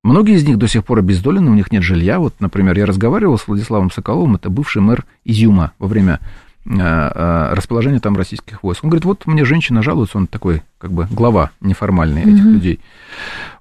Многие 0.02 0.34
из 0.36 0.46
них 0.46 0.58
до 0.58 0.68
сих 0.68 0.84
пор 0.84 0.98
обездолены, 0.98 1.50
у 1.50 1.54
них 1.54 1.72
нет 1.72 1.82
жилья. 1.82 2.18
Вот, 2.18 2.34
например, 2.40 2.76
я 2.78 2.86
разговаривал 2.86 3.38
с 3.38 3.46
Владиславом 3.46 3.90
Соколовым, 3.90 4.36
это 4.36 4.50
бывший 4.50 4.82
мэр 4.82 5.04
Изюма 5.24 5.72
во 5.78 5.86
время 5.86 6.20
Э, 6.20 6.20
э, 6.20 6.47
расположение 6.64 8.00
там 8.00 8.16
российских 8.16 8.62
войск. 8.62 8.84
Он 8.84 8.90
говорит, 8.90 9.04
вот 9.04 9.26
мне 9.26 9.44
женщина 9.44 9.82
жалуется, 9.82 10.18
он 10.18 10.26
такой, 10.26 10.62
как 10.78 10.92
бы, 10.92 11.06
глава 11.10 11.50
неформальный 11.60 12.22
этих 12.22 12.44
mm-hmm. 12.44 12.52
людей. 12.52 12.80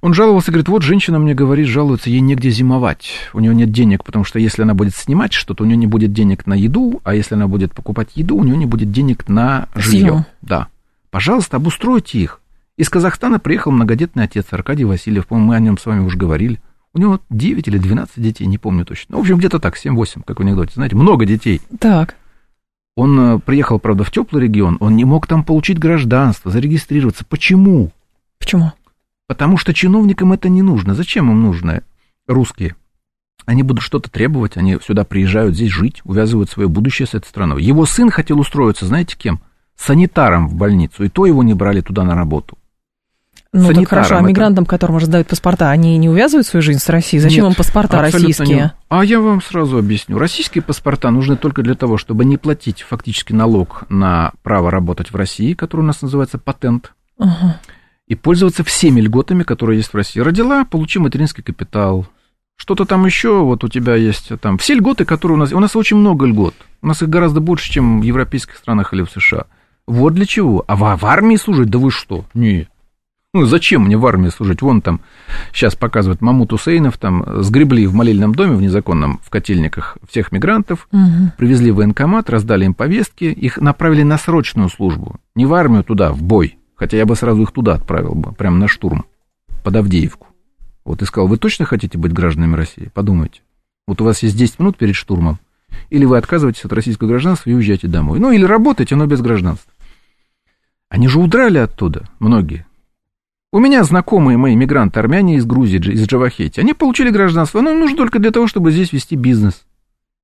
Он 0.02 0.14
жаловался, 0.14 0.52
говорит, 0.52 0.68
вот 0.68 0.84
женщина 0.84 1.18
мне 1.18 1.34
говорит, 1.34 1.68
жалуется, 1.68 2.10
ей 2.10 2.20
негде 2.20 2.50
зимовать, 2.50 3.12
у 3.34 3.40
нее 3.40 3.56
нет 3.56 3.72
денег, 3.72 4.04
потому 4.04 4.26
что 4.26 4.40
если 4.40 4.64
она 4.64 4.74
будет 4.74 4.94
снимать 4.96 5.32
что-то, 5.32 5.64
у 5.64 5.68
нее 5.68 5.78
не 5.78 5.88
будет 5.88 6.12
денег 6.12 6.46
на 6.48 6.54
еду, 6.54 7.00
а 7.04 7.16
если 7.16 7.36
она 7.36 7.48
будет 7.48 7.74
покупать 7.74 8.10
еду, 8.16 8.36
у 8.36 8.44
нее 8.44 8.58
не 8.58 8.66
будет 8.66 8.92
денег 8.92 9.30
на 9.30 9.70
жилье. 9.74 10.26
Да. 10.42 10.68
Пожалуйста, 11.10 11.58
обустройте 11.58 12.20
их. 12.20 12.42
Из 12.76 12.90
Казахстана 12.90 13.40
приехал 13.40 13.72
многодетный 13.72 14.26
отец 14.26 14.46
Аркадий 14.52 14.84
Васильев, 14.84 15.28
по-моему, 15.28 15.48
мы 15.48 15.56
о 15.56 15.60
нем 15.60 15.78
с 15.78 15.86
вами 15.86 16.02
уже 16.04 16.18
говорили. 16.18 16.60
У 16.94 17.00
него 17.00 17.20
9 17.30 17.68
или 17.68 17.78
12 17.78 18.22
детей, 18.22 18.46
не 18.46 18.58
помню 18.58 18.84
точно. 18.84 19.14
Ну, 19.14 19.18
в 19.20 19.22
общем, 19.22 19.38
где-то 19.38 19.60
так, 19.60 19.78
7-8, 19.78 20.24
как 20.26 20.40
в 20.40 20.42
анекдоте. 20.42 20.74
Знаете, 20.76 20.96
много 20.96 21.26
детей. 21.26 21.62
Так. 21.80 22.16
Он 22.98 23.20
э, 23.20 23.40
приехал, 23.40 23.78
правда, 23.78 24.04
в 24.04 24.10
теплый 24.10 24.42
регион, 24.42 24.78
он 24.80 24.96
не 24.96 25.06
мог 25.06 25.28
там 25.28 25.44
получить 25.44 25.78
гражданство, 25.78 26.50
зарегистрироваться. 26.50 27.24
Почему? 27.26 27.92
Почему? 28.40 28.72
Потому 29.28 29.58
что 29.58 29.72
чиновникам 29.72 30.34
это 30.34 30.50
не 30.50 30.64
нужно. 30.64 30.96
Зачем 30.96 31.30
им 31.30 31.44
нужно 31.44 31.84
русские? 32.26 32.76
Они 33.46 33.62
будут 33.62 33.84
что-то 33.84 34.10
требовать, 34.10 34.58
они 34.58 34.80
сюда 34.84 35.04
приезжают 35.04 35.54
здесь 35.54 35.70
жить, 35.70 36.02
увязывают 36.06 36.50
свое 36.50 36.68
будущее 36.68 37.08
с 37.08 37.14
этой 37.14 37.28
страной. 37.28 37.64
Его 37.64 37.86
сын 37.86 38.10
хотел 38.10 38.40
устроиться, 38.40 38.88
знаете 38.88 39.16
кем? 39.16 39.42
Санитаром 39.76 40.48
в 40.48 40.56
больницу, 40.56 41.04
и 41.04 41.10
то 41.10 41.28
его 41.28 41.44
не 41.44 41.54
брали 41.54 41.82
туда 41.82 42.04
на 42.04 42.16
работу. 42.16 42.58
Ну, 43.54 43.74
так 43.74 43.88
хорошо, 43.88 44.18
а 44.18 44.22
мигрантам, 44.22 44.64
это... 44.64 44.70
которым 44.72 44.98
раздают 44.98 45.28
паспорта, 45.28 45.70
они 45.70 45.98
не 45.98 46.10
увязывают 46.10 46.46
свою 46.46 46.62
жизнь 46.62 46.80
с 46.80 46.90
Россией? 46.90 47.22
Зачем 47.22 47.46
Нет, 47.46 47.54
им 47.54 47.58
паспорта 47.58 48.02
российские? 48.02 48.48
Не. 48.48 48.74
А 48.90 49.04
я 49.04 49.20
вам 49.20 49.42
сразу 49.42 49.78
объясню. 49.78 50.18
Российские 50.18 50.62
паспорта 50.62 51.10
нужны 51.12 51.38
только 51.38 51.64
для 51.64 51.76
того, 51.76 51.98
чтобы 51.98 52.26
не 52.26 52.38
платить 52.38 52.82
фактически 52.82 53.34
налог 53.34 53.84
на 53.90 54.32
право 54.44 54.70
работать 54.70 55.12
в 55.12 55.16
России, 55.16 55.54
который 55.54 55.82
у 55.82 55.86
нас 55.86 56.02
называется 56.02 56.38
патент, 56.38 56.94
угу. 57.18 57.54
и 58.08 58.16
пользоваться 58.16 58.64
всеми 58.64 59.02
льготами, 59.02 59.44
которые 59.44 59.78
есть 59.78 59.94
в 59.94 59.96
России. 59.96 60.20
Родила, 60.20 60.66
получи 60.66 61.00
материнский 61.00 61.44
капитал, 61.44 62.08
что-то 62.58 62.86
там 62.86 63.06
еще, 63.06 63.44
вот 63.44 63.64
у 63.64 63.68
тебя 63.70 63.96
есть 63.96 64.32
там 64.42 64.58
все 64.58 64.74
льготы, 64.74 65.06
которые 65.06 65.38
у 65.38 65.40
нас... 65.40 65.54
У 65.54 65.60
нас 65.60 65.76
очень 65.76 65.98
много 65.98 66.26
льгот. 66.26 66.56
У 66.82 66.88
нас 66.88 67.02
их 67.02 67.08
гораздо 67.08 67.40
больше, 67.40 67.72
чем 67.72 68.02
в 68.02 68.04
европейских 68.04 68.58
странах 68.58 68.94
или 68.94 69.04
в 69.04 69.12
США. 69.12 69.46
Вот 69.86 70.16
для 70.16 70.26
чего. 70.26 70.66
А 70.68 70.76
в, 70.76 70.98
в 70.98 71.06
армии 71.06 71.36
служить? 71.36 71.70
Да 71.70 71.78
вы 71.78 71.92
что? 71.92 72.26
Нет. 72.34 72.68
Ну, 73.38 73.46
зачем 73.46 73.84
мне 73.84 73.98
в 73.98 74.06
армии 74.08 74.30
служить? 74.30 74.64
Вон 74.64 74.82
там 74.82 75.00
сейчас 75.54 75.76
показывают 75.76 76.22
Мамут 76.22 76.54
Усейнов, 76.54 76.98
там 76.98 77.24
сгребли 77.44 77.86
в 77.86 77.94
молельном 77.94 78.34
доме 78.34 78.56
в 78.56 78.62
незаконном, 78.64 79.20
в 79.24 79.30
котельниках 79.30 80.00
всех 80.10 80.32
мигрантов, 80.32 80.88
угу. 80.92 81.32
привезли 81.38 81.70
в 81.70 81.76
военкомат, 81.76 82.32
раздали 82.32 82.66
им 82.66 82.74
повестки, 82.74 83.26
их 83.26 83.58
направили 83.60 84.02
на 84.02 84.18
срочную 84.18 84.70
службу. 84.70 85.18
Не 85.36 85.46
в 85.46 85.54
армию 85.54 85.84
туда, 85.84 86.12
в 86.14 86.24
бой. 86.24 86.58
Хотя 86.74 86.98
я 86.98 87.06
бы 87.06 87.16
сразу 87.16 87.44
их 87.44 87.52
туда 87.52 87.76
отправил 87.76 88.16
бы, 88.16 88.32
прямо 88.32 88.58
на 88.58 88.68
штурм, 88.68 89.06
под 89.64 89.76
Авдеевку. 89.76 90.26
Вот 90.84 91.04
и 91.04 91.06
сказал, 91.06 91.28
вы 91.28 91.38
точно 91.38 91.66
хотите 91.66 92.00
быть 92.00 92.14
гражданами 92.14 92.56
России? 92.56 92.90
Подумайте. 92.92 93.42
Вот 93.88 94.02
у 94.02 94.06
вас 94.06 94.24
есть 94.24 94.36
10 94.36 94.58
минут 94.58 94.78
перед 94.78 94.96
штурмом. 94.96 95.38
Или 95.92 96.06
вы 96.06 96.18
отказываетесь 96.18 96.66
от 96.66 96.74
российского 96.74 97.08
гражданства 97.08 97.52
и 97.52 97.54
уезжаете 97.54 97.88
домой. 97.88 98.20
Ну, 98.20 98.32
или 98.32 98.46
работаете, 98.46 98.96
но 98.96 99.06
без 99.06 99.22
гражданства. 99.22 99.72
Они 100.90 101.08
же 101.08 101.20
удрали 101.20 101.60
оттуда, 101.60 102.10
многие. 102.20 102.67
У 103.54 103.60
меня 103.60 103.84
знакомые 103.84 104.38
мои 104.38 104.56
мигранты, 104.56 105.00
армяне 105.00 105.38
из 105.38 105.46
Грузии, 105.46 105.80
из 105.80 106.06
Джавахети. 106.06 106.60
Они 106.60 106.74
получили 106.74 107.10
гражданство, 107.10 107.62
но 107.62 107.74
нужно 107.74 107.96
только 107.96 108.20
для 108.20 108.32
того, 108.32 108.48
чтобы 108.48 108.72
здесь 108.72 108.92
вести 108.92 109.16
бизнес. 109.16 109.66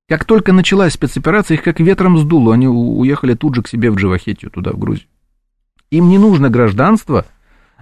Как 0.10 0.26
только 0.26 0.52
началась 0.52 0.94
спецоперация, 0.94 1.56
их 1.56 1.64
как 1.64 1.80
ветром 1.80 2.18
сдуло. 2.18 2.54
Они 2.54 2.68
уехали 2.68 3.34
тут 3.36 3.56
же 3.56 3.62
к 3.62 3.70
себе 3.70 3.90
в 3.92 3.96
Джавахетию, 3.96 4.52
туда, 4.52 4.72
в 4.72 4.78
Грузию. 4.78 5.08
Им 5.92 6.10
не 6.10 6.18
нужно 6.18 6.50
гражданство 6.50 7.26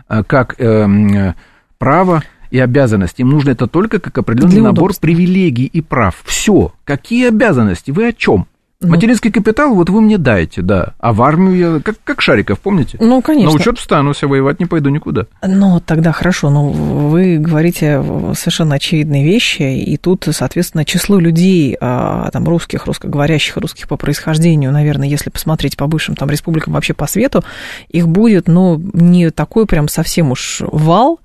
а, 0.08 0.24
как 0.24 0.60
э, 0.60 0.66
э, 0.66 1.34
право 1.80 2.24
и 2.52 2.60
обязанности. 2.60 3.22
Им 3.22 3.30
нужно 3.30 3.52
это 3.52 3.66
только 3.66 4.00
как 4.00 4.18
определенный 4.20 4.62
набор 4.62 4.94
привилегий 5.00 5.66
и 5.66 5.82
прав. 5.82 6.22
Все. 6.24 6.74
Какие 6.84 7.30
обязанности? 7.30 7.90
Вы 7.90 8.10
о 8.10 8.14
чем? 8.14 8.46
Ну, 8.82 8.90
Материнский 8.90 9.32
капитал 9.32 9.76
вот 9.76 9.90
вы 9.90 10.02
мне 10.02 10.18
даете, 10.18 10.64
да. 10.64 10.94
А 11.00 11.14
в 11.14 11.22
армию 11.22 11.56
я, 11.56 11.80
как, 11.82 11.98
как 12.04 12.20
Шариков, 12.20 12.60
помните? 12.60 12.98
Ну, 13.00 13.22
конечно. 13.22 13.52
На 13.52 13.56
учет 13.56 13.78
встану, 13.78 14.14
а 14.20 14.28
воевать 14.28 14.60
не 14.60 14.66
пойду 14.66 14.90
никуда. 14.90 15.28
Ну, 15.46 15.80
тогда 15.80 16.12
хорошо, 16.12 16.50
но 16.50 16.70
вы 16.70 17.38
говорите 17.38 18.04
совершенно 18.34 18.76
очевидные 18.76 19.24
вещи, 19.24 19.62
и 19.62 19.98
тут, 19.98 20.28
соответственно, 20.32 20.84
число 20.84 21.20
людей, 21.20 21.78
а, 21.80 22.32
там, 22.32 22.48
русских, 22.48 22.88
русскоговорящих, 22.88 23.58
русских 23.58 23.88
по 23.88 23.98
происхождению, 23.98 24.72
наверное, 24.72 25.08
если 25.08 25.30
посмотреть 25.30 25.78
по 25.78 25.86
бывшим 25.86 26.16
там 26.16 26.32
республикам 26.32 26.74
вообще 26.74 26.96
по 26.96 27.06
свету, 27.06 27.44
их 27.90 28.08
будет, 28.08 28.48
ну, 28.48 28.82
не 28.94 29.30
такой 29.30 29.68
прям 29.68 29.90
совсем 29.90 30.32
уж 30.32 30.62
вал, 30.62 31.20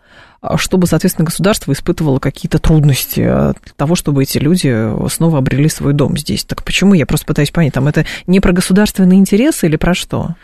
чтобы, 0.56 0.86
соответственно, 0.86 1.26
государство 1.26 1.72
испытывало 1.72 2.18
какие-то 2.18 2.58
трудности 2.58 3.20
для 3.22 3.54
того, 3.76 3.94
чтобы 3.94 4.22
эти 4.22 4.38
люди 4.38 4.90
снова 5.08 5.38
обрели 5.38 5.68
свой 5.68 5.92
дом 5.92 6.16
здесь. 6.16 6.44
Так 6.44 6.62
почему? 6.62 6.94
Я 6.94 7.06
просто 7.06 7.26
пытаюсь 7.26 7.50
понять, 7.50 7.74
там 7.74 7.88
это 7.88 8.06
не 8.26 8.40
про 8.40 8.52
государственные 8.52 9.18
интересы 9.18 9.66
или 9.66 9.76
про 9.76 9.94
что? 9.94 10.36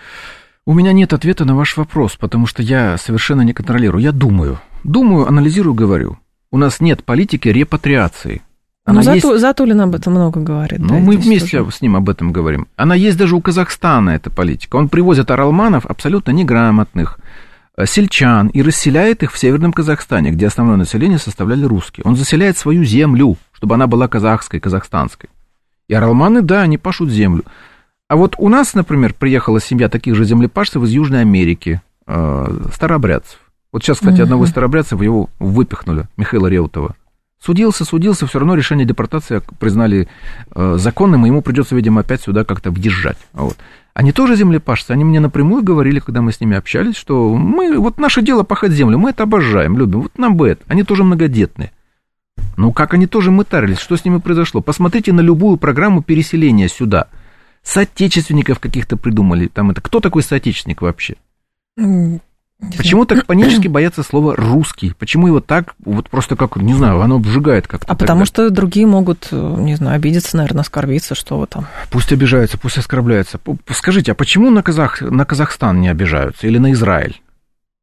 У 0.65 0.75
меня 0.75 0.93
нет 0.93 1.13
ответа 1.13 1.45
на 1.45 1.57
ваш 1.57 1.77
вопрос, 1.77 2.17
потому 2.17 2.47
что 2.47 2.63
я 2.63 2.97
совершенно 2.97 3.43
не 3.43 3.53
контролирую. 3.53 4.03
Я 4.03 4.13
думаю. 4.13 4.61
Думаю, 4.85 5.27
анализирую, 5.27 5.75
говорю. 5.75 6.19
У 6.53 6.59
нас 6.59 6.81
нет 6.81 7.03
политики 7.03 7.49
репатриации. 7.49 8.43
Она 8.85 9.03
ну, 9.03 9.15
есть... 9.15 9.41
Затулин 9.41 9.81
об 9.81 9.95
этом 9.95 10.13
много 10.13 10.41
говорит. 10.41 10.81
Ну, 10.81 10.89
да, 10.89 10.95
мы 10.95 11.17
вместе 11.17 11.59
тоже. 11.59 11.77
с 11.77 11.81
ним 11.81 11.97
об 11.97 12.09
этом 12.11 12.33
говорим. 12.33 12.67
Она 12.77 12.95
есть 12.95 13.17
даже 13.17 13.37
у 13.37 13.41
Казахстана, 13.41 14.11
эта 14.11 14.29
политика. 14.29 14.77
Он 14.77 14.89
привозит 14.89 15.31
оралманов 15.31 15.87
абсолютно 15.87 16.33
неграмотных, 16.33 17.19
сельчан, 17.85 18.49
и 18.49 18.63
расселяет 18.63 19.23
их 19.23 19.33
в 19.33 19.39
Северном 19.39 19.73
Казахстане, 19.73 20.31
где 20.31 20.47
основное 20.47 20.77
население 20.77 21.19
составляли 21.19 21.65
русские. 21.65 22.05
Он 22.05 22.17
заселяет 22.17 22.59
свою 22.59 22.85
землю, 22.85 23.37
чтобы 23.53 23.75
она 23.75 23.87
была 23.87 24.09
казахской, 24.09 24.61
казахстанской. 24.61 25.31
И 25.89 25.95
оралманы, 25.95 26.43
да, 26.43 26.63
они 26.63 26.79
пашут 26.79 27.11
землю. 27.11 27.45
А 28.09 28.17
вот 28.17 28.35
у 28.39 28.49
нас, 28.49 28.75
например, 28.75 29.15
приехала 29.15 29.61
семья 29.61 29.89
таких 29.89 30.15
же 30.15 30.25
землепашцев 30.25 30.83
из 30.83 30.91
Южной 30.91 31.23
Америки, 31.23 31.81
э, 32.07 32.69
старообрядцев. 32.75 33.39
Вот 33.73 33.83
сейчас, 33.83 33.99
кстати, 33.99 34.21
одного 34.21 34.45
из 34.45 34.51
старообрядцев 34.51 35.01
его 35.01 35.31
выпихнули, 35.39 36.07
Михаила 36.19 36.47
Реутова. 36.47 36.95
Судился, 37.43 37.85
судился, 37.85 38.27
все 38.27 38.39
равно 38.39 38.55
решение 38.55 38.87
депортации 38.87 39.43
признали 39.59 40.09
э, 40.55 40.77
законным, 40.79 41.25
и 41.25 41.29
ему 41.29 41.41
придется, 41.43 41.75
видимо, 41.75 42.03
опять 42.03 42.21
сюда 42.21 42.45
как-то 42.45 42.71
въезжать. 42.71 43.17
Вот. 43.33 43.57
Они 43.95 44.13
тоже 44.13 44.37
землепашцы, 44.37 44.91
они 44.91 45.05
мне 45.05 45.21
напрямую 45.21 45.63
говорили, 45.63 45.99
когда 45.99 46.23
мы 46.23 46.33
с 46.33 46.41
ними 46.41 46.57
общались, 46.57 46.97
что 46.97 47.35
мы, 47.35 47.79
вот 47.79 47.99
наше 47.99 48.23
дело 48.23 48.43
пахать 48.43 48.73
землю, 48.73 48.99
мы 48.99 49.11
это 49.11 49.25
обожаем, 49.25 49.77
любим, 49.77 50.03
вот 50.03 50.17
нам 50.17 50.37
бы 50.37 50.49
это. 50.49 50.65
Они 50.69 50.83
тоже 50.83 51.05
многодетные. 51.05 51.73
Ну, 52.57 52.73
как 52.73 52.95
они 52.95 53.07
тоже 53.07 53.31
мытарились, 53.31 53.79
что 53.79 53.97
с 53.97 54.05
ними 54.05 54.19
произошло? 54.19 54.63
Посмотрите 54.63 55.13
на 55.13 55.21
любую 55.21 55.59
программу 55.59 56.03
переселения 56.03 56.69
сюда. 56.69 57.09
Соотечественников 57.63 58.61
каких-то 58.61 58.97
придумали. 58.97 59.49
Там 59.49 59.71
это 59.71 59.81
кто 59.83 60.01
такой 60.01 60.23
соотечественник 60.23 60.81
вообще? 60.81 61.17
Почему 62.77 63.05
так 63.05 63.27
панически 63.27 63.69
боятся 63.69 64.03
слова 64.03 64.35
русский? 64.37 64.93
Почему 64.99 65.27
его 65.27 65.41
так, 65.41 65.75
вот 65.85 66.09
просто 66.09 66.37
как, 66.37 66.57
не 66.57 66.75
знаю, 66.75 67.01
оно 67.01 67.17
обжигает 67.17 67.67
как-то? 67.67 67.93
А 67.93 67.97
потому 67.97 68.25
что 68.25 68.51
другие 68.51 68.87
могут, 68.87 69.29
э, 69.31 69.57
не 69.59 69.75
знаю, 69.75 69.97
обидеться, 69.97 70.37
наверное, 70.37 70.63
оскорбиться, 70.63 71.15
что 71.15 71.39
вы 71.39 71.47
там. 71.47 71.67
Пусть 71.91 72.13
обижаются, 72.13 72.59
пусть 72.59 72.79
оскорбляются. 72.79 73.41
Скажите, 73.71 74.13
а 74.13 74.15
почему 74.15 74.51
на, 74.51 74.63
Казах, 74.63 75.01
на 75.01 75.25
Казахстан 75.25 75.81
не 75.81 75.89
обижаются 75.89 76.47
или 76.47 76.59
на 76.59 76.73
Израиль? 76.73 77.21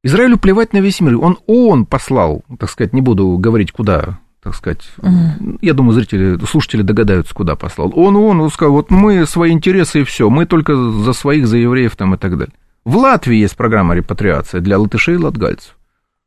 Израилю 0.01 0.37
плевать 0.37 0.71
на 0.71 0.77
весь 0.77 1.01
мир. 1.01 1.17
Он 1.17 1.37
ООН 1.45 1.85
послал, 1.85 2.43
так 2.57 2.69
сказать, 2.69 2.93
не 2.93 3.01
буду 3.01 3.37
говорить, 3.37 3.73
куда, 3.73 4.19
так 4.41 4.55
сказать. 4.55 4.89
Угу. 4.99 5.59
Я 5.61 5.73
думаю, 5.73 5.93
зрители, 5.93 6.39
слушатели 6.45 6.83
догадаются, 6.83 7.33
куда 7.33 7.55
послал. 7.55 7.91
Он, 7.95 8.15
он, 8.15 8.39
он 8.39 8.49
сказал, 8.49 8.73
вот 8.73 8.91
мы 8.91 9.25
свои 9.25 9.51
интересы 9.51 10.01
и 10.01 10.03
все, 10.05 10.29
мы 10.29 10.45
только 10.45 10.75
за 10.75 11.11
своих, 11.11 11.47
за 11.47 11.57
евреев 11.57 11.95
там 11.97 12.15
и 12.15 12.17
так 12.17 12.37
далее. 12.37 12.53
В 12.89 12.97
Латвии 12.97 13.37
есть 13.37 13.55
программа 13.55 13.93
репатриации 13.93 14.61
для 14.61 14.79
латышей 14.79 15.13
и 15.13 15.19
латгальцев. 15.19 15.77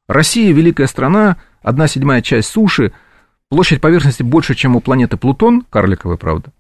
Россия– 0.07 0.53
великая 0.55 0.87
страна, 0.87 1.39
одна 1.61 1.89
седьмая 1.89 2.23
часть 2.23 2.51
суши, 2.51 2.93
площадь 3.49 3.81
поверхности 3.81 4.23
больше, 4.23 4.55
чем 4.55 4.77
у 4.77 4.81
планеты 4.81 5.17
Плутон, 5.17 5.65
карликовая, 5.69 6.17
правда. 6.17 6.53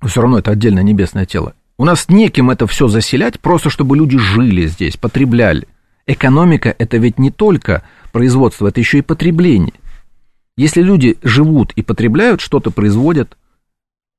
Но 0.00 0.08
все 0.08 0.22
равно 0.22 0.38
это 0.38 0.52
отдельное 0.52 0.82
небесное 0.82 1.26
тело. 1.26 1.52
У 1.76 1.84
нас 1.84 2.08
неким 2.08 2.48
это 2.48 2.66
все 2.66 2.88
заселять, 2.88 3.38
просто 3.38 3.68
чтобы 3.68 3.98
люди 3.98 4.16
жили 4.16 4.66
здесь, 4.66 4.96
потребляли. 4.96 5.68
Экономика– 6.06 6.74
это 6.78 6.96
ведь 6.96 7.18
не 7.18 7.30
только 7.30 7.82
производство, 8.12 8.68
это 8.68 8.80
еще 8.80 8.96
и 8.96 9.02
потребление. 9.02 9.74
Если 10.56 10.80
люди 10.80 11.18
живут 11.22 11.72
и 11.72 11.82
потребляют, 11.82 12.40
что-то 12.40 12.70
производят, 12.70 13.36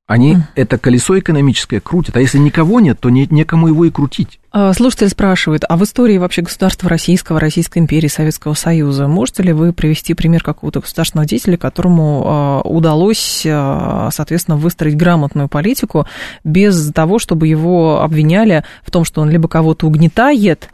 они 0.09 0.33
mm. 0.33 0.41
это 0.55 0.79
колесо 0.79 1.19
экономическое 1.19 1.79
крутят, 1.79 2.17
а 2.17 2.19
если 2.19 2.39
никого 2.39 2.79
нет, 2.79 2.99
то 2.99 3.11
нет 3.11 3.29
некому 3.29 3.67
его 3.67 3.85
и 3.85 3.91
крутить. 3.91 4.39
А, 4.51 4.73
слушатель 4.73 5.07
спрашивает, 5.07 5.63
а 5.69 5.77
в 5.77 5.83
истории 5.83 6.17
вообще 6.17 6.41
государства 6.41 6.89
российского, 6.89 7.39
Российской 7.39 7.77
империи, 7.77 8.07
Советского 8.07 8.55
Союза 8.55 9.07
можете 9.07 9.43
ли 9.43 9.53
вы 9.53 9.71
привести 9.71 10.15
пример 10.15 10.41
какого-то 10.41 10.79
государственного 10.79 11.27
деятеля, 11.27 11.57
которому 11.57 12.23
а, 12.25 12.61
удалось, 12.61 13.43
а, 13.45 14.09
соответственно, 14.11 14.57
выстроить 14.57 14.97
грамотную 14.97 15.47
политику 15.47 16.07
без 16.43 16.91
того, 16.91 17.19
чтобы 17.19 17.47
его 17.47 18.01
обвиняли 18.01 18.63
в 18.83 18.89
том, 18.89 19.05
что 19.05 19.21
он 19.21 19.29
либо 19.29 19.47
кого-то 19.47 19.85
угнетает, 19.85 20.69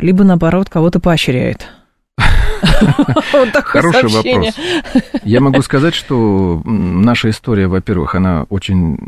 либо, 0.00 0.24
наоборот, 0.24 0.68
кого-то 0.68 0.98
поощряет? 0.98 1.68
Хороший 3.64 4.08
вопрос. 4.08 4.54
Я 5.24 5.40
могу 5.40 5.62
сказать, 5.62 5.94
что 5.94 6.62
наша 6.64 7.30
история, 7.30 7.66
во-первых, 7.66 8.14
она 8.14 8.44
очень 8.48 8.98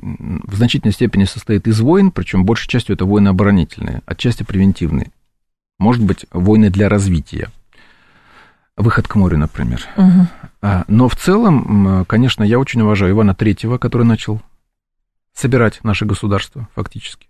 в 0.45 0.55
значительной 0.55 0.93
степени 0.93 1.25
состоит 1.25 1.67
из 1.67 1.81
войн, 1.81 2.11
причем 2.11 2.45
большей 2.45 2.69
частью 2.69 2.95
это 2.95 3.05
войны 3.05 3.29
оборонительные, 3.29 4.03
отчасти 4.07 4.43
превентивные. 4.43 5.11
Может 5.79 6.03
быть, 6.03 6.27
войны 6.31 6.71
для 6.71 6.89
развития. 6.89 7.51
Выход 8.77 9.07
к 9.07 9.15
морю, 9.17 9.39
например. 9.39 9.83
А, 10.63 10.85
но 10.89 11.09
в 11.09 11.17
целом, 11.17 12.05
конечно, 12.07 12.43
я 12.45 12.59
очень 12.59 12.81
уважаю 12.81 13.13
Ивана 13.13 13.35
Третьего, 13.35 13.79
который 13.79 14.07
начал 14.07 14.41
собирать 15.35 15.83
наше 15.83 16.05
государство 16.05 16.69
фактически. 16.75 17.27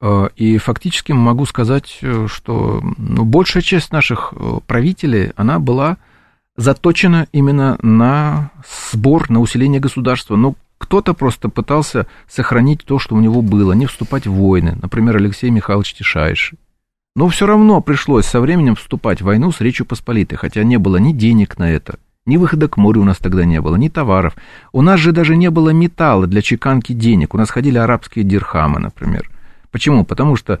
Э, 0.00 0.28
и 0.36 0.58
фактически 0.58 1.12
могу 1.12 1.46
сказать, 1.46 1.98
э, 2.02 2.26
что 2.28 2.82
ну, 2.98 3.24
большая 3.24 3.62
часть 3.62 3.92
наших 3.92 4.32
э, 4.36 4.58
правителей, 4.66 5.32
она 5.36 5.58
была 5.58 5.96
заточена 6.56 7.26
именно 7.32 7.78
на 7.82 8.50
сбор, 8.92 9.30
на 9.30 9.40
усиление 9.40 9.80
государства. 9.80 10.36
Но 10.36 10.54
кто-то 10.78 11.14
просто 11.14 11.48
пытался 11.48 12.06
сохранить 12.28 12.84
то, 12.84 12.98
что 12.98 13.14
у 13.14 13.20
него 13.20 13.42
было, 13.42 13.72
не 13.72 13.86
вступать 13.86 14.26
в 14.26 14.32
войны. 14.32 14.78
Например, 14.80 15.16
Алексей 15.16 15.50
Михайлович 15.50 15.94
Тишайший. 15.94 16.58
Но 17.14 17.28
все 17.28 17.46
равно 17.46 17.80
пришлось 17.80 18.26
со 18.26 18.40
временем 18.40 18.76
вступать 18.76 19.22
в 19.22 19.24
войну 19.24 19.50
с 19.50 19.62
Речью 19.62 19.86
Посполитой, 19.86 20.36
хотя 20.36 20.62
не 20.64 20.76
было 20.76 20.98
ни 20.98 21.12
денег 21.12 21.56
на 21.56 21.70
это, 21.70 21.98
ни 22.26 22.36
выхода 22.36 22.68
к 22.68 22.76
морю 22.76 23.00
у 23.00 23.04
нас 23.04 23.16
тогда 23.16 23.46
не 23.46 23.60
было, 23.62 23.76
ни 23.76 23.88
товаров. 23.88 24.36
У 24.72 24.82
нас 24.82 25.00
же 25.00 25.12
даже 25.12 25.34
не 25.36 25.48
было 25.48 25.70
металла 25.70 26.26
для 26.26 26.42
чеканки 26.42 26.92
денег. 26.92 27.32
У 27.34 27.38
нас 27.38 27.50
ходили 27.50 27.78
арабские 27.78 28.24
дирхамы, 28.24 28.80
например. 28.80 29.30
Почему? 29.76 30.06
Потому 30.06 30.36
что 30.36 30.58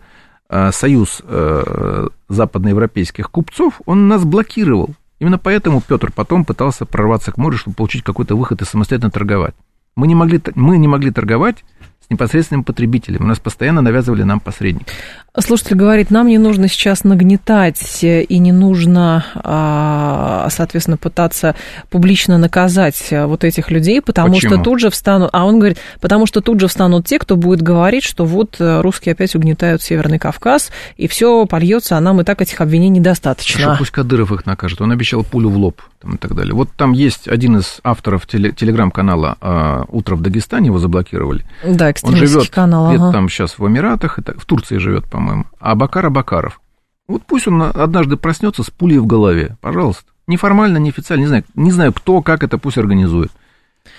э, 0.50 0.70
союз 0.72 1.22
э, 1.24 2.08
западноевропейских 2.28 3.30
купцов, 3.30 3.80
он 3.86 4.08
нас 4.08 4.26
блокировал. 4.26 4.90
Именно 5.20 5.38
поэтому 5.38 5.80
Петр 5.80 6.12
потом 6.12 6.44
пытался 6.44 6.84
прорваться 6.84 7.32
к 7.32 7.38
морю, 7.38 7.56
чтобы 7.56 7.76
получить 7.76 8.02
какой-то 8.02 8.36
выход 8.36 8.60
и 8.60 8.66
самостоятельно 8.66 9.10
торговать. 9.10 9.54
Мы 9.94 10.06
не 10.06 10.14
могли, 10.14 10.38
мы 10.54 10.76
не 10.76 10.86
могли 10.86 11.10
торговать 11.12 11.64
с 12.06 12.10
непосредственным 12.10 12.62
потребителем. 12.62 13.24
У 13.24 13.26
нас 13.26 13.38
постоянно 13.38 13.80
навязывали 13.80 14.22
нам 14.22 14.38
посредников. 14.38 14.92
Слушатель 15.38 15.76
говорит, 15.76 16.10
нам 16.10 16.28
не 16.28 16.38
нужно 16.38 16.68
сейчас 16.68 17.04
нагнетать 17.04 17.98
и 18.02 18.38
не 18.38 18.52
нужно, 18.52 19.24
а, 19.34 20.48
соответственно, 20.50 20.96
пытаться 20.96 21.54
публично 21.90 22.38
наказать 22.38 23.08
вот 23.10 23.44
этих 23.44 23.70
людей, 23.70 24.00
потому 24.00 24.34
Почему? 24.34 24.54
что 24.54 24.62
тут 24.62 24.80
же 24.80 24.90
встанут, 24.90 25.30
а 25.32 25.44
он 25.44 25.58
говорит, 25.58 25.78
потому 26.00 26.26
что 26.26 26.40
тут 26.40 26.60
же 26.60 26.68
встанут 26.68 27.06
те, 27.06 27.18
кто 27.18 27.36
будет 27.36 27.62
говорить, 27.62 28.04
что 28.04 28.24
вот 28.24 28.56
русские 28.58 29.12
опять 29.12 29.34
угнетают 29.34 29.82
Северный 29.82 30.18
Кавказ, 30.18 30.70
и 30.96 31.06
все 31.06 31.44
польется, 31.46 31.96
а 31.96 32.00
нам 32.00 32.20
и 32.20 32.24
так 32.24 32.40
этих 32.40 32.60
обвинений 32.60 33.00
достаточно. 33.00 33.60
Что 33.60 33.76
пусть 33.78 33.90
Кадыров 33.90 34.32
их 34.32 34.46
накажет, 34.46 34.80
он 34.80 34.92
обещал 34.92 35.22
пулю 35.22 35.50
в 35.50 35.56
лоб 35.56 35.82
там, 36.00 36.14
и 36.14 36.18
так 36.18 36.34
далее. 36.34 36.54
Вот 36.54 36.70
там 36.76 36.92
есть 36.92 37.28
один 37.28 37.58
из 37.58 37.80
авторов 37.84 38.26
телеграм-канала 38.26 39.36
а, 39.40 39.84
«Утро 39.88 40.16
в 40.16 40.22
Дагестане», 40.22 40.66
его 40.66 40.78
заблокировали. 40.78 41.44
Да, 41.64 41.92
Он 42.02 42.16
живет 42.16 42.48
канал, 42.48 42.86
ага. 42.86 43.12
там 43.12 43.28
сейчас 43.28 43.58
в 43.58 43.66
Эмиратах, 43.66 44.18
в 44.18 44.44
Турции 44.44 44.78
живет, 44.78 45.04
по-моему. 45.26 45.46
А 45.58 45.74
Бакар 45.74 46.06
Абакаров. 46.06 46.60
Вот 47.08 47.22
пусть 47.26 47.48
он 47.48 47.62
однажды 47.62 48.16
проснется 48.16 48.62
с 48.62 48.70
пулей 48.70 48.98
в 48.98 49.06
голове, 49.06 49.56
пожалуйста. 49.60 50.04
Неформально, 50.26 50.78
неофициально, 50.78 51.22
не 51.22 51.28
знаю, 51.28 51.44
не 51.54 51.70
знаю 51.72 51.92
кто, 51.92 52.20
как 52.22 52.42
это 52.42 52.58
пусть 52.58 52.78
организует. 52.78 53.30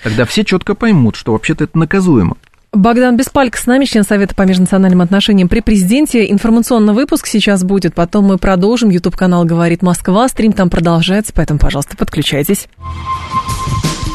Тогда 0.03 0.25
все 0.25 0.43
четко 0.43 0.75
поймут, 0.75 1.15
что 1.15 1.33
вообще-то 1.33 1.65
это 1.65 1.77
наказуемо. 1.77 2.35
Богдан 2.73 3.15
Беспалько 3.15 3.57
с 3.57 3.65
нами, 3.65 3.85
член 3.85 4.03
Совета 4.03 4.35
по 4.35 4.41
межнациональным 4.43 5.01
отношениям 5.01 5.47
при 5.47 5.61
президенте. 5.61 6.29
Информационный 6.29 6.93
выпуск 6.93 7.27
сейчас 7.27 7.63
будет, 7.63 7.95
потом 7.95 8.25
мы 8.25 8.37
продолжим. 8.37 8.89
Ютуб-канал 8.89 9.45
«Говорит 9.45 9.81
Москва», 9.81 10.27
стрим 10.27 10.51
там 10.51 10.69
продолжается, 10.69 11.31
поэтому, 11.33 11.59
пожалуйста, 11.59 11.95
подключайтесь. 11.95 12.67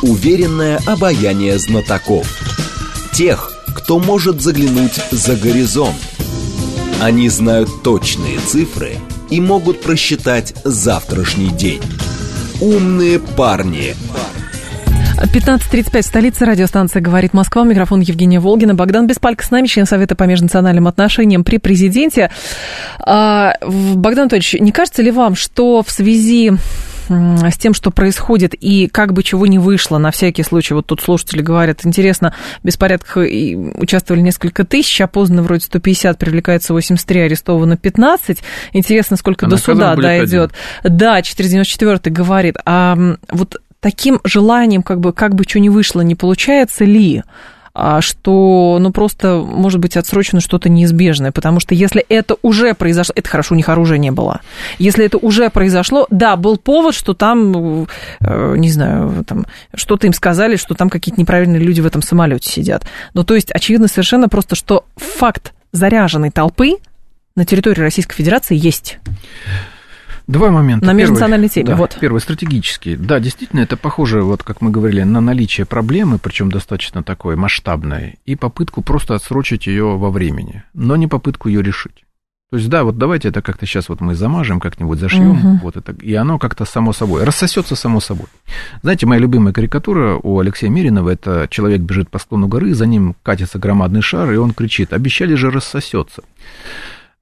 Уверенное 0.02 0.78
обаяние 0.86 1.58
знатоков. 1.58 2.26
Тех, 3.14 3.50
кто 3.74 3.98
может 3.98 4.42
заглянуть 4.42 5.00
за 5.10 5.34
горизонт. 5.36 5.96
Они 7.02 7.28
знают 7.28 7.68
точные 7.82 8.38
цифры 8.38 8.92
и 9.28 9.40
могут 9.40 9.80
просчитать 9.80 10.54
завтрашний 10.62 11.50
день. 11.50 11.82
Умные 12.60 13.18
парни. 13.18 13.96
15.35 15.20 16.00
в 16.00 16.06
столице 16.06 16.44
радиостанция 16.44 17.02
«Говорит 17.02 17.34
Москва». 17.34 17.64
Микрофон 17.64 18.02
Евгения 18.02 18.38
Волгина. 18.38 18.74
Богдан 18.74 19.08
Беспалько 19.08 19.44
с 19.44 19.50
нами, 19.50 19.66
член 19.66 19.84
Совета 19.84 20.14
по 20.14 20.22
межнациональным 20.22 20.86
отношениям 20.86 21.42
при 21.42 21.58
президенте. 21.58 22.30
А, 23.00 23.54
Богдан 23.60 24.20
Анатольевич, 24.20 24.54
не 24.60 24.70
кажется 24.70 25.02
ли 25.02 25.10
вам, 25.10 25.34
что 25.34 25.82
в 25.82 25.90
связи 25.90 26.52
с 27.50 27.56
тем, 27.58 27.74
что 27.74 27.90
происходит, 27.90 28.54
и 28.54 28.88
как 28.88 29.12
бы 29.12 29.22
чего 29.22 29.46
не 29.46 29.58
вышло, 29.58 29.98
на 29.98 30.10
всякий 30.10 30.42
случай, 30.42 30.74
вот 30.74 30.86
тут 30.86 31.00
слушатели 31.00 31.42
говорят, 31.42 31.84
интересно, 31.84 32.34
в 32.62 32.66
беспорядках 32.66 33.16
участвовали 33.16 34.22
несколько 34.22 34.64
тысяч, 34.64 35.00
опознано 35.00 35.42
вроде 35.42 35.64
150, 35.64 36.18
привлекается 36.18 36.72
83, 36.72 37.20
арестовано 37.20 37.76
15. 37.76 38.38
Интересно, 38.72 39.16
сколько 39.16 39.46
а 39.46 39.48
до 39.48 39.56
суда 39.56 39.94
дойдет. 39.96 40.52
Да, 40.82 41.22
494 41.22 42.14
говорит, 42.14 42.56
а 42.64 42.96
вот 43.30 43.56
таким 43.80 44.20
желанием, 44.24 44.82
как 44.82 45.00
бы, 45.00 45.12
как 45.12 45.34
бы 45.34 45.44
что 45.46 45.60
ни 45.60 45.68
вышло, 45.68 46.00
не 46.00 46.14
получается 46.14 46.84
ли? 46.84 47.22
А, 47.74 48.02
что, 48.02 48.76
ну, 48.80 48.92
просто, 48.92 49.36
может 49.36 49.80
быть, 49.80 49.96
отсрочено 49.96 50.42
что-то 50.42 50.68
неизбежное, 50.68 51.32
потому 51.32 51.58
что 51.58 51.74
если 51.74 52.04
это 52.08 52.36
уже 52.42 52.74
произошло, 52.74 53.14
это 53.16 53.28
хорошо, 53.28 53.54
у 53.54 53.56
них 53.56 53.68
оружия 53.70 53.96
не 53.96 54.10
было. 54.10 54.42
Если 54.78 55.06
это 55.06 55.16
уже 55.16 55.48
произошло, 55.48 56.06
да, 56.10 56.36
был 56.36 56.58
повод, 56.58 56.94
что 56.94 57.14
там, 57.14 57.86
э, 58.20 58.54
не 58.58 58.70
знаю, 58.70 59.24
там, 59.26 59.46
что-то 59.74 60.06
им 60.06 60.12
сказали, 60.12 60.56
что 60.56 60.74
там 60.74 60.90
какие-то 60.90 61.18
неправильные 61.18 61.62
люди 61.62 61.80
в 61.80 61.86
этом 61.86 62.02
самолете 62.02 62.50
сидят. 62.50 62.84
Ну, 63.14 63.24
то 63.24 63.34
есть, 63.34 63.50
очевидно 63.50 63.88
совершенно 63.88 64.28
просто, 64.28 64.54
что 64.54 64.84
факт 64.96 65.54
заряженной 65.72 66.30
толпы 66.30 66.76
на 67.36 67.46
территории 67.46 67.80
Российской 67.80 68.16
Федерации 68.16 68.56
есть. 68.56 68.98
Два 70.32 70.50
момента. 70.50 70.86
На 70.86 70.94
межнациональной 70.94 71.50
теме, 71.50 71.66
да, 71.66 71.76
вот. 71.76 71.98
Первый, 72.00 72.20
стратегический. 72.20 72.96
Да, 72.96 73.20
действительно, 73.20 73.60
это 73.60 73.76
похоже, 73.76 74.22
вот 74.22 74.42
как 74.42 74.62
мы 74.62 74.70
говорили, 74.70 75.02
на 75.02 75.20
наличие 75.20 75.66
проблемы, 75.66 76.18
причем 76.18 76.50
достаточно 76.50 77.02
такой 77.02 77.36
масштабной, 77.36 78.18
и 78.24 78.34
попытку 78.34 78.80
просто 78.80 79.14
отсрочить 79.14 79.66
ее 79.66 79.98
во 79.98 80.10
времени, 80.10 80.62
но 80.72 80.96
не 80.96 81.06
попытку 81.06 81.48
ее 81.48 81.62
решить. 81.62 82.04
То 82.50 82.56
есть, 82.56 82.68
да, 82.70 82.84
вот 82.84 82.96
давайте 82.96 83.28
это 83.28 83.42
как-то 83.42 83.66
сейчас 83.66 83.90
вот 83.90 84.00
мы 84.00 84.14
замажем, 84.14 84.58
как-нибудь 84.58 84.98
зашьем, 84.98 85.30
угу. 85.30 85.60
вот 85.64 85.76
это, 85.76 85.92
и 85.92 86.14
оно 86.14 86.38
как-то 86.38 86.64
само 86.64 86.94
собой, 86.94 87.24
рассосется 87.24 87.76
само 87.76 88.00
собой. 88.00 88.26
Знаете, 88.82 89.06
моя 89.06 89.20
любимая 89.20 89.52
карикатура 89.52 90.18
у 90.22 90.38
Алексея 90.38 90.70
Миринова, 90.70 91.10
это 91.10 91.46
человек 91.50 91.80
бежит 91.80 92.08
по 92.08 92.18
склону 92.18 92.48
горы, 92.48 92.72
за 92.74 92.86
ним 92.86 93.16
катится 93.22 93.58
громадный 93.58 94.00
шар, 94.02 94.32
и 94.32 94.36
он 94.36 94.52
кричит, 94.52 94.94
обещали 94.94 95.34
же 95.34 95.50
рассосется. 95.50 96.22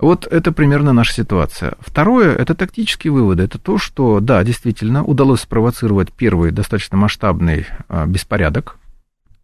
Вот 0.01 0.27
это 0.27 0.51
примерно 0.51 0.95
наша 0.95 1.13
ситуация. 1.13 1.75
Второе, 1.79 2.35
это 2.35 2.55
тактические 2.55 3.13
выводы. 3.13 3.43
Это 3.43 3.59
то, 3.59 3.77
что, 3.77 4.21
да, 4.21 4.43
действительно, 4.43 5.05
удалось 5.05 5.43
спровоцировать 5.43 6.11
первый 6.11 6.53
достаточно 6.53 6.97
масштабный 6.97 7.67
а, 7.89 8.07
беспорядок 8.07 8.79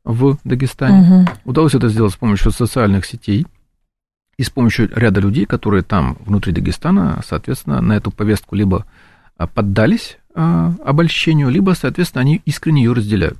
в 0.02 0.38
Дагестане. 0.44 1.00
Угу. 1.00 1.28
Удалось 1.44 1.74
это 1.74 1.88
сделать 1.88 2.14
с 2.14 2.16
помощью 2.16 2.52
социальных 2.52 3.04
сетей 3.04 3.46
и 4.38 4.42
с 4.42 4.48
помощью 4.48 4.88
ряда 4.96 5.20
людей, 5.20 5.44
которые 5.44 5.82
там, 5.82 6.16
внутри 6.24 6.54
Дагестана, 6.54 7.20
соответственно, 7.26 7.82
на 7.82 7.92
эту 7.92 8.10
повестку 8.10 8.54
либо 8.54 8.86
а, 9.36 9.46
поддались 9.46 10.16
а, 10.34 10.72
обольщению, 10.82 11.50
либо, 11.50 11.72
соответственно, 11.72 12.22
они 12.22 12.40
искренне 12.46 12.82
ее 12.82 12.94
разделяют. 12.94 13.38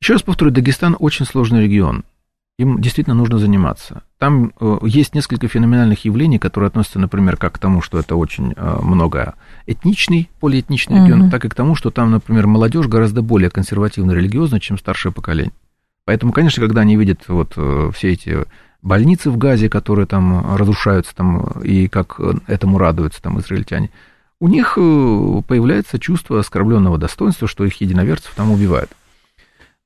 Еще 0.00 0.14
раз 0.14 0.22
повторю, 0.22 0.52
Дагестан 0.52 0.96
очень 0.98 1.26
сложный 1.26 1.64
регион 1.64 2.04
им 2.58 2.80
действительно 2.80 3.14
нужно 3.14 3.38
заниматься. 3.38 4.02
Там 4.18 4.52
э, 4.58 4.78
есть 4.84 5.14
несколько 5.14 5.46
феноменальных 5.46 6.04
явлений, 6.06 6.38
которые 6.38 6.68
относятся, 6.68 6.98
например, 6.98 7.36
как 7.36 7.54
к 7.54 7.58
тому, 7.58 7.82
что 7.82 7.98
это 7.98 8.16
очень 8.16 8.54
э, 8.56 8.78
много 8.80 9.34
этничный, 9.66 10.30
полиэтничный 10.40 11.04
регион, 11.04 11.22
угу. 11.22 11.30
так 11.30 11.44
и 11.44 11.48
к 11.50 11.54
тому, 11.54 11.74
что 11.74 11.90
там, 11.90 12.10
например, 12.10 12.46
молодежь 12.46 12.86
гораздо 12.86 13.20
более 13.20 13.50
консервативно 13.50 14.12
религиозна, 14.12 14.58
чем 14.58 14.78
старшее 14.78 15.12
поколение. 15.12 15.52
Поэтому, 16.06 16.32
конечно, 16.32 16.62
когда 16.62 16.80
они 16.80 16.96
видят 16.96 17.28
вот 17.28 17.52
э, 17.56 17.90
все 17.94 18.12
эти 18.12 18.38
больницы 18.80 19.30
в 19.30 19.36
Газе, 19.36 19.68
которые 19.68 20.06
там 20.06 20.56
разрушаются, 20.56 21.14
там, 21.14 21.60
и 21.62 21.88
как 21.88 22.20
этому 22.46 22.78
радуются 22.78 23.20
там 23.20 23.38
израильтяне, 23.40 23.90
у 24.38 24.48
них 24.48 24.74
появляется 24.76 25.98
чувство 25.98 26.38
оскорбленного 26.38 26.98
достоинства, 26.98 27.48
что 27.48 27.64
их 27.64 27.80
единоверцев 27.80 28.32
там 28.36 28.52
убивают. 28.52 28.90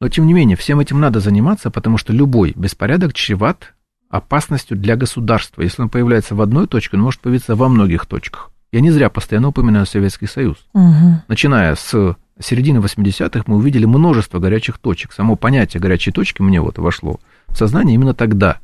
Но, 0.00 0.08
тем 0.08 0.26
не 0.26 0.32
менее, 0.32 0.56
всем 0.56 0.80
этим 0.80 0.98
надо 0.98 1.20
заниматься, 1.20 1.70
потому 1.70 1.98
что 1.98 2.12
любой 2.12 2.52
беспорядок 2.56 3.12
чреват 3.12 3.74
опасностью 4.08 4.76
для 4.76 4.96
государства. 4.96 5.62
Если 5.62 5.82
он 5.82 5.88
появляется 5.88 6.34
в 6.34 6.40
одной 6.40 6.66
точке, 6.66 6.96
он 6.96 7.02
может 7.02 7.20
появиться 7.20 7.54
во 7.54 7.68
многих 7.68 8.06
точках. 8.06 8.50
Я 8.72 8.80
не 8.80 8.90
зря 8.90 9.10
постоянно 9.10 9.48
упоминаю 9.48 9.86
Советский 9.86 10.26
Союз. 10.26 10.56
Угу. 10.74 11.22
Начиная 11.28 11.74
с 11.74 12.16
середины 12.40 12.78
80-х 12.78 13.44
мы 13.46 13.56
увидели 13.56 13.84
множество 13.84 14.38
горячих 14.38 14.78
точек. 14.78 15.12
Само 15.12 15.36
понятие 15.36 15.80
горячей 15.80 16.12
точки 16.12 16.40
мне 16.40 16.60
вот 16.60 16.78
вошло 16.78 17.20
в 17.48 17.56
сознание 17.56 17.94
именно 17.94 18.14
тогда. 18.14 18.58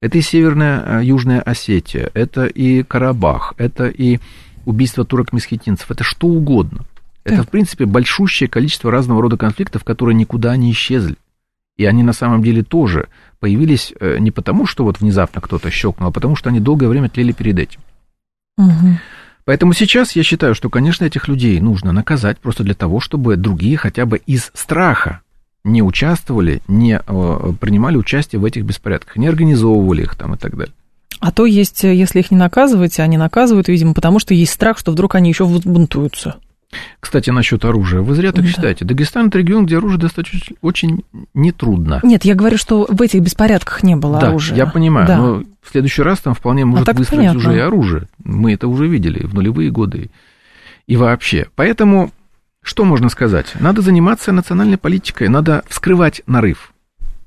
Это 0.00 0.18
и 0.18 0.20
Северная 0.20 1.00
э, 1.00 1.04
Южная 1.04 1.40
Осетия, 1.40 2.10
это 2.12 2.44
и 2.44 2.82
Карабах, 2.82 3.54
это 3.56 3.88
и 3.88 4.18
убийство 4.66 5.04
турок-месхетинцев, 5.04 5.90
это 5.90 6.04
что 6.04 6.26
угодно. 6.26 6.84
Это, 7.24 7.42
в 7.42 7.48
принципе, 7.48 7.86
большущее 7.86 8.48
количество 8.48 8.90
разного 8.90 9.22
рода 9.22 9.36
конфликтов, 9.36 9.82
которые 9.82 10.14
никуда 10.14 10.56
не 10.56 10.70
исчезли. 10.72 11.16
И 11.76 11.86
они 11.86 12.02
на 12.02 12.12
самом 12.12 12.42
деле 12.42 12.62
тоже 12.62 13.08
появились 13.40 13.92
э, 13.98 14.18
не 14.18 14.30
потому, 14.30 14.66
что 14.66 14.84
вот 14.84 15.00
внезапно 15.00 15.40
кто-то 15.40 15.70
щелкнул, 15.70 16.08
а 16.08 16.12
потому 16.12 16.36
что 16.36 16.50
они 16.50 16.60
долгое 16.60 16.88
время 16.88 17.08
тлели 17.08 17.32
перед 17.32 17.58
этим. 17.58 17.80
Угу. 18.58 18.98
Поэтому 19.44 19.72
сейчас 19.72 20.14
я 20.16 20.22
считаю, 20.22 20.54
что, 20.54 20.70
конечно, 20.70 21.04
этих 21.04 21.26
людей 21.26 21.58
нужно 21.60 21.92
наказать 21.92 22.38
просто 22.38 22.62
для 22.62 22.74
того, 22.74 23.00
чтобы 23.00 23.36
другие 23.36 23.76
хотя 23.76 24.06
бы 24.06 24.18
из 24.18 24.50
страха 24.54 25.20
не 25.64 25.82
участвовали, 25.82 26.62
не 26.68 27.00
э, 27.04 27.52
принимали 27.60 27.96
участие 27.96 28.38
в 28.38 28.44
этих 28.44 28.64
беспорядках, 28.64 29.16
не 29.16 29.26
организовывали 29.26 30.02
их 30.02 30.14
там 30.14 30.34
и 30.34 30.38
так 30.38 30.56
далее. 30.56 30.74
А 31.20 31.32
то 31.32 31.46
есть, 31.46 31.84
если 31.84 32.20
их 32.20 32.30
не 32.30 32.36
наказывать, 32.36 33.00
они 33.00 33.16
наказывают, 33.16 33.68
видимо, 33.68 33.94
потому 33.94 34.18
что 34.18 34.34
есть 34.34 34.52
страх, 34.52 34.78
что 34.78 34.92
вдруг 34.92 35.14
они 35.14 35.30
еще 35.30 35.44
взбунтуются. 35.44 36.36
Кстати, 37.00 37.30
насчет 37.30 37.64
оружия. 37.64 38.00
Вы 38.00 38.14
зря 38.14 38.32
так 38.32 38.44
да. 38.44 38.50
считаете. 38.50 38.84
Дагестан– 38.84 39.26
это 39.28 39.38
регион, 39.38 39.66
где 39.66 39.78
оружие 39.78 40.00
достаточно 40.00 40.56
очень 40.60 41.04
нетрудно. 41.34 42.00
Нет, 42.02 42.24
я 42.24 42.34
говорю, 42.34 42.56
что 42.58 42.86
в 42.88 43.00
этих 43.02 43.20
беспорядках 43.20 43.82
не 43.82 43.96
было 43.96 44.20
да, 44.20 44.28
оружия. 44.28 44.56
я 44.56 44.66
понимаю, 44.66 45.06
да. 45.06 45.16
но 45.16 45.42
в 45.62 45.70
следующий 45.70 46.02
раз 46.02 46.20
там 46.20 46.34
вполне 46.34 46.64
может 46.64 46.88
а 46.88 46.92
выстрелить 46.92 47.28
понятно. 47.28 47.38
уже 47.38 47.56
и 47.56 47.60
оружие. 47.60 48.08
Мы 48.22 48.52
это 48.52 48.68
уже 48.68 48.86
видели 48.86 49.24
в 49.26 49.34
нулевые 49.34 49.70
годы 49.70 50.10
и 50.86 50.96
вообще. 50.96 51.46
Поэтому 51.54 52.10
что 52.62 52.84
можно 52.84 53.08
сказать? 53.10 53.52
Надо 53.60 53.82
заниматься 53.82 54.32
национальной 54.32 54.78
политикой, 54.78 55.28
надо 55.28 55.62
вскрывать 55.68 56.22
нарыв. 56.26 56.72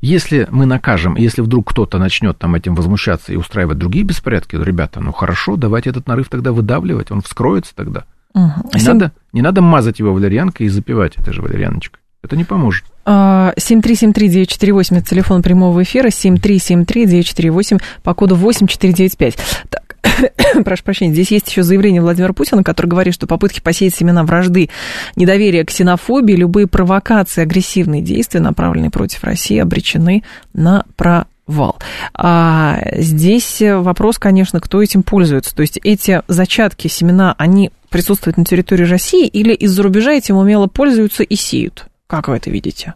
Если 0.02 0.48
мы 0.52 0.66
накажем, 0.66 1.16
если 1.16 1.42
вдруг 1.42 1.72
кто-то 1.72 1.98
начнет 1.98 2.38
там 2.38 2.56
этим 2.56 2.76
возмущаться 2.76 3.34
и 3.34 3.36
устраивать 3.36 3.78
другие 3.78 4.06
беспорядки, 4.06 4.56
ребята, 4.56 5.00
ну 5.00 5.12
хорошо, 5.12 5.56
давайте 5.56 5.90
этот 5.90 6.08
нарыв 6.08 6.30
тогда 6.30 6.52
выдавливать, 6.52 7.12
он 7.12 7.22
вскроется 7.22 7.76
тогда. 7.76 8.06
Угу. 8.34 8.70
Не, 8.74 8.80
7... 8.80 8.94
надо, 8.94 9.12
не 9.34 9.42
надо 9.42 9.62
мазать 9.62 10.00
его 10.00 10.14
валерьянкой 10.14 10.68
и 10.68 10.70
запивать 10.70 11.16
это 11.18 11.34
же 11.34 11.42
валерьяночкой. 11.42 12.02
Это 12.24 12.36
не 12.36 12.44
поможет. 12.44 12.86
7373948, 13.06 14.96
а, 14.96 14.98
это 14.98 15.10
телефон 15.10 15.42
прямого 15.42 15.84
эфира, 15.84 16.10
7373948 16.10 17.82
по 18.04 18.14
коду 18.14 18.36
8495. 18.36 19.38
Так, 19.70 19.88
прошу 20.66 20.84
прощения, 20.84 21.14
здесь 21.14 21.32
есть 21.32 21.50
еще 21.50 21.64
заявление 21.64 22.02
Владимира 22.02 22.34
Путина, 22.34 22.64
который 22.64 22.88
говорит, 22.88 23.14
что 23.14 23.28
попытки 23.28 23.62
посеять 23.62 23.96
семена 23.96 24.24
вражды, 24.24 24.70
недоверия, 25.16 25.64
ксенофобии, 25.64 26.34
любые 26.34 26.68
провокации, 26.68 27.44
агрессивные 27.44 28.02
действия, 28.02 28.42
направленные 28.42 28.92
против 28.92 29.24
России, 29.24 29.58
обречены 29.58 30.24
на 30.54 30.84
провал 30.96 31.28
вал. 31.48 31.78
А 32.14 32.80
здесь 32.94 33.62
вопрос, 33.62 34.20
конечно, 34.20 34.60
кто 34.60 34.82
этим 34.82 35.04
пользуется. 35.04 35.56
То 35.56 35.62
есть 35.62 35.80
эти 35.84 36.22
зачатки, 36.28 36.88
семена, 36.88 37.34
они 37.38 37.72
присутствуют 37.90 38.38
на 38.38 38.46
территории 38.46 38.86
России 38.86 39.28
или 39.28 39.54
из-за 39.54 39.84
рубежа 39.84 40.12
этим 40.12 40.36
умело 40.36 40.68
пользуются 40.68 41.24
и 41.24 41.36
сеют? 41.36 41.88
Как 42.08 42.28
вы 42.28 42.36
это 42.36 42.50
видите? 42.50 42.94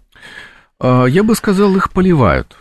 А, 0.79 1.05
я 1.05 1.23
бы 1.23 1.35
сказал, 1.35 1.75
их 1.75 1.91
поливают. 1.91 2.55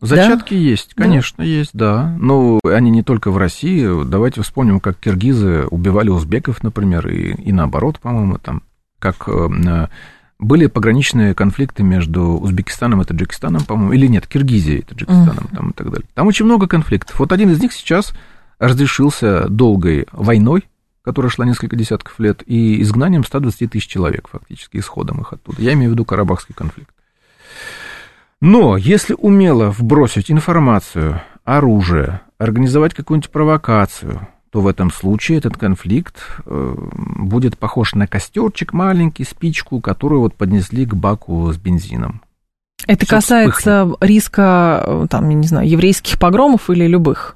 Зачатки 0.00 0.52
да? 0.52 0.60
есть, 0.60 0.94
конечно, 0.94 1.38
да. 1.38 1.44
есть, 1.44 1.70
да. 1.72 2.14
Но 2.18 2.60
они 2.62 2.90
не 2.90 3.02
только 3.02 3.30
в 3.30 3.38
России. 3.38 4.04
Давайте 4.04 4.42
вспомним, 4.42 4.78
как 4.78 4.98
киргизы 4.98 5.64
убивали 5.70 6.10
узбеков, 6.10 6.62
например, 6.62 7.08
и, 7.08 7.32
и 7.32 7.52
наоборот, 7.52 7.98
по-моему, 8.00 8.38
там, 8.38 8.62
как 8.98 9.28
э, 9.28 9.88
были 10.38 10.66
пограничные 10.66 11.34
конфликты 11.34 11.82
между 11.82 12.22
Узбекистаном 12.38 13.02
и 13.02 13.04
Таджикистаном, 13.04 13.64
по-моему, 13.64 13.92
или 13.92 14.06
нет, 14.06 14.26
Киргизией 14.26 14.80
и 14.80 14.82
Таджикистаном 14.82 15.48
uh-huh. 15.50 15.56
там, 15.56 15.70
и 15.70 15.72
так 15.72 15.90
далее. 15.90 16.06
Там 16.14 16.26
очень 16.26 16.44
много 16.44 16.66
конфликтов. 16.66 17.18
Вот 17.18 17.32
один 17.32 17.50
из 17.50 17.60
них 17.60 17.72
сейчас 17.72 18.12
разрешился 18.58 19.48
долгой 19.48 20.06
войной, 20.12 20.64
которая 21.02 21.30
шла 21.30 21.44
несколько 21.44 21.76
десятков 21.76 22.18
лет, 22.18 22.42
и 22.46 22.80
изгнанием 22.82 23.24
120 23.24 23.70
тысяч 23.70 23.86
человек, 23.86 24.28
фактически, 24.28 24.78
исходом 24.78 25.20
их 25.20 25.32
оттуда. 25.32 25.60
Я 25.60 25.74
имею 25.74 25.90
в 25.90 25.92
виду 25.92 26.04
Карабахский 26.04 26.54
конфликт. 26.54 26.90
Но 28.40 28.76
если 28.76 29.14
умело 29.16 29.70
вбросить 29.70 30.30
информацию, 30.30 31.22
оружие, 31.44 32.20
организовать 32.38 32.94
какую-нибудь 32.94 33.30
провокацию, 33.30 34.28
то 34.54 34.60
в 34.60 34.68
этом 34.68 34.92
случае 34.92 35.38
этот 35.38 35.56
конфликт 35.56 36.14
э, 36.46 36.74
будет 37.16 37.58
похож 37.58 37.96
на 37.96 38.06
костерчик 38.06 38.72
маленький, 38.72 39.24
спичку, 39.24 39.80
которую 39.80 40.20
вот 40.20 40.36
поднесли 40.36 40.86
к 40.86 40.94
баку 40.94 41.52
с 41.52 41.56
бензином. 41.56 42.22
Это 42.86 43.04
Все 43.04 43.16
касается 43.16 43.84
вспыхнет. 43.84 44.08
риска, 44.08 44.84
э, 44.86 45.06
там, 45.10 45.28
я 45.28 45.34
не 45.34 45.48
знаю, 45.48 45.68
еврейских 45.68 46.20
погромов 46.20 46.70
или 46.70 46.86
любых? 46.86 47.34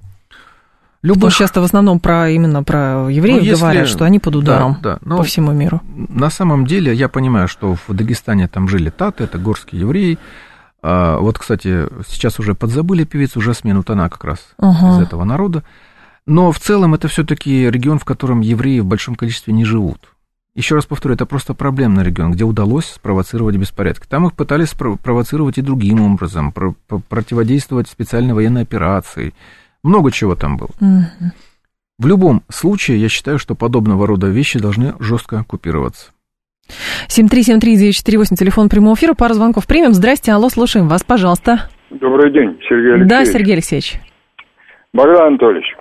Любых... 1.03 1.35
часто 1.35 1.61
в 1.61 1.65
основном 1.65 1.99
про 1.99 2.29
именно 2.29 2.63
про 2.63 3.09
евреев 3.11 3.39
ну, 3.39 3.45
если... 3.45 3.63
говорят, 3.63 3.89
что 3.89 4.05
они 4.05 4.21
под 4.21 4.37
ударом 4.37 4.77
да, 4.81 5.01
да. 5.05 5.17
по 5.17 5.25
всему 5.25 5.51
миру. 5.51 5.81
На 5.97 6.31
самом 6.31 6.67
деле, 6.67 6.95
я 6.95 7.09
понимаю, 7.09 7.49
что 7.49 7.75
в 7.75 7.93
Дагестане 7.93 8.47
там 8.47 8.69
жили 8.69 8.91
таты, 8.91 9.25
это 9.25 9.39
горские 9.39 9.81
евреи. 9.81 10.21
А, 10.83 11.19
вот, 11.19 11.37
кстати, 11.37 11.89
сейчас 12.07 12.39
уже 12.39 12.55
подзабыли 12.55 13.03
певицу 13.03 13.41
Жасмину 13.41 13.83
Тана 13.83 14.09
как 14.09 14.23
раз 14.23 14.39
uh 14.61 14.71
из 14.71 15.03
этого 15.03 15.25
народа. 15.25 15.65
Но 16.29 16.53
в 16.53 16.59
целом 16.59 16.95
это 16.95 17.09
все-таки 17.09 17.71
регион, 17.71 17.99
в 17.99 18.05
котором 18.05 18.41
евреи 18.41 18.81
в 18.81 18.85
большом 18.85 19.15
количестве 19.15 19.55
не 19.55 19.65
живут. 19.65 19.99
Еще 20.55 20.75
раз 20.75 20.85
повторю, 20.85 21.15
это 21.15 21.25
просто 21.25 21.55
проблемный 21.55 22.05
регион, 22.05 22.33
где 22.33 22.45
удалось 22.45 22.85
спровоцировать 22.85 23.57
беспорядки. 23.57 24.07
Там 24.07 24.27
их 24.27 24.35
пытались 24.35 24.75
провоцировать 24.75 25.57
и 25.57 25.63
другим 25.63 26.03
образом, 26.03 26.53
противодействовать 26.53 27.89
специальной 27.89 28.35
военной 28.35 28.63
операции. 28.63 29.33
Много 29.83 30.11
чего 30.13 30.35
там 30.35 30.59
было. 30.59 30.69
Угу. 30.81 31.33
В 31.99 32.07
любом 32.07 32.43
случае, 32.51 33.01
я 33.01 33.09
считаю, 33.09 33.39
что 33.39 33.55
подобного 33.55 34.07
рода 34.07 34.27
вещи 34.27 34.59
должны 34.59 34.95
жестко 34.99 35.45
купироваться. 35.45 36.11
7373948, 37.09 38.37
телефон 38.37 38.69
прямого 38.69 38.95
эфира, 38.95 39.15
пару 39.15 39.33
звонков 39.33 39.67
примем. 39.67 39.95
Здрасте, 39.95 40.33
алло, 40.33 40.51
слушаем 40.51 40.89
вас, 40.89 41.03
пожалуйста. 41.05 41.71
Добрый 41.89 42.31
день, 42.31 42.59
Сергей 42.69 42.95
Алексеевич. 42.95 43.09
Да, 43.09 43.25
Сергей 43.25 43.55
Алексеевич. 43.55 44.01
Богдан 44.93 45.29
Анатольевич, 45.29 45.75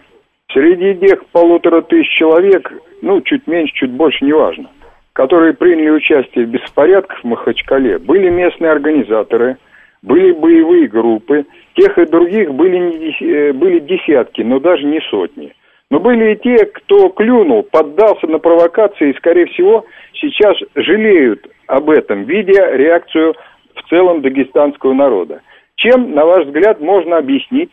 среди 0.52 0.96
тех 0.96 1.26
полутора 1.28 1.82
тысяч 1.82 2.10
человек, 2.18 2.72
ну, 3.02 3.22
чуть 3.22 3.48
меньше, 3.48 3.74
чуть 3.76 3.92
больше, 3.92 4.26
неважно, 4.26 4.70
которые 5.14 5.54
приняли 5.54 5.90
участие 5.90 6.46
в 6.46 6.50
беспорядках 6.50 7.20
в 7.20 7.24
Махачкале, 7.26 8.00
были 8.00 8.30
местные 8.30 8.72
организаторы, 8.72 9.58
были 10.02 10.32
боевые 10.32 10.88
группы, 10.88 11.46
тех 11.76 11.98
и 11.98 12.06
других 12.06 12.54
были, 12.54 13.24
э, 13.24 13.54
были 13.54 13.80
десятки, 13.80 14.42
но 14.42 14.60
даже 14.60 14.86
не 14.86 15.02
сотни. 15.10 15.54
Но 15.90 16.00
были 16.00 16.34
и 16.34 16.36
те, 16.38 16.66
кто 16.66 17.10
клюнул, 17.10 17.64
поддался 17.64 18.28
на 18.28 18.40
провокации 18.40 19.12
и, 19.12 19.18
скорее 19.18 19.46
всего, 19.48 19.86
сейчас 20.14 20.58
жалеют 20.76 21.48
об 21.68 21.90
этом, 21.90 22.24
видя 22.24 22.76
реакцию 22.76 23.36
в 23.76 23.90
целом 23.90 24.22
дагестанского 24.22 24.94
народа. 24.94 25.42
Чем, 25.76 26.14
на 26.14 26.26
ваш 26.26 26.46
взгляд, 26.46 26.82
можно 26.82 27.18
объяснить, 27.18 27.70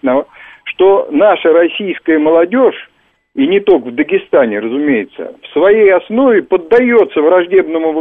что 0.64 1.08
наша 1.10 1.52
российская 1.52 2.18
молодежь, 2.18 2.90
и 3.34 3.46
не 3.46 3.60
только 3.60 3.88
в 3.88 3.94
Дагестане, 3.94 4.60
разумеется, 4.60 5.32
в 5.42 5.52
своей 5.52 5.92
основе 5.92 6.42
поддается 6.42 7.20
враждебному 7.20 7.92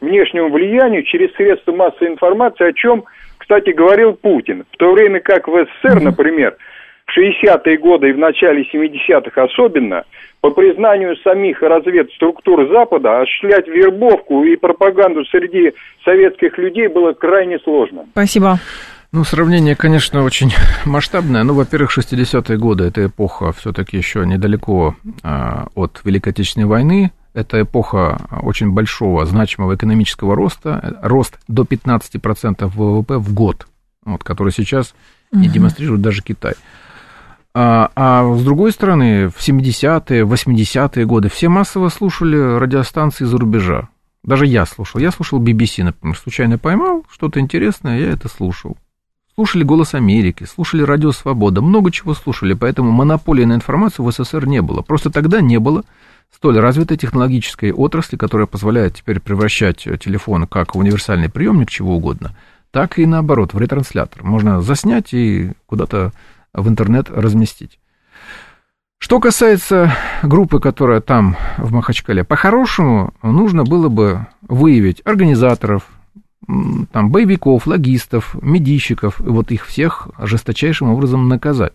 внешнему 0.00 0.50
влиянию 0.50 1.02
через 1.02 1.32
средства 1.34 1.72
массовой 1.72 2.08
информации, 2.08 2.68
о 2.68 2.72
чем, 2.72 3.04
кстати, 3.38 3.70
говорил 3.70 4.12
Путин. 4.12 4.64
В 4.72 4.76
то 4.76 4.92
время 4.92 5.20
как 5.20 5.48
в 5.48 5.66
СССР, 5.82 6.02
например, 6.02 6.56
в 7.06 7.16
60-е 7.16 7.78
годы 7.78 8.10
и 8.10 8.12
в 8.12 8.18
начале 8.18 8.64
70-х 8.64 9.42
особенно, 9.42 10.04
по 10.42 10.50
признанию 10.50 11.16
самих 11.18 11.62
разведструктур 11.62 12.68
Запада, 12.68 13.20
осуществлять 13.20 13.66
вербовку 13.66 14.44
и 14.44 14.56
пропаганду 14.56 15.24
среди 15.26 15.72
советских 16.04 16.58
людей 16.58 16.88
было 16.88 17.12
крайне 17.12 17.58
сложно. 17.60 18.06
Спасибо. 18.12 18.56
Ну, 19.16 19.24
сравнение, 19.24 19.74
конечно, 19.74 20.22
очень 20.24 20.52
масштабное. 20.84 21.42
Ну, 21.42 21.54
во-первых, 21.54 21.96
60-е 21.96 22.58
годы– 22.58 22.84
это 22.88 23.06
эпоха 23.06 23.52
все-таки 23.52 23.96
еще 23.96 24.26
недалеко 24.26 24.94
а, 25.22 25.68
от 25.74 26.02
Великой 26.04 26.34
Отечественной 26.34 26.66
войны. 26.66 27.12
Это 27.32 27.62
эпоха 27.62 28.20
очень 28.42 28.72
большого, 28.72 29.24
значимого 29.24 29.74
экономического 29.74 30.36
роста. 30.36 30.98
Рост 31.00 31.38
до 31.48 31.62
15% 31.62 32.66
ВВП 32.66 33.16
в 33.16 33.32
год, 33.32 33.66
вот, 34.04 34.22
который 34.22 34.52
сейчас 34.52 34.94
угу. 35.32 35.40
не 35.40 35.48
демонстрирует 35.48 36.02
даже 36.02 36.20
Китай. 36.20 36.52
А, 37.54 37.90
а 37.96 38.34
с 38.34 38.44
другой 38.44 38.70
стороны, 38.70 39.30
в 39.30 39.38
70-е, 39.38 40.24
80-е 40.24 41.06
годы 41.06 41.30
все 41.30 41.48
массово 41.48 41.88
слушали 41.88 42.36
радиостанции 42.36 43.24
за 43.24 43.38
рубежа. 43.38 43.88
Даже 44.24 44.44
я 44.44 44.66
слушал. 44.66 45.00
Я 45.00 45.10
слушал 45.10 45.42
BBC, 45.42 45.84
например, 45.84 46.18
случайно 46.18 46.58
поймал 46.58 47.06
что-то 47.10 47.40
интересное, 47.40 47.98
я 47.98 48.10
это 48.10 48.28
слушал. 48.28 48.76
Слушали 49.36 49.64
«Голос 49.64 49.92
Америки», 49.92 50.44
слушали 50.44 50.80
«Радио 50.80 51.12
Свобода», 51.12 51.60
много 51.60 51.92
чего 51.92 52.14
слушали, 52.14 52.54
поэтому 52.54 52.90
монополии 52.90 53.44
на 53.44 53.52
информацию 53.52 54.02
в 54.02 54.10
СССР 54.10 54.46
не 54.46 54.62
было. 54.62 54.80
Просто 54.80 55.10
тогда 55.10 55.42
не 55.42 55.58
было 55.58 55.84
столь 56.34 56.58
развитой 56.58 56.96
технологической 56.96 57.70
отрасли, 57.70 58.16
которая 58.16 58.46
позволяет 58.46 58.94
теперь 58.94 59.20
превращать 59.20 59.86
телефон 60.00 60.46
как 60.46 60.74
в 60.74 60.78
универсальный 60.78 61.28
приемник 61.28 61.68
чего 61.68 61.96
угодно, 61.96 62.34
так 62.70 62.98
и 62.98 63.04
наоборот, 63.04 63.52
в 63.52 63.58
ретранслятор. 63.58 64.24
Можно 64.24 64.62
заснять 64.62 65.12
и 65.12 65.52
куда-то 65.66 66.12
в 66.54 66.66
интернет 66.66 67.10
разместить. 67.10 67.78
Что 68.96 69.20
касается 69.20 69.94
группы, 70.22 70.60
которая 70.60 71.02
там, 71.02 71.36
в 71.58 71.74
Махачкале, 71.74 72.24
по-хорошему 72.24 73.12
нужно 73.22 73.64
было 73.64 73.90
бы 73.90 74.28
выявить 74.40 75.02
организаторов, 75.04 75.82
там, 76.46 77.10
боевиков, 77.10 77.66
логистов, 77.66 78.36
медийщиков, 78.40 79.20
и 79.20 79.24
вот 79.24 79.50
их 79.50 79.66
всех 79.66 80.08
жесточайшим 80.18 80.90
образом 80.90 81.28
наказать. 81.28 81.72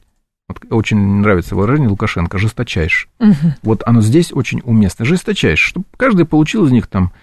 Вот 0.48 0.60
очень 0.70 0.98
нравится 0.98 1.56
выражение 1.56 1.90
Лукашенко 1.90 2.38
«жесточайше». 2.38 3.08
Угу. 3.20 3.54
Вот 3.64 3.84
оно 3.86 4.02
здесь 4.02 4.34
очень 4.34 4.62
уместно. 4.64 5.06
Жесточайше, 5.06 5.70
чтобы 5.70 5.86
каждый 5.98 6.26
получил 6.26 6.66
из 6.66 6.72
них 6.72 6.88
там 6.88 7.14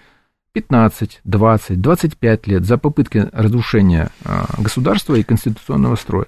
15, 0.53 1.21
20, 1.23 1.81
25 1.81 2.47
лет 2.47 2.65
за 2.65 2.77
попытки 2.77 3.29
разрушения 3.31 4.09
а, 4.25 4.47
государства 4.57 5.15
и 5.15 5.23
конституционного 5.23 5.95
строя. 5.95 6.25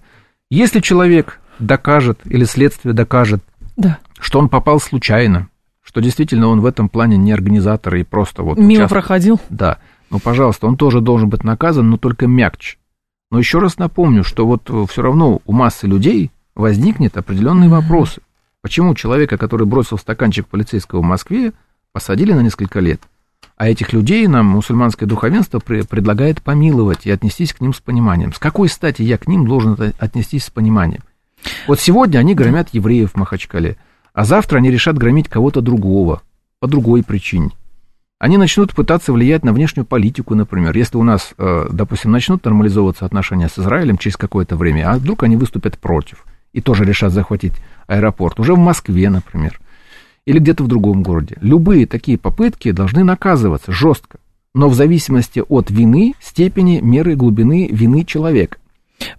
Если 0.49 0.79
человек 0.79 1.39
докажет, 1.59 2.19
или 2.25 2.43
следствие 2.43 2.93
докажет, 2.93 3.43
да. 3.77 3.97
что 4.19 4.39
он 4.39 4.49
попал 4.49 4.79
случайно, 4.79 5.49
что 5.81 6.01
действительно 6.01 6.47
он 6.47 6.61
в 6.61 6.65
этом 6.65 6.87
плане 6.87 7.17
не 7.17 7.31
организатор 7.31 7.95
и 7.95 8.03
просто 8.03 8.43
вот... 8.43 8.57
Мимо 8.57 8.71
участвует, 8.71 8.89
проходил? 8.89 9.41
Да. 9.49 9.79
Ну, 10.11 10.19
пожалуйста, 10.19 10.67
он 10.67 10.75
тоже 10.75 10.99
должен 10.99 11.29
быть 11.29 11.45
наказан, 11.45 11.89
но 11.89 11.97
только 11.97 12.27
мягче. 12.27 12.77
Но 13.31 13.39
еще 13.39 13.59
раз 13.59 13.77
напомню, 13.77 14.25
что 14.25 14.45
вот 14.45 14.69
все 14.89 15.01
равно 15.01 15.41
у 15.45 15.53
массы 15.53 15.87
людей 15.87 16.31
возникнет 16.53 17.15
определенные 17.15 17.69
mm-hmm. 17.69 17.81
вопросы. 17.81 18.21
Почему 18.61 18.93
человека, 18.93 19.37
который 19.37 19.65
бросил 19.65 19.97
стаканчик 19.97 20.47
полицейского 20.47 20.99
в 20.99 21.05
Москве, 21.05 21.53
посадили 21.93 22.33
на 22.33 22.41
несколько 22.41 22.81
лет, 22.81 23.01
а 23.55 23.69
этих 23.69 23.93
людей 23.93 24.27
нам 24.27 24.47
мусульманское 24.47 25.07
духовенство 25.07 25.59
предлагает 25.59 26.41
помиловать 26.41 27.05
и 27.05 27.11
отнестись 27.11 27.53
к 27.53 27.61
ним 27.61 27.73
с 27.73 27.79
пониманием. 27.79 28.33
С 28.33 28.39
какой 28.39 28.67
стати 28.67 29.01
я 29.01 29.17
к 29.17 29.27
ним 29.27 29.47
должен 29.47 29.77
отнестись 29.97 30.43
с 30.43 30.49
пониманием? 30.49 31.03
Вот 31.67 31.79
сегодня 31.79 32.19
они 32.19 32.35
громят 32.35 32.69
евреев 32.73 33.13
в 33.13 33.15
Махачкале, 33.15 33.77
а 34.13 34.25
завтра 34.25 34.57
они 34.57 34.69
решат 34.71 34.97
громить 34.97 35.29
кого-то 35.29 35.61
другого, 35.61 36.21
по 36.59 36.67
другой 36.67 37.01
причине. 37.01 37.51
Они 38.21 38.37
начнут 38.37 38.71
пытаться 38.75 39.11
влиять 39.11 39.43
на 39.43 39.51
внешнюю 39.51 39.83
политику, 39.83 40.35
например. 40.35 40.77
Если 40.77 40.95
у 40.95 41.01
нас, 41.01 41.33
э, 41.39 41.67
допустим, 41.71 42.11
начнут 42.11 42.45
нормализовываться 42.45 43.03
отношения 43.03 43.49
с 43.49 43.57
Израилем 43.57 43.97
через 43.97 44.15
какое-то 44.15 44.55
время, 44.55 44.91
а 44.91 44.97
вдруг 44.97 45.23
они 45.23 45.35
выступят 45.35 45.79
против 45.79 46.23
и 46.53 46.61
тоже 46.61 46.85
решат 46.85 47.11
захватить 47.13 47.53
аэропорт, 47.87 48.39
уже 48.39 48.53
в 48.53 48.59
Москве, 48.59 49.09
например– 49.09 49.59
или 50.25 50.37
где-то 50.37 50.63
в 50.63 50.67
другом 50.67 51.01
городе. 51.01 51.37
Любые 51.41 51.87
такие 51.87 52.17
попытки 52.17 52.71
должны 52.71 53.03
наказываться 53.03 53.71
жестко, 53.71 54.19
но 54.53 54.69
в 54.69 54.75
зависимости 54.75 55.43
от 55.47 55.71
вины, 55.71 56.13
степени, 56.21 56.79
меры, 56.79 57.15
глубины 57.15 57.67
вины 57.71 58.05
человека. 58.05 58.57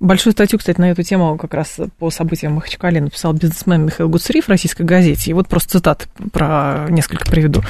Большую 0.03 0.33
статью, 0.33 0.59
кстати, 0.59 0.81
на 0.81 0.91
эту 0.91 1.05
тему 1.05 1.39
как 1.39 1.55
раз 1.55 1.79
по 2.01 2.11
событиям 2.11 2.55
в 2.55 2.55
Махачкале 2.57 3.01
написал 3.01 3.35
бизнесмен 3.35 3.85
Михаил 3.85 4.09
Гуцериф 4.09 4.47
в 4.47 4.49
российской 4.49 4.83
газете. 4.83 5.31
И 5.31 5.33
вот 5.33 5.47
просто 5.47 5.79
цитат 5.79 6.09
про 6.33 6.87
несколько 6.91 7.25
приведу. 7.25 7.63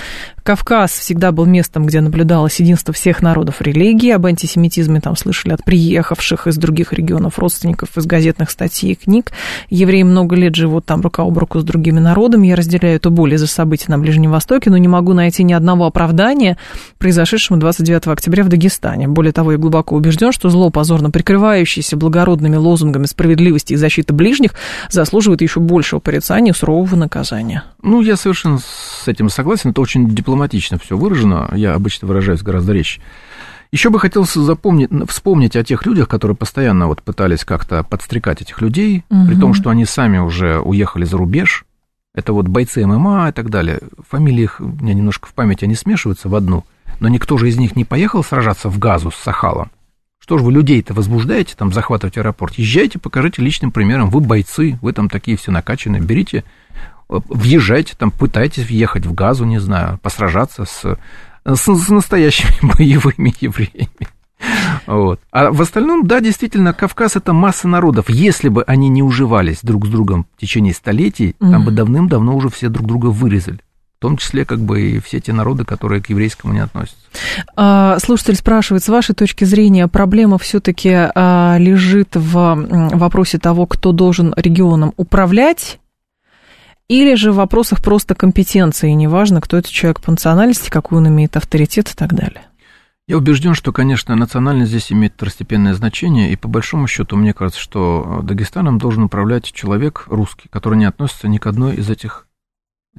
«Кавказ 0.42 0.92
всегда 0.92 1.30
был 1.30 1.44
местом, 1.44 1.84
где 1.84 2.00
наблюдалось 2.00 2.58
единство 2.58 2.94
всех 2.94 3.20
народов 3.20 3.60
религии. 3.60 4.10
Об 4.10 4.24
антисемитизме 4.24 5.02
там 5.02 5.14
слышали 5.14 5.52
от 5.52 5.62
приехавших 5.62 6.46
из 6.46 6.56
других 6.56 6.94
регионов 6.94 7.38
родственников 7.38 7.98
из 7.98 8.06
газетных 8.06 8.50
статей 8.50 8.92
и 8.92 8.94
книг. 8.94 9.30
Евреи 9.68 10.02
много 10.02 10.34
лет 10.34 10.56
живут 10.56 10.86
там 10.86 11.02
рука 11.02 11.24
об 11.24 11.36
руку 11.36 11.60
с 11.60 11.64
другими 11.64 12.00
народами. 12.00 12.46
Я 12.46 12.56
разделяю 12.56 12.96
эту 12.96 13.10
боль 13.10 13.34
из-за 13.34 13.46
событий 13.46 13.86
на 13.88 13.98
Ближнем 13.98 14.30
Востоке, 14.30 14.70
но 14.70 14.78
не 14.78 14.88
могу 14.88 15.12
найти 15.12 15.44
ни 15.44 15.52
одного 15.52 15.84
оправдания 15.84 16.56
произошедшему 16.96 17.60
29 17.60 18.06
октября 18.06 18.42
в 18.42 18.48
Дагестане. 18.48 19.06
Более 19.06 19.32
того, 19.32 19.52
я 19.52 19.58
глубоко 19.58 19.96
убежден, 19.96 20.32
что 20.32 20.48
зло, 20.48 20.70
позорно 20.70 21.10
прикрывающееся 21.10 21.98
благородными 22.22 22.56
лозунгами 22.56 23.06
справедливости 23.06 23.72
и 23.72 23.76
защиты 23.76 24.12
ближних 24.12 24.54
заслуживает 24.90 25.42
еще 25.42 25.60
большего 25.60 25.98
порицания 25.98 26.52
и 26.52 26.56
сурового 26.56 26.94
наказания. 26.96 27.64
Ну, 27.82 28.00
я 28.00 28.16
совершенно 28.16 28.58
с 28.58 29.08
этим 29.08 29.28
согласен. 29.28 29.70
Это 29.70 29.80
очень 29.80 30.08
дипломатично 30.08 30.78
все 30.78 30.96
выражено. 30.96 31.50
Я 31.54 31.74
обычно 31.74 32.06
выражаюсь 32.08 32.42
гораздо 32.42 32.72
резче. 32.72 33.00
Еще 33.72 33.90
бы 33.90 33.98
хотелось 33.98 34.34
запомнить, 34.34 34.90
вспомнить 35.08 35.56
о 35.56 35.64
тех 35.64 35.84
людях, 35.86 36.06
которые 36.08 36.36
постоянно 36.36 36.86
вот 36.86 37.02
пытались 37.02 37.44
как-то 37.44 37.82
подстрекать 37.82 38.42
этих 38.42 38.60
людей, 38.60 39.04
угу. 39.08 39.26
при 39.26 39.34
том, 39.34 39.54
что 39.54 39.70
они 39.70 39.84
сами 39.84 40.18
уже 40.18 40.60
уехали 40.60 41.04
за 41.04 41.16
рубеж. 41.16 41.64
Это 42.14 42.34
вот 42.34 42.46
бойцы 42.46 42.86
ММА 42.86 43.30
и 43.30 43.32
так 43.32 43.48
далее. 43.48 43.80
Фамилии 44.10 44.42
их 44.42 44.60
у 44.60 44.66
меня 44.66 44.92
немножко 44.92 45.26
в 45.26 45.32
памяти, 45.32 45.64
они 45.64 45.74
смешиваются 45.74 46.28
в 46.28 46.34
одну. 46.34 46.64
Но 47.00 47.08
никто 47.08 47.38
же 47.38 47.48
из 47.48 47.56
них 47.56 47.74
не 47.74 47.84
поехал 47.86 48.22
сражаться 48.22 48.68
в 48.68 48.78
Газу 48.78 49.10
с 49.10 49.16
Сахалом. 49.16 49.70
Что 50.22 50.38
же 50.38 50.44
вы 50.44 50.52
людей-то 50.52 50.94
возбуждаете, 50.94 51.56
там, 51.56 51.72
захватывать 51.72 52.16
аэропорт? 52.16 52.54
Езжайте, 52.54 53.00
покажите 53.00 53.42
личным 53.42 53.72
примером. 53.72 54.08
Вы 54.08 54.20
бойцы, 54.20 54.78
вы 54.80 54.92
там 54.92 55.08
такие 55.08 55.36
все 55.36 55.50
накачанные. 55.50 56.00
Берите 56.00 56.44
въезжайте, 57.08 57.94
там, 57.98 58.12
пытайтесь 58.12 58.64
въехать 58.64 59.04
в 59.04 59.14
газу, 59.14 59.44
не 59.44 59.58
знаю, 59.58 59.98
посражаться 60.00 60.64
с, 60.64 60.96
с, 61.44 61.74
с 61.74 61.88
настоящими 61.88 62.54
боевыми 62.78 63.34
евреями. 63.40 64.08
Вот. 64.86 65.20
А 65.32 65.50
в 65.50 65.60
остальном, 65.60 66.06
да, 66.06 66.20
действительно, 66.20 66.72
Кавказ 66.72 67.16
это 67.16 67.32
масса 67.32 67.66
народов. 67.66 68.08
Если 68.08 68.48
бы 68.48 68.62
они 68.62 68.88
не 68.88 69.02
уживались 69.02 69.58
друг 69.62 69.86
с 69.86 69.90
другом 69.90 70.26
в 70.36 70.40
течение 70.40 70.72
столетий, 70.72 71.34
там 71.40 71.64
бы 71.64 71.72
давным-давно 71.72 72.36
уже 72.36 72.48
все 72.48 72.68
друг 72.68 72.86
друга 72.86 73.06
вырезали. 73.06 73.58
В 74.02 74.04
том 74.04 74.16
числе, 74.16 74.44
как 74.44 74.58
бы, 74.58 74.82
и 74.82 74.98
все 74.98 75.20
те 75.20 75.32
народы, 75.32 75.64
которые 75.64 76.02
к 76.02 76.10
еврейскому 76.10 76.52
не 76.52 76.58
относятся. 76.58 76.96
А, 77.54 78.00
слушатель 78.00 78.34
спрашивает, 78.34 78.82
с 78.82 78.88
вашей 78.88 79.14
точки 79.14 79.44
зрения, 79.44 79.86
проблема 79.86 80.38
все-таки 80.38 80.90
а, 80.92 81.56
лежит 81.60 82.16
в 82.16 82.66
вопросе 82.96 83.38
того, 83.38 83.66
кто 83.66 83.92
должен 83.92 84.34
регионом 84.36 84.92
управлять, 84.96 85.78
или 86.88 87.14
же 87.14 87.30
в 87.30 87.36
вопросах 87.36 87.80
просто 87.80 88.16
компетенции, 88.16 88.90
неважно, 88.90 89.40
кто 89.40 89.56
это 89.56 89.70
человек 89.70 90.00
по 90.00 90.10
национальности, 90.10 90.68
какой 90.68 90.98
он 90.98 91.06
имеет 91.06 91.36
авторитет 91.36 91.88
и 91.92 91.94
так 91.94 92.12
далее? 92.12 92.42
Я 93.06 93.18
убежден, 93.18 93.54
что, 93.54 93.70
конечно, 93.70 94.16
национальность 94.16 94.70
здесь 94.70 94.90
имеет 94.90 95.12
второстепенное 95.12 95.74
значение, 95.74 96.32
и 96.32 96.36
по 96.36 96.48
большому 96.48 96.88
счету, 96.88 97.14
мне 97.14 97.32
кажется, 97.32 97.60
что 97.60 98.18
Дагестаном 98.24 98.78
должен 98.78 99.04
управлять 99.04 99.44
человек 99.52 100.06
русский, 100.08 100.48
который 100.48 100.76
не 100.76 100.86
относится 100.86 101.28
ни 101.28 101.38
к 101.38 101.46
одной 101.46 101.76
из 101.76 101.88
этих 101.88 102.26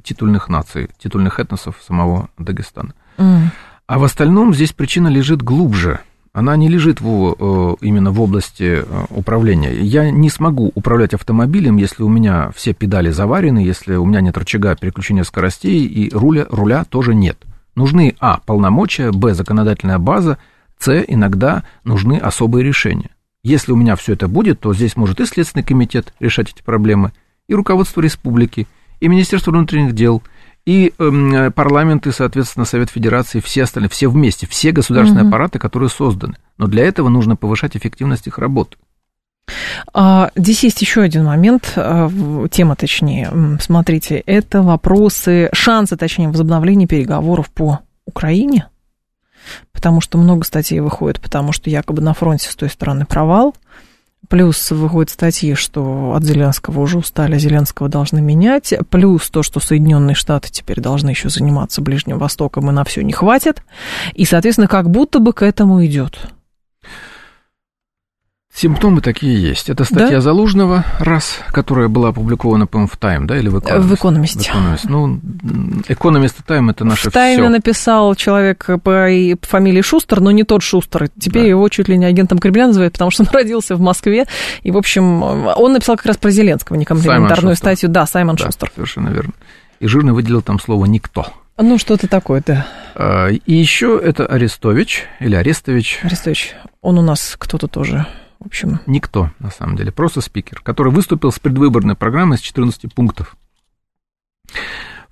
титульных 0.02 0.48
наций, 0.48 0.88
титульных 0.98 1.38
этносов 1.40 1.76
самого 1.86 2.28
Дагестана. 2.38 2.94
Mm. 3.18 3.48
А 3.86 3.98
в 3.98 4.04
остальном 4.04 4.54
здесь 4.54 4.72
причина 4.72 5.08
лежит 5.08 5.42
глубже. 5.42 6.00
Она 6.32 6.56
не 6.56 6.68
лежит 6.68 7.00
в, 7.00 7.36
э, 7.38 7.76
именно 7.80 8.10
в 8.10 8.20
области 8.20 8.82
э, 8.82 9.04
управления. 9.10 9.72
Я 9.74 10.10
не 10.10 10.30
смогу 10.30 10.72
управлять 10.74 11.14
автомобилем, 11.14 11.76
если 11.76 12.02
у 12.02 12.08
меня 12.08 12.50
все 12.56 12.72
педали 12.72 13.10
заварены, 13.10 13.58
если 13.58 13.94
у 13.94 14.04
меня 14.04 14.20
нет 14.20 14.36
рычага 14.36 14.74
переключения 14.74 15.22
скоростей, 15.22 15.84
и 15.86 16.10
руля, 16.12 16.46
руля 16.50 16.84
тоже 16.84 17.14
нет. 17.14 17.38
Нужны, 17.76 18.16
а, 18.18 18.40
полномочия, 18.44 19.12
б, 19.12 19.34
законодательная 19.34 19.98
база, 19.98 20.38
с, 20.78 21.04
иногда 21.06 21.62
нужны 21.84 22.18
особые 22.18 22.64
решения. 22.64 23.10
Если 23.44 23.70
у 23.72 23.76
меня 23.76 23.94
все 23.94 24.14
это 24.14 24.26
будет, 24.26 24.58
то 24.60 24.74
здесь 24.74 24.96
может 24.96 25.20
и 25.20 25.26
Следственный 25.26 25.64
комитет 25.64 26.14
решать 26.18 26.50
эти 26.50 26.62
проблемы, 26.62 27.12
и 27.46 27.54
руководство 27.54 28.00
республики, 28.00 28.66
и 29.04 29.08
Министерство 29.08 29.50
внутренних 29.50 29.92
дел, 29.92 30.22
и 30.64 30.94
э, 30.98 31.50
парламент, 31.50 32.06
и, 32.06 32.10
соответственно, 32.10 32.64
Совет 32.64 32.88
Федерации, 32.88 33.40
все 33.40 33.64
остальные, 33.64 33.90
все 33.90 34.08
вместе, 34.08 34.46
все 34.46 34.72
государственные 34.72 35.24
mm-hmm. 35.24 35.28
аппараты, 35.28 35.58
которые 35.58 35.90
созданы. 35.90 36.36
Но 36.56 36.66
для 36.68 36.84
этого 36.84 37.10
нужно 37.10 37.36
повышать 37.36 37.76
эффективность 37.76 38.26
их 38.26 38.38
работы. 38.38 38.78
А, 39.92 40.30
здесь 40.34 40.64
есть 40.64 40.80
еще 40.80 41.02
один 41.02 41.26
момент, 41.26 41.74
а, 41.76 42.10
тема 42.50 42.76
точнее, 42.76 43.30
смотрите, 43.60 44.22
это 44.24 44.62
вопросы, 44.62 45.50
шансы, 45.52 45.98
точнее, 45.98 46.28
возобновления 46.28 46.86
переговоров 46.86 47.50
по 47.50 47.80
Украине, 48.06 48.68
потому 49.70 50.00
что 50.00 50.16
много 50.16 50.46
статей 50.46 50.80
выходит, 50.80 51.20
потому 51.20 51.52
что 51.52 51.68
якобы 51.68 52.00
на 52.00 52.14
фронте 52.14 52.48
с 52.48 52.56
той 52.56 52.70
стороны 52.70 53.04
провал, 53.04 53.54
Плюс 54.28 54.70
выходят 54.70 55.10
статьи, 55.10 55.54
что 55.54 56.14
от 56.14 56.24
Зеленского 56.24 56.80
уже 56.80 56.98
устали, 56.98 57.38
Зеленского 57.38 57.88
должны 57.88 58.20
менять. 58.20 58.74
Плюс 58.90 59.28
то, 59.30 59.42
что 59.42 59.60
Соединенные 59.60 60.14
Штаты 60.14 60.50
теперь 60.50 60.80
должны 60.80 61.10
еще 61.10 61.28
заниматься 61.28 61.82
Ближним 61.82 62.18
Востоком, 62.18 62.70
и 62.70 62.72
на 62.72 62.84
все 62.84 63.02
не 63.02 63.12
хватит. 63.12 63.62
И, 64.14 64.24
соответственно, 64.24 64.68
как 64.68 64.90
будто 64.90 65.18
бы 65.18 65.32
к 65.32 65.42
этому 65.42 65.84
идет. 65.84 66.18
Симптомы 68.54 69.00
такие 69.00 69.42
есть. 69.42 69.68
Это 69.68 69.82
статья 69.82 70.10
да? 70.10 70.20
Залужного, 70.20 70.84
раз, 71.00 71.40
которая 71.50 71.88
была 71.88 72.10
опубликована, 72.10 72.68
по-моему, 72.68 72.88
в 72.88 72.96
Тайм, 72.96 73.26
да, 73.26 73.36
или 73.36 73.48
в 73.48 73.58
Экономист? 73.58 73.88
В 73.88 73.94
Экономисте. 73.94 74.38
В 74.38 74.42
Экономист. 74.42 74.84
Ну, 74.84 75.20
Экономист 75.88 76.38
и 76.38 76.42
Тайм 76.44 76.70
это 76.70 76.84
наше 76.84 77.10
В 77.10 77.12
Тайме 77.12 77.48
написал 77.48 78.14
человек 78.14 78.64
по 78.84 79.08
фамилии 79.42 79.82
Шустер, 79.82 80.20
но 80.20 80.30
не 80.30 80.44
тот 80.44 80.62
Шустер. 80.62 81.08
Теперь 81.18 81.42
да. 81.42 81.48
его 81.48 81.68
чуть 81.68 81.88
ли 81.88 81.96
не 81.96 82.04
агентом 82.04 82.38
Кремля 82.38 82.68
называют, 82.68 82.92
потому 82.92 83.10
что 83.10 83.24
он 83.24 83.28
родился 83.32 83.74
в 83.74 83.80
Москве. 83.80 84.26
И, 84.62 84.70
в 84.70 84.76
общем, 84.76 85.20
он 85.24 85.72
написал 85.72 85.96
как 85.96 86.06
раз 86.06 86.16
про 86.16 86.30
Зеленского, 86.30 86.76
не 86.76 86.84
комплиментарную 86.84 87.56
статью. 87.56 87.88
Да, 87.88 88.06
Саймон 88.06 88.36
да, 88.36 88.44
Шустер. 88.44 88.70
совершенно 88.72 89.08
верно. 89.08 89.32
И 89.80 89.88
жирно 89.88 90.14
выделил 90.14 90.42
там 90.42 90.60
слово 90.60 90.84
«никто». 90.84 91.26
Ну, 91.58 91.76
что-то 91.76 92.06
такое, 92.06 92.40
да. 92.46 92.66
А, 92.94 93.28
и 93.30 93.52
еще 93.52 94.00
это 94.02 94.26
Арестович, 94.26 95.06
или 95.18 95.34
Арестович. 95.34 96.00
Арестович. 96.02 96.54
Он 96.82 96.98
у 96.98 97.02
нас 97.02 97.34
кто-то 97.36 97.66
тоже 97.66 98.06
в 98.44 98.46
общем... 98.46 98.78
Никто, 98.86 99.30
на 99.38 99.50
самом 99.50 99.76
деле, 99.76 99.90
просто 99.90 100.20
спикер, 100.20 100.60
который 100.62 100.92
выступил 100.92 101.32
с 101.32 101.38
предвыборной 101.38 101.96
программой 101.96 102.38
с 102.38 102.40
14 102.42 102.94
пунктов. 102.94 103.36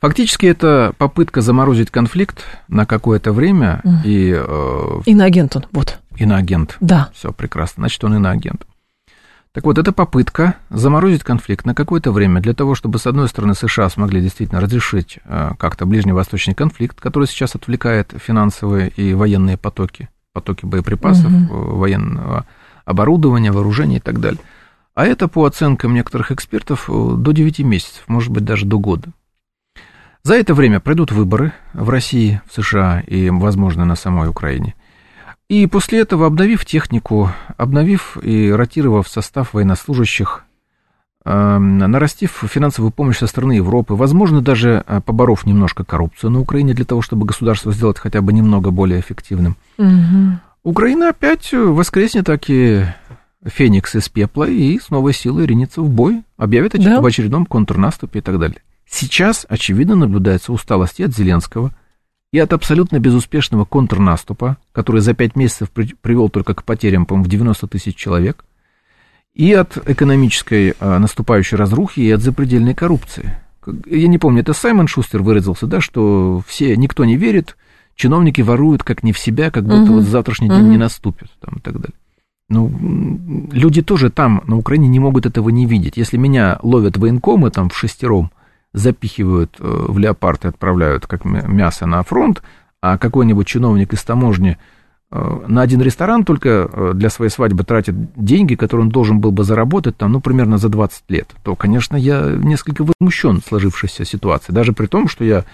Фактически 0.01 0.47
это 0.47 0.93
попытка 0.99 1.41
заморозить 1.41 1.91
конфликт 1.91 2.45
на 2.68 2.87
какое-то 2.87 3.33
время 3.33 3.80
mm. 3.85 3.91
и... 4.05 4.35
Э, 4.37 5.01
иноагент 5.07 5.57
он, 5.57 5.66
вот. 5.70 5.99
Иноагент. 6.16 6.76
Да. 6.80 7.11
Все 7.14 7.33
прекрасно, 7.33 7.83
значит, 7.83 8.03
он 8.05 8.16
иноагент. 8.16 8.66
Так 9.53 9.64
вот, 9.64 9.78
это 9.78 9.93
попытка 9.93 10.57
заморозить 10.70 11.22
конфликт 11.22 11.64
на 11.66 11.74
какое-то 11.74 12.11
время 12.11 12.41
для 12.41 12.53
того, 12.53 12.74
чтобы, 12.74 12.99
с 12.99 13.07
одной 13.07 13.28
стороны, 13.28 13.55
США 13.55 13.89
смогли 13.91 14.20
действительно 14.20 14.61
разрешить 14.61 15.18
э, 15.24 15.53
как-то 15.59 15.87
ближневосточный 15.87 16.55
конфликт, 16.55 17.01
который 17.01 17.28
сейчас 17.28 17.55
отвлекает 17.55 18.12
финансовые 18.16 18.89
и 18.89 19.14
военные 19.14 19.57
потоки, 19.57 20.09
потоки 20.33 20.64
боеприпасов, 20.64 21.30
угу. 21.30 21.76
военного 21.76 22.47
оборудования, 22.85 23.53
вооружения 23.53 23.97
и 23.97 24.01
так 24.01 24.20
далее. 24.20 24.41
А 24.95 25.07
это, 25.07 25.28
по 25.28 25.45
оценкам 25.45 25.95
некоторых 25.95 26.33
экспертов, 26.33 26.89
до 26.89 27.33
9 27.33 27.61
месяцев, 27.61 28.05
может 28.09 28.30
быть, 28.30 28.45
даже 28.45 28.66
до 28.66 28.78
года. 28.78 29.09
За 30.22 30.35
это 30.35 30.55
время 30.55 30.78
пройдут 30.78 31.11
выборы 31.11 31.53
в 31.72 31.89
России, 31.91 32.41
в 32.49 32.55
США 32.55 33.01
и, 33.01 33.28
возможно, 33.30 33.85
на 33.85 33.97
самой 33.97 34.28
Украине. 34.28 34.74
И 35.49 35.66
после 35.66 36.01
этого, 36.01 36.26
обновив 36.26 36.64
технику, 36.64 37.30
обновив 37.57 38.16
и 38.22 38.53
ротировав 38.53 39.09
состав 39.09 39.53
военнослужащих, 39.53 40.45
эм, 41.24 41.78
нарастив 41.78 42.45
финансовую 42.49 42.93
помощь 42.93 43.18
со 43.18 43.26
стороны 43.26 43.53
Европы, 43.53 43.95
возможно, 43.95 44.41
даже 44.41 44.85
э, 44.87 45.01
поборов 45.05 45.45
немножко 45.45 45.85
коррупцию 45.85 46.30
на 46.30 46.41
Украине 46.41 46.72
для 46.72 46.85
того, 46.85 47.03
чтобы 47.03 47.26
государство 47.26 47.72
сделать 47.72 47.99
хотя 47.99 48.20
бы 48.20 48.33
немного 48.33 48.70
более 48.70 49.01
эффективным, 49.01 49.57
угу. 49.76 50.39
Украина 50.65 51.09
опять 51.09 51.53
воскреснет 51.53 52.27
таки 52.27 52.85
Феникс 53.45 53.97
из 53.97 54.09
пепла 54.09 54.49
и 54.49 54.79
с 54.79 54.91
новой 54.91 55.13
силой 55.13 55.47
ринется 55.47 55.83
в 55.83 55.91
бой, 55.91 56.23
объявит 56.37 56.73
да. 56.73 56.99
об 56.99 57.07
очередном 57.07 57.47
контрнаступе 57.47 58.21
и 58.21 58.23
так 58.23 58.39
далее. 58.39 58.63
Сейчас, 58.87 59.45
очевидно, 59.49 59.97
наблюдается 59.97 60.53
усталость 60.53 61.01
и 61.01 61.03
от 61.03 61.15
Зеленского, 61.15 61.73
и 62.33 62.39
от 62.39 62.53
абсолютно 62.53 63.01
безуспешного 63.01 63.65
контрнаступа, 63.65 64.57
который 64.71 65.01
за 65.01 65.15
пять 65.15 65.35
месяцев 65.35 65.71
при, 65.71 65.95
привел 66.01 66.29
только 66.29 66.55
к 66.55 66.65
потерям, 66.65 67.07
по-моему, 67.07 67.25
в 67.25 67.29
90 67.29 67.67
тысяч 67.67 67.97
человек, 67.97 68.45
и 69.35 69.53
от 69.53 69.77
экономической 69.89 70.75
а, 70.79 70.99
наступающей 70.99 71.57
разрухи, 71.57 72.01
и 72.01 72.11
от 72.11 72.21
запредельной 72.21 72.75
коррупции. 72.75 73.37
Я 73.87 74.09
не 74.09 74.19
помню, 74.19 74.43
это 74.43 74.53
Саймон 74.53 74.89
Шустер 74.89 75.23
выразился, 75.23 75.67
да, 75.67 75.81
что 75.81 76.43
все, 76.47 76.77
никто 76.77 77.05
не 77.05 77.17
верит, 77.17 77.57
чиновники 77.95 78.40
воруют 78.40 78.82
как 78.82 79.03
не 79.03 79.12
в 79.12 79.18
себя, 79.18 79.51
как 79.51 79.64
будто 79.64 79.84
угу. 79.84 79.95
вот 79.95 80.05
завтрашний 80.05 80.49
день 80.49 80.62
угу. 80.62 80.70
не 80.70 80.78
наступит 80.78 81.28
там, 81.40 81.57
и 81.57 81.61
так 81.61 81.74
далее. 81.74 81.97
Ну, 82.49 82.70
люди 83.51 83.80
тоже 83.80 84.11
там, 84.11 84.43
на 84.47 84.59
Украине, 84.59 84.88
не 84.88 84.99
могут 84.99 85.24
этого 85.24 85.49
не 85.49 85.64
видеть. 85.64 85.97
Если 85.97 86.18
меня 86.18 86.59
ловят 86.62 86.99
военкомы 86.99 87.51
там 87.51 87.70
в 87.70 87.76
шестером, 87.76 88.30
запихивают 88.74 89.57
э, 89.59 89.86
в 89.88 89.99
леопард 89.99 90.45
и 90.45 90.49
отправляют 90.49 91.07
как 91.07 91.24
мясо 91.24 91.86
на 91.86 92.03
фронт, 92.03 92.43
а 92.80 92.99
какой-нибудь 92.99 93.47
чиновник 93.47 93.93
из 93.93 94.03
таможни 94.03 94.59
э, 95.11 95.40
на 95.47 95.62
один 95.62 95.80
ресторан 95.82 96.24
только 96.24 96.68
э, 96.70 96.93
для 96.95 97.11
своей 97.11 97.30
свадьбы 97.30 97.64
тратит 97.64 97.95
деньги, 98.16 98.55
которые 98.55 98.86
он 98.86 98.90
должен 98.90 99.20
был 99.20 99.30
бы 99.30 99.45
заработать, 99.45 99.97
там, 99.97 100.12
ну, 100.12 100.20
примерно 100.20 100.59
за 100.59 100.68
20 100.68 101.05
лет, 101.09 101.28
то, 101.43 101.55
конечно, 101.55 101.97
я 101.97 102.20
несколько 102.36 102.84
возмущен 102.84 103.43
сложившейся 103.47 104.05
ситуацией, 104.05 104.55
даже 104.55 104.72
при 104.72 104.86
том, 104.86 105.09
что 105.09 105.24
я 105.24 105.45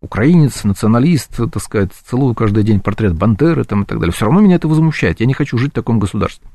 украинец, 0.00 0.64
националист, 0.64 1.36
так 1.36 1.62
сказать, 1.62 1.90
целую 2.08 2.34
каждый 2.34 2.62
день 2.62 2.80
портрет 2.80 3.14
Бандеры 3.14 3.64
там, 3.64 3.82
и 3.82 3.86
так 3.86 3.98
далее. 3.98 4.12
Все 4.12 4.26
равно 4.26 4.40
меня 4.40 4.56
это 4.56 4.68
возмущает. 4.68 5.20
Я 5.20 5.26
не 5.26 5.34
хочу 5.34 5.58
жить 5.58 5.72
в 5.72 5.74
таком 5.74 5.98
государстве. 5.98 6.46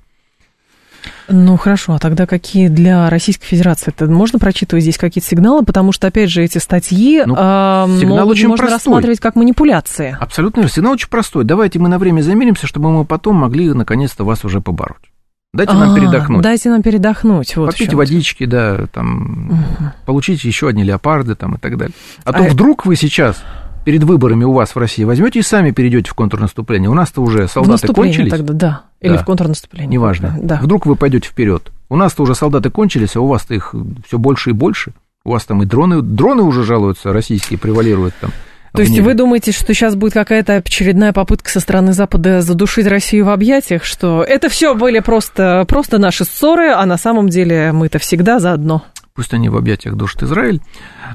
Ну 1.27 1.57
хорошо, 1.57 1.93
а 1.93 1.99
тогда 1.99 2.25
какие 2.25 2.67
для 2.69 3.09
Российской 3.09 3.45
Федерации? 3.45 3.93
Это 3.95 4.05
можно 4.07 4.39
прочитывать 4.39 4.83
здесь 4.83 4.97
какие-то 4.97 5.27
сигналы, 5.27 5.63
потому 5.63 5.91
что, 5.91 6.07
опять 6.07 6.29
же, 6.29 6.41
эти 6.41 6.57
статьи 6.59 7.23
ну, 7.25 7.35
э, 7.37 7.99
сигнал 7.99 8.19
могут, 8.19 8.31
очень 8.31 8.47
можно 8.47 8.67
простой. 8.67 8.75
рассматривать 8.75 9.19
как 9.19 9.35
манипуляции. 9.35 10.17
Абсолютно 10.19 10.61
верно. 10.61 10.73
Сигнал 10.73 10.93
очень 10.93 11.09
простой. 11.09 11.43
Давайте 11.43 11.79
мы 11.79 11.89
на 11.89 11.99
время 11.99 12.21
замеримся, 12.21 12.67
чтобы 12.67 12.91
мы 12.91 13.05
потом 13.05 13.35
могли 13.35 13.73
наконец-то 13.73 14.23
вас 14.23 14.45
уже 14.45 14.61
побороть. 14.61 15.12
Дайте 15.53 15.73
нам 15.73 15.91
а, 15.91 15.95
передохнуть. 15.95 16.41
Дайте 16.41 16.69
нам 16.69 16.81
передохнуть. 16.81 17.55
Вот 17.55 17.71
Попейте 17.71 17.95
водички, 17.95 18.45
да, 18.45 18.87
там, 18.87 19.49
угу. 19.51 19.91
получите 20.07 20.47
еще 20.47 20.67
одни 20.67 20.83
леопарды 20.83 21.35
там 21.35 21.55
и 21.55 21.57
так 21.59 21.77
далее. 21.77 21.93
А, 22.23 22.33
то 22.33 22.39
а 22.39 22.49
вдруг 22.49 22.87
вы 22.87 22.95
сейчас 22.95 23.43
перед 23.85 24.03
выборами 24.03 24.45
у 24.45 24.51
вас 24.51 24.73
в 24.73 24.79
России 24.79 25.03
возьмете 25.03 25.39
и 25.39 25.41
сами 25.43 25.69
перейдете 25.69 26.09
в 26.09 26.15
контрнаступление. 26.15 26.89
У 26.89 26.95
нас-то 26.95 27.21
уже 27.21 27.47
солдаты 27.47 27.87
кончились. 27.89 28.31
тогда, 28.31 28.53
да. 28.53 28.81
Или 28.99 29.13
да. 29.13 29.19
в 29.19 29.25
контрнаступление. 29.25 29.89
Неважно. 29.89 30.39
Да. 30.41 30.59
Вдруг 30.59 30.87
вы 30.87 30.95
пойдете 30.95 31.29
вперед. 31.29 31.71
У 31.87 31.97
нас-то 31.97 32.23
уже 32.23 32.33
солдаты 32.33 32.71
кончились, 32.71 33.15
а 33.15 33.21
у 33.21 33.27
вас-то 33.27 33.53
их 33.53 33.75
все 34.07 34.17
больше 34.17 34.49
и 34.49 34.53
больше. 34.53 34.93
У 35.23 35.31
вас 35.31 35.45
там 35.45 35.61
и 35.61 35.67
дроны, 35.67 36.01
дроны 36.01 36.41
уже 36.41 36.63
жалуются, 36.63 37.13
российские 37.13 37.59
превалируют 37.59 38.15
там. 38.19 38.31
То 38.73 38.81
есть 38.81 38.99
вы 38.99 39.13
думаете, 39.13 39.51
что 39.51 39.73
сейчас 39.73 39.95
будет 39.95 40.13
какая-то 40.13 40.55
очередная 40.55 41.13
попытка 41.13 41.49
со 41.49 41.59
стороны 41.59 41.93
Запада 41.93 42.41
задушить 42.41 42.87
Россию 42.87 43.25
в 43.25 43.29
объятиях, 43.29 43.83
что 43.83 44.23
это 44.23 44.49
все 44.49 44.73
были 44.73 44.99
просто, 44.99 45.63
просто 45.67 45.99
наши 45.99 46.25
ссоры, 46.25 46.71
а 46.71 46.85
на 46.85 46.97
самом 46.97 47.29
деле 47.29 47.71
мы-то 47.71 47.99
всегда 47.99 48.39
заодно? 48.39 48.83
Пусть 49.13 49.31
они 49.33 49.47
в 49.47 49.55
объятиях 49.55 49.95
душат 49.95 50.23
Израиль. 50.23 50.59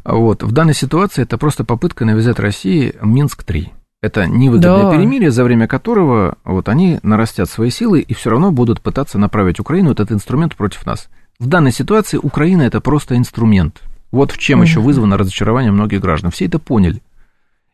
Вот. 0.04 0.44
В 0.44 0.52
данной 0.52 0.74
ситуации 0.74 1.22
это 1.22 1.36
просто 1.36 1.64
попытка 1.64 2.04
навязать 2.04 2.38
России 2.38 2.94
Минск-3. 3.02 3.70
Это 4.00 4.26
невыгодное 4.26 4.84
да. 4.84 4.92
перемирие, 4.92 5.32
за 5.32 5.42
время 5.42 5.66
которого 5.66 6.36
вот 6.44 6.68
они 6.68 7.00
нарастят 7.02 7.50
свои 7.50 7.70
силы 7.70 8.00
и 8.00 8.14
все 8.14 8.30
равно 8.30 8.52
будут 8.52 8.80
пытаться 8.80 9.18
направить 9.18 9.59
Украину, 9.59 9.90
этот 9.90 10.12
инструмент 10.12 10.54
против 10.54 10.86
нас. 10.86 11.09
В 11.40 11.48
данной 11.48 11.72
ситуации 11.72 12.18
Украина 12.18 12.62
это 12.62 12.80
просто 12.80 13.16
инструмент. 13.16 13.82
Вот 14.12 14.30
в 14.30 14.38
чем 14.38 14.61
mm 14.61 14.62
еще 14.62 14.80
вызвано 14.80 15.18
разочарование 15.18 15.72
многих 15.72 16.00
граждан. 16.00 16.30
Все 16.30 16.46
это 16.46 16.61
поняли. 16.61 17.02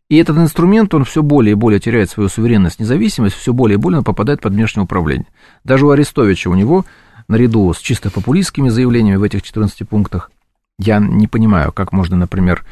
И 0.09 0.16
этот 0.16 0.36
инструмент, 0.36 0.92
он 0.94 1.05
все 1.05 1.22
более 1.22 1.52
и 1.52 1.57
более 1.57 1.80
теряет 1.80 2.11
свою 2.11 2.28
суверенность, 2.28 2.78
независимость, 2.78 3.36
все 3.36 3.52
более 3.52 3.78
и 3.78 3.80
более 3.80 4.02
попадает 4.02 4.40
под 4.40 4.52
внешнее 4.52 4.84
управление. 4.84 5.26
Даже 5.64 5.86
у 5.86 5.90
Арестовича, 5.90 6.50
у 6.50 6.55
него, 6.55 6.84
наряду 7.26 7.72
с 7.72 7.78
чисто 7.78 8.11
популистскими 8.11 8.68
заявлениями 8.68 9.16
в 9.16 9.22
этих 9.22 9.42
14 9.42 9.88
пунктах, 9.88 10.30
я 10.78 10.98
не 10.98 11.26
понимаю, 11.26 11.72
как 11.72 11.92
можно, 11.92 12.16
например, 12.16 12.64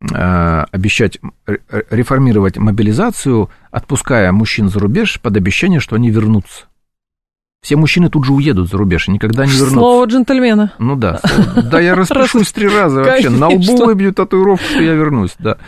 э, 0.00 0.64
обещать 0.70 1.18
реформировать 1.90 2.56
мобилизацию, 2.56 3.50
отпуская 3.70 4.32
мужчин 4.32 4.68
за 4.68 4.78
рубеж 4.78 5.20
под 5.20 5.36
обещание, 5.36 5.80
что 5.80 5.96
они 5.96 6.10
вернутся. 6.10 6.66
Все 7.62 7.76
мужчины 7.76 8.10
тут 8.10 8.24
же 8.24 8.32
уедут 8.32 8.68
за 8.68 8.76
рубеж 8.76 9.06
и 9.06 9.12
никогда 9.12 9.44
не 9.44 9.52
вернутся. 9.52 9.74
Слово 9.74 10.06
джентльмена. 10.06 10.72
Ну 10.78 10.96
да. 10.96 11.20
Да, 11.62 11.80
я 11.80 11.94
распишусь 11.94 12.50
три 12.50 12.66
раза 12.66 13.02
вообще. 13.02 13.30
На 13.30 13.48
лбу 13.48 13.84
выбью 13.84 14.12
татуировку, 14.12 14.64
что 14.64 14.82
я 14.82 14.94
вернусь, 14.94 15.34
да. 15.38 15.58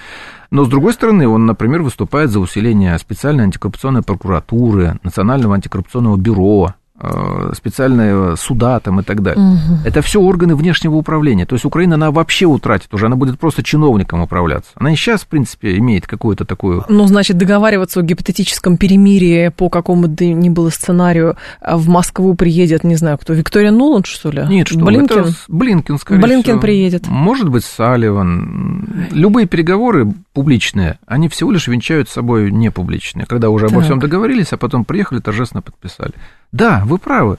Но, 0.54 0.64
с 0.64 0.68
другой 0.68 0.92
стороны, 0.92 1.26
он, 1.26 1.46
например, 1.46 1.82
выступает 1.82 2.30
за 2.30 2.38
усиление 2.38 2.96
специальной 3.00 3.42
антикоррупционной 3.42 4.02
прокуратуры, 4.02 5.00
Национального 5.02 5.56
антикоррупционного 5.56 6.16
бюро, 6.16 6.74
Э, 7.06 7.52
специальные 7.54 8.36
суда 8.36 8.80
там 8.80 9.00
и 9.00 9.02
так 9.02 9.22
далее. 9.22 9.44
Угу. 9.44 9.78
Это 9.84 10.00
все 10.02 10.20
органы 10.20 10.54
внешнего 10.54 10.94
управления. 10.94 11.44
То 11.44 11.54
есть 11.54 11.64
Украина, 11.64 11.94
она 11.94 12.10
вообще 12.10 12.46
утратит 12.46 12.92
уже, 12.94 13.06
она 13.06 13.16
будет 13.16 13.38
просто 13.38 13.62
чиновником 13.62 14.22
управляться. 14.22 14.70
Она 14.76 14.92
и 14.92 14.96
сейчас, 14.96 15.22
в 15.22 15.26
принципе, 15.26 15.76
имеет 15.78 16.06
какую-то 16.06 16.44
такую... 16.44 16.84
Ну, 16.88 17.06
значит, 17.06 17.36
договариваться 17.36 18.00
о 18.00 18.02
гипотетическом 18.02 18.76
перемирии 18.76 19.48
по 19.48 19.68
какому 19.68 20.08
бы 20.08 20.26
ни 20.26 20.48
было 20.48 20.70
сценарию 20.70 21.36
а 21.60 21.76
в 21.76 21.88
Москву 21.88 22.34
приедет, 22.34 22.84
не 22.84 22.96
знаю 22.96 23.18
кто, 23.18 23.32
Виктория 23.32 23.70
Нуланд, 23.70 24.06
что 24.06 24.30
ли? 24.30 24.44
Нет, 24.48 24.68
что 24.68 24.78
Блинкен? 24.78 25.20
Это 25.20 25.34
Блинкен, 25.48 25.98
скорее 25.98 26.20
Блинкен 26.20 26.42
всего. 26.42 26.60
приедет. 26.60 27.06
Может 27.08 27.48
быть, 27.48 27.64
Салливан. 27.64 29.08
Любые 29.10 29.46
переговоры 29.46 30.12
публичные, 30.32 30.98
они 31.06 31.28
всего 31.28 31.50
лишь 31.50 31.68
венчают 31.68 32.08
собой 32.08 32.50
непубличные, 32.50 33.26
когда 33.26 33.50
уже 33.50 33.66
так. 33.66 33.74
обо 33.74 33.82
всем 33.82 33.98
договорились, 33.98 34.52
а 34.52 34.56
потом 34.56 34.84
приехали, 34.84 35.20
торжественно 35.20 35.62
подписали. 35.62 36.12
Да, 36.54 36.84
вы 36.86 36.98
правы. 36.98 37.38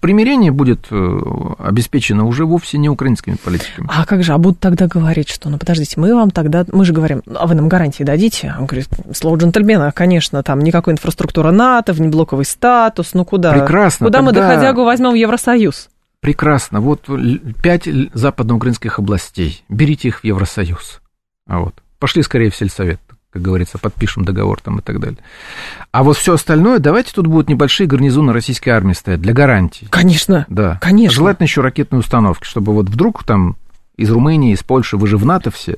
Примирение 0.00 0.50
будет 0.50 0.86
э, 0.90 1.20
обеспечено 1.58 2.24
уже 2.24 2.46
вовсе 2.46 2.78
не 2.78 2.88
украинскими 2.88 3.36
политиками. 3.36 3.86
А 3.90 4.06
как 4.06 4.22
же, 4.22 4.32
а 4.32 4.38
будут 4.38 4.60
тогда 4.60 4.86
говорить, 4.86 5.28
что, 5.28 5.50
ну, 5.50 5.58
подождите, 5.58 6.00
мы 6.00 6.14
вам 6.14 6.30
тогда, 6.30 6.64
мы 6.72 6.86
же 6.86 6.94
говорим, 6.94 7.22
а 7.26 7.46
вы 7.46 7.54
нам 7.54 7.68
гарантии 7.68 8.04
дадите? 8.04 8.54
Он 8.58 8.64
говорит, 8.64 8.88
слово 9.14 9.36
джентльмена, 9.36 9.92
конечно, 9.92 10.42
там 10.42 10.60
никакой 10.60 10.94
инфраструктуры 10.94 11.50
НАТО, 11.50 11.92
внеблоковый 11.92 12.46
статус, 12.46 13.12
ну 13.12 13.26
куда? 13.26 13.52
Прекрасно. 13.52 14.06
Куда 14.06 14.20
тогда... 14.20 14.30
мы 14.30 14.48
доходягу 14.48 14.84
возьмем 14.84 15.10
в 15.10 15.14
Евросоюз? 15.14 15.90
Прекрасно. 16.20 16.80
Вот 16.80 17.08
пять 17.62 17.86
западноукраинских 18.14 18.98
областей. 18.98 19.64
Берите 19.68 20.08
их 20.08 20.20
в 20.20 20.24
Евросоюз. 20.24 21.02
А 21.46 21.60
вот. 21.60 21.74
Пошли 21.98 22.22
скорее 22.22 22.50
в 22.50 22.56
сельсовет, 22.56 23.00
как 23.32 23.42
говорится, 23.42 23.78
подпишем 23.78 24.24
договор 24.24 24.60
там 24.60 24.78
и 24.78 24.82
так 24.82 25.00
далее. 25.00 25.18
А 25.92 26.02
вот 26.02 26.16
все 26.16 26.34
остальное, 26.34 26.78
давайте 26.78 27.12
тут 27.12 27.26
будут 27.26 27.48
небольшие 27.48 27.86
гарнизоны 27.86 28.32
российской 28.32 28.70
армии 28.70 28.94
стоять 28.94 29.20
для 29.20 29.34
гарантии. 29.34 29.86
Конечно. 29.90 30.46
Да. 30.48 30.78
Конечно. 30.80 31.14
Желательно 31.14 31.44
еще 31.44 31.60
ракетные 31.60 32.00
установки, 32.00 32.44
чтобы 32.44 32.72
вот 32.72 32.88
вдруг 32.88 33.24
там 33.24 33.56
из 33.96 34.10
Румынии, 34.10 34.54
из 34.54 34.62
Польши, 34.62 34.96
вы 34.96 35.06
же 35.06 35.18
в 35.18 35.26
НАТО 35.26 35.50
все, 35.50 35.76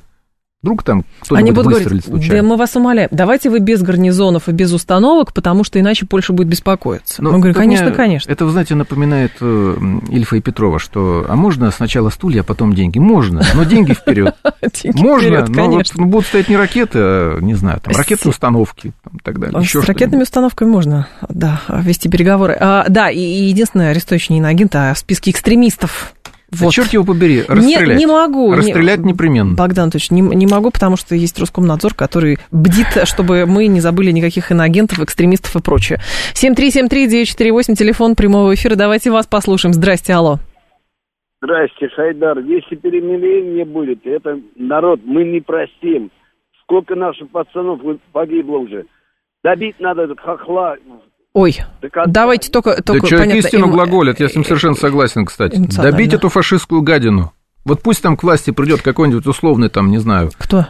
Вдруг 0.63 0.83
там 0.83 1.07
кто-нибудь 1.21 1.43
Они 1.43 1.53
будут 1.53 1.73
говорить, 1.73 2.05
случайно. 2.05 2.43
да 2.43 2.49
мы 2.51 2.57
вас 2.59 2.77
умоляем, 2.77 3.09
давайте 3.11 3.49
вы 3.49 3.61
без 3.61 3.81
гарнизонов 3.81 4.51
и 4.51 4.53
без 4.53 4.71
установок, 4.75 5.33
потому 5.33 5.65
что 5.65 5.81
иначе 5.81 6.05
Польша 6.05 6.35
будет 6.35 6.49
беспокоиться. 6.49 7.23
Но 7.23 7.31
мы 7.33 7.39
говорим, 7.39 7.55
конечно, 7.55 7.91
конечно. 7.93 8.31
Это, 8.31 8.45
вы 8.45 8.51
знаете, 8.51 8.75
напоминает 8.75 9.33
э, 9.41 9.77
Ильфа 10.11 10.37
и 10.37 10.41
Петрова, 10.43 10.79
что, 10.79 11.25
а 11.27 11.35
можно 11.35 11.71
сначала 11.71 12.11
стулья, 12.11 12.43
а 12.43 12.45
потом 12.45 12.75
деньги? 12.75 12.99
Можно, 12.99 13.43
но 13.55 13.65
деньги 13.65 13.95
вперед. 13.95 14.37
Можно, 14.95 15.47
но 15.47 15.83
ну, 15.97 16.05
будут 16.07 16.27
стоять 16.27 16.49
не 16.49 16.57
ракеты, 16.57 16.99
а, 17.01 17.39
не 17.41 17.55
знаю, 17.55 17.81
там, 17.81 17.95
ракетные 17.95 18.31
установки 18.31 18.89
и 18.89 19.19
так 19.23 19.39
далее. 19.41 19.63
С 19.65 19.75
ракетными 19.87 20.23
установками 20.23 20.69
можно, 20.69 21.09
да, 21.29 21.63
вести 21.69 22.09
переговоры. 22.09 22.57
А, 22.61 22.85
да, 22.89 23.11
и 23.11 23.21
единственное, 23.21 23.91
арестующий 23.91 24.35
не 24.35 24.39
иноагент, 24.41 24.77
а 24.77 24.93
в 24.93 24.99
списке 24.99 25.31
экстремистов 25.31 26.15
вот. 26.51 26.67
Да 26.67 26.71
черт 26.71 26.93
его 26.93 27.05
побери, 27.05 27.45
расстрелять. 27.47 27.99
Не, 27.99 28.05
не 28.05 28.07
могу. 28.07 28.53
Расстрелять 28.53 29.01
не, 29.01 29.13
непременно. 29.13 29.55
Богдан 29.55 29.85
Анатольевич, 29.85 30.11
не, 30.11 30.21
не 30.21 30.47
могу, 30.47 30.71
потому 30.71 30.97
что 30.97 31.15
есть 31.15 31.39
Роскомнадзор, 31.39 31.95
который 31.95 32.39
бдит, 32.51 32.87
чтобы 33.05 33.47
мы 33.47 33.67
не 33.69 33.81
забыли 33.81 34.11
никаких 34.11 34.51
иноагентов, 34.51 34.99
экстремистов 35.01 35.55
и 35.57 35.63
прочее. 35.63 36.01
7373948, 36.35 37.75
телефон 37.75 38.17
прямого 38.17 38.55
эфира. 38.55 38.75
Давайте 38.75 39.11
вас 39.11 39.27
послушаем. 39.27 39.73
Здрасте, 39.73 40.13
алло. 40.13 40.39
Здрасте, 41.43 41.89
Хайдар. 41.89 42.39
Если 42.41 42.77
перемирение 42.77 43.65
будет, 43.65 44.05
это 44.05 44.41
народ, 44.57 45.01
мы 45.05 45.25
не 45.25 45.41
простим. 45.41 46.11
Сколько 46.63 46.95
наших 46.95 47.31
пацанов 47.31 47.81
погибло 48.13 48.59
уже. 48.59 48.87
Добить 49.43 49.81
надо 49.81 50.03
этот 50.03 50.21
хохла 50.21 50.77
Ой, 51.33 51.61
так, 51.81 52.11
давайте 52.11 52.51
только... 52.51 52.83
только 52.83 53.03
да 53.03 53.09
человек 53.09 53.29
понятно, 53.29 53.47
истину 53.47 53.67
им... 53.67 53.73
глаголит, 53.73 54.19
я 54.21 54.29
с 54.29 54.35
ним 54.35 54.45
совершенно 54.45 54.75
согласен, 54.75 55.25
кстати. 55.27 55.57
Добить 55.57 56.13
эту 56.13 56.29
фашистскую 56.29 56.83
гадину. 56.83 57.33
Вот 57.65 57.83
пусть 57.83 58.03
там 58.03 58.17
к 58.17 58.23
власти 58.23 58.51
придет 58.51 58.83
какой-нибудь 58.83 59.27
условный, 59.27 59.69
там, 59.69 59.91
не 59.91 59.99
знаю... 59.99 60.31
Кто? 60.37 60.67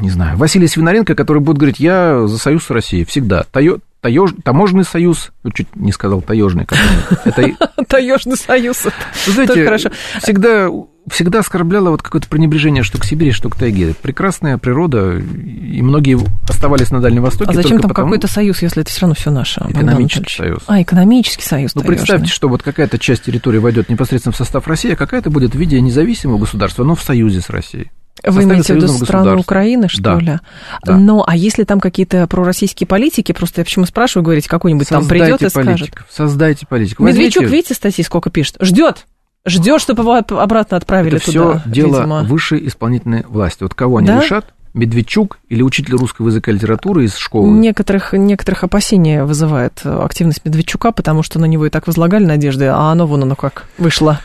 Не 0.00 0.10
знаю, 0.10 0.36
Василий 0.36 0.66
Свинаренко, 0.66 1.14
который 1.14 1.40
будет 1.40 1.58
говорить, 1.58 1.80
я 1.80 2.26
за 2.26 2.38
союз 2.38 2.64
с 2.64 2.70
Россией, 2.70 3.04
всегда. 3.04 3.44
Тайо, 3.50 3.78
таеж, 4.00 4.30
таможенный 4.44 4.84
союз, 4.84 5.30
ну, 5.42 5.50
чуть 5.50 5.74
не 5.74 5.92
сказал 5.92 6.20
таежный. 6.20 6.66
Таежный 7.88 8.36
союз, 8.36 8.86
Знаете, 9.26 9.90
всегда 10.20 10.68
всегда 11.10 11.40
оскорбляло 11.40 11.90
вот 11.90 12.02
какое-то 12.02 12.28
пренебрежение, 12.28 12.82
что 12.82 12.98
к 12.98 13.04
Сибири, 13.04 13.32
что 13.32 13.48
к 13.48 13.56
тайге. 13.56 13.94
Прекрасная 14.00 14.58
природа, 14.58 15.18
и 15.18 15.82
многие 15.82 16.18
оставались 16.48 16.90
на 16.90 17.00
Дальнем 17.00 17.22
Востоке. 17.22 17.50
А 17.50 17.54
зачем 17.54 17.80
там 17.80 17.88
потому... 17.88 18.08
какой-то 18.08 18.28
союз, 18.28 18.62
если 18.62 18.82
это 18.82 18.90
все 18.90 19.02
равно 19.02 19.14
все 19.14 19.30
наше? 19.30 19.60
Экономический 19.68 20.34
союз. 20.34 20.62
А, 20.66 20.82
экономический 20.82 21.44
союз. 21.44 21.74
Ну, 21.74 21.82
представьте, 21.82 22.28
что 22.28 22.48
вот 22.48 22.62
какая-то 22.62 22.98
часть 22.98 23.24
территории 23.24 23.58
войдет 23.58 23.88
непосредственно 23.88 24.32
в 24.32 24.36
состав 24.36 24.66
России, 24.68 24.92
а 24.92 24.96
какая-то 24.96 25.30
будет 25.30 25.54
в 25.54 25.58
виде 25.58 25.80
независимого 25.80 26.38
государства, 26.38 26.84
но 26.84 26.94
в 26.94 27.02
союзе 27.02 27.40
с 27.40 27.50
Россией. 27.50 27.90
Вы 28.24 28.44
имеете 28.44 28.74
в 28.74 28.76
виду 28.76 28.88
страну 28.88 29.38
Украины, 29.38 29.88
что 29.88 30.02
да. 30.02 30.18
ли? 30.18 30.38
Да. 30.84 30.96
Ну, 30.96 31.22
а 31.26 31.36
если 31.36 31.64
там 31.64 31.80
какие-то 31.80 32.26
пророссийские 32.26 32.86
политики, 32.86 33.32
просто 33.32 33.60
я 33.60 33.64
почему 33.64 33.86
спрашиваю, 33.86 34.24
говорите, 34.24 34.48
какой-нибудь 34.48 34.88
там 34.88 35.06
придет 35.06 35.42
и 35.42 35.48
скажет. 35.48 35.90
Создайте 36.10 36.66
политику. 36.66 37.04
Медведчук, 37.04 37.42
Возьмите... 37.42 37.56
видите, 37.56 37.74
статьи 37.74 38.04
сколько 38.04 38.30
пишет? 38.30 38.56
Ждет. 38.60 39.06
Ждет, 39.48 39.80
чтобы 39.80 40.02
его 40.02 40.14
обратно 40.40 40.76
отправили 40.76 41.16
Это 41.16 41.26
туда. 41.26 41.58
все 41.60 41.70
дело 41.70 41.96
видимо. 41.96 42.22
высшей 42.24 42.66
исполнительной 42.68 43.24
власти. 43.28 43.62
Вот 43.62 43.74
кого 43.74 43.98
они 43.98 44.06
да? 44.08 44.20
решат? 44.20 44.52
Медведчук 44.74 45.38
или 45.48 45.62
учитель 45.62 45.94
русского 45.96 46.28
языка 46.28 46.50
и 46.50 46.54
литературы 46.54 47.04
из 47.04 47.16
школы? 47.16 47.48
Некоторых, 47.48 48.12
некоторых 48.12 48.64
опасений 48.64 49.22
вызывает 49.22 49.80
активность 49.84 50.44
Медведчука, 50.44 50.92
потому 50.92 51.22
что 51.22 51.38
на 51.40 51.46
него 51.46 51.66
и 51.66 51.70
так 51.70 51.86
возлагали 51.86 52.24
надежды, 52.24 52.66
а 52.66 52.92
оно 52.92 53.06
вон 53.06 53.22
оно 53.22 53.34
как 53.34 53.66
вышло. 53.78 54.20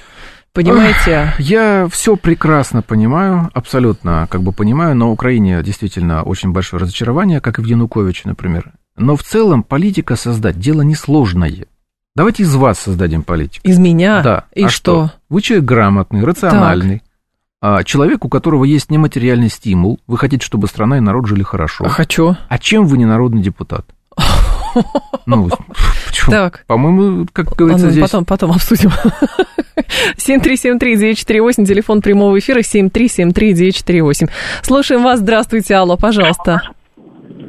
Понимаете? 0.53 1.33
Я 1.39 1.87
все 1.91 2.15
прекрасно 2.15 2.83
понимаю, 2.83 3.49
абсолютно 3.53 4.27
как 4.29 4.43
бы 4.43 4.51
понимаю. 4.51 4.95
На 4.95 5.09
Украине 5.09 5.63
действительно 5.63 6.21
очень 6.21 6.51
большое 6.51 6.81
разочарование, 6.81 7.41
как 7.41 7.57
и 7.57 7.61
в 7.63 7.65
Януковиче, 7.65 8.23
например. 8.25 8.73
Но 8.95 9.15
в 9.15 9.23
целом 9.23 9.63
политика 9.63 10.15
создать 10.15 10.59
дело 10.59 10.83
несложное. 10.83 11.65
Давайте 12.15 12.43
из 12.43 12.53
вас 12.55 12.77
создадим 12.77 13.23
политику. 13.23 13.67
Из 13.67 13.79
меня? 13.79 14.21
Да. 14.21 14.43
И 14.53 14.65
а 14.65 14.69
что? 14.69 15.07
что? 15.07 15.11
Вы 15.29 15.41
человек 15.41 15.65
грамотный, 15.65 16.23
рациональный. 16.23 17.01
Так. 17.59 17.85
Человек, 17.85 18.23
у 18.23 18.29
которого 18.29 18.65
есть 18.65 18.91
нематериальный 18.91 19.49
стимул. 19.49 19.99
Вы 20.05 20.17
хотите, 20.17 20.45
чтобы 20.45 20.67
страна 20.67 20.97
и 20.97 20.99
народ 20.99 21.25
жили 21.25 21.43
хорошо. 21.43 21.85
Хочу. 21.85 22.35
А 22.49 22.57
чем 22.59 22.85
вы 22.85 22.97
не 22.97 23.05
народный 23.05 23.41
депутат? 23.41 23.85
Ну, 25.25 25.49
почему? 26.07 26.31
Так. 26.31 26.65
По-моему, 26.65 27.27
как 27.31 27.55
говорится, 27.55 27.91
здесь... 27.91 28.01
Потом, 28.01 28.25
потом 28.25 28.51
обсудим. 28.51 28.89
7373948, 30.17 31.65
телефон 31.65 32.01
прямого 32.01 32.37
эфира 32.39 32.59
7373948. 32.59 34.29
Слушаем 34.63 35.03
вас, 35.03 35.19
здравствуйте, 35.19 35.75
алло, 35.75 35.95
пожалуйста. 35.95 36.63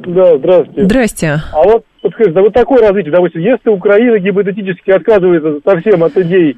Да, 0.07 0.37
здравствуйте. 0.37 0.85
Здрасте. 0.85 1.41
А 1.51 1.63
вот 1.63 1.83
подскажите, 2.05 2.35
да 2.35 2.41
вот 2.41 2.53
такое 2.53 2.81
развитие, 2.81 3.11
допустим, 3.11 3.41
если 3.41 3.69
Украина 3.69 4.19
гипотетически 4.19 4.91
отказывается 4.91 5.59
совсем 5.65 6.03
от 6.03 6.15
идей 6.17 6.57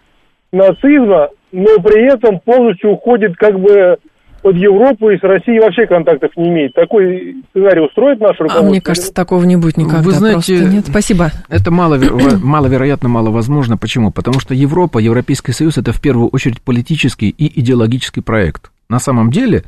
нацизма, 0.51 1.29
но 1.53 1.79
при 1.81 2.13
этом 2.13 2.39
полностью 2.39 2.91
уходит 2.91 3.35
как 3.37 3.57
бы 3.57 3.97
от 4.43 4.55
Европы 4.55 5.15
и 5.15 5.17
с 5.17 5.23
Россией 5.23 5.59
вообще 5.59 5.87
контактов 5.87 6.31
не 6.35 6.49
имеет. 6.49 6.73
Такой 6.73 7.37
сценарий 7.49 7.81
устроит 7.81 8.19
наше 8.19 8.43
руководство? 8.43 8.67
А 8.67 8.69
мне 8.69 8.81
кажется, 8.81 9.13
такого 9.13 9.43
не 9.43 9.55
будет 9.55 9.77
никогда. 9.77 10.01
Вы 10.01 10.11
знаете, 10.11 10.57
просто. 10.57 10.75
Нет, 10.75 10.85
спасибо. 10.87 11.31
Это 11.49 11.71
мало, 11.71 11.97
маловероятно, 12.43 13.09
маловозможно. 13.09 13.77
Почему? 13.77 14.11
Потому 14.11 14.39
что 14.39 14.53
Европа, 14.53 14.99
Европейский 14.99 15.53
Союз– 15.53 15.77
это 15.79 15.91
в 15.91 16.01
первую 16.01 16.27
очередь 16.27 16.61
политический 16.61 17.29
и 17.29 17.59
идеологический 17.59 18.21
проект. 18.21 18.71
На 18.89 18.99
самом 18.99 19.31
деле, 19.31 19.63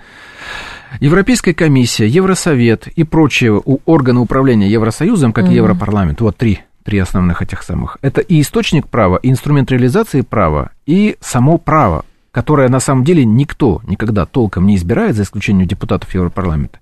Европейская 0.99 1.53
комиссия, 1.53 2.07
Евросовет 2.07 2.87
и 2.87 3.03
прочие 3.03 3.53
органы 3.53 4.19
управления 4.19 4.69
Евросоюзом, 4.69 5.33
как 5.33 5.49
и 5.49 5.55
Европарламент, 5.55 6.21
вот 6.21 6.37
три, 6.37 6.59
три 6.83 6.99
основных 6.99 7.41
этих 7.41 7.63
самых, 7.63 7.97
это 8.01 8.21
и 8.21 8.39
источник 8.41 8.87
права, 8.87 9.17
и 9.17 9.29
инструмент 9.29 9.71
реализации 9.71 10.21
права, 10.21 10.71
и 10.85 11.17
само 11.19 11.57
право 11.57 12.05
которое 12.31 12.69
на 12.69 12.79
самом 12.79 13.03
деле 13.03 13.25
никто 13.25 13.81
никогда 13.87 14.25
толком 14.25 14.67
не 14.67 14.75
избирает, 14.75 15.15
за 15.15 15.23
исключением 15.23 15.67
депутатов 15.67 16.13
Европарламента, 16.13 16.79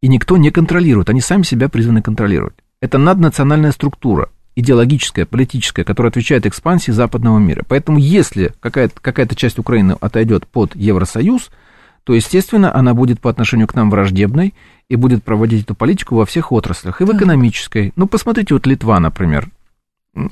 и 0.00 0.08
никто 0.08 0.36
не 0.36 0.50
контролирует, 0.50 1.10
они 1.10 1.20
сами 1.20 1.42
себя 1.42 1.68
призваны 1.68 2.02
контролировать. 2.02 2.54
Это 2.80 2.98
наднациональная 2.98 3.72
структура, 3.72 4.28
идеологическая, 4.56 5.24
политическая, 5.24 5.84
которая 5.84 6.10
отвечает 6.10 6.46
экспансии 6.46 6.90
западного 6.90 7.38
мира. 7.38 7.64
Поэтому 7.66 7.98
если 7.98 8.52
какая-то, 8.60 9.00
какая-то 9.00 9.34
часть 9.34 9.58
Украины 9.58 9.96
отойдет 10.00 10.46
под 10.46 10.74
Евросоюз, 10.74 11.50
то, 12.08 12.14
естественно, 12.14 12.74
она 12.74 12.94
будет 12.94 13.20
по 13.20 13.28
отношению 13.28 13.66
к 13.66 13.74
нам 13.74 13.90
враждебной 13.90 14.54
и 14.88 14.96
будет 14.96 15.22
проводить 15.22 15.64
эту 15.64 15.74
политику 15.74 16.14
во 16.16 16.24
всех 16.24 16.52
отраслях, 16.52 17.02
и 17.02 17.04
в 17.04 17.14
экономической. 17.14 17.92
Ну, 17.96 18.06
посмотрите, 18.06 18.54
вот 18.54 18.66
Литва, 18.66 18.98
например, 18.98 19.50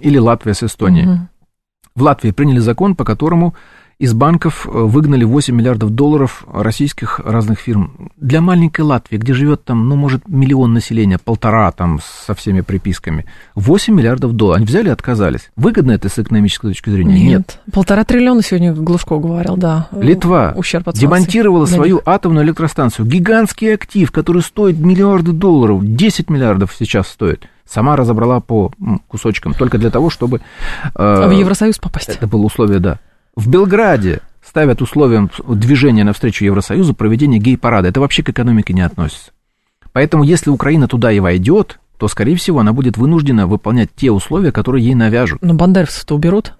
или 0.00 0.16
Латвия 0.16 0.54
с 0.54 0.62
Эстонией. 0.62 1.06
Угу. 1.06 1.18
В 1.96 2.02
Латвии 2.02 2.30
приняли 2.30 2.60
закон, 2.60 2.96
по 2.96 3.04
которому 3.04 3.54
из 3.98 4.12
банков 4.12 4.66
э, 4.66 4.70
выгнали 4.70 5.24
8 5.24 5.54
миллиардов 5.54 5.90
долларов 5.90 6.44
российских 6.52 7.18
разных 7.20 7.60
фирм. 7.60 8.10
Для 8.18 8.42
маленькой 8.42 8.82
Латвии, 8.82 9.16
где 9.16 9.32
живет 9.32 9.64
там, 9.64 9.88
ну, 9.88 9.96
может, 9.96 10.28
миллион 10.28 10.74
населения, 10.74 11.18
полтора 11.18 11.72
там 11.72 12.00
со 12.26 12.34
всеми 12.34 12.60
приписками, 12.60 13.24
8 13.54 13.94
миллиардов 13.94 14.32
долларов. 14.32 14.58
Они 14.58 14.66
взяли 14.66 14.88
и 14.88 14.90
отказались. 14.90 15.50
Выгодно 15.56 15.92
это 15.92 16.10
с 16.10 16.18
экономической 16.18 16.68
точки 16.68 16.90
зрения? 16.90 17.14
Нет. 17.14 17.26
Нет. 17.26 17.60
Полтора 17.72 18.04
триллиона 18.04 18.42
сегодня 18.42 18.74
Глушко 18.74 19.16
говорил, 19.16 19.56
да. 19.56 19.88
Литва 19.92 20.52
Ущерб 20.56 20.88
от 20.88 20.96
демонтировала 20.96 21.64
свою 21.64 22.02
атомную 22.04 22.44
электростанцию. 22.44 23.06
Гигантский 23.06 23.72
актив, 23.72 24.12
который 24.12 24.42
стоит 24.42 24.78
миллиарды 24.78 25.32
долларов, 25.32 25.80
10 25.82 26.28
миллиардов 26.28 26.74
сейчас 26.78 27.08
стоит 27.08 27.48
сама 27.68 27.96
разобрала 27.96 28.38
по 28.38 28.70
кусочкам, 29.08 29.52
только 29.52 29.76
для 29.78 29.90
того, 29.90 30.08
чтобы... 30.08 30.40
Э, 30.94 31.26
в 31.26 31.32
Евросоюз 31.32 31.78
попасть. 31.78 32.10
Это 32.10 32.28
было 32.28 32.42
условие, 32.42 32.78
да. 32.78 33.00
В 33.36 33.48
Белграде 33.48 34.20
ставят 34.42 34.80
условием 34.80 35.30
движения 35.46 36.04
навстречу 36.04 36.44
Евросоюзу 36.44 36.94
проведение 36.94 37.38
гей-парада. 37.38 37.88
Это 37.88 38.00
вообще 38.00 38.22
к 38.22 38.30
экономике 38.30 38.72
не 38.72 38.80
относится. 38.80 39.30
Поэтому, 39.92 40.24
если 40.24 40.48
Украина 40.48 40.88
туда 40.88 41.12
и 41.12 41.20
войдет, 41.20 41.78
то, 41.98 42.08
скорее 42.08 42.36
всего, 42.36 42.60
она 42.60 42.72
будет 42.72 42.96
вынуждена 42.96 43.46
выполнять 43.46 43.90
те 43.94 44.10
условия, 44.10 44.52
которые 44.52 44.84
ей 44.84 44.94
навяжут. 44.94 45.42
Но 45.42 45.52
бандеровцев-то 45.52 46.14
уберут 46.14 46.54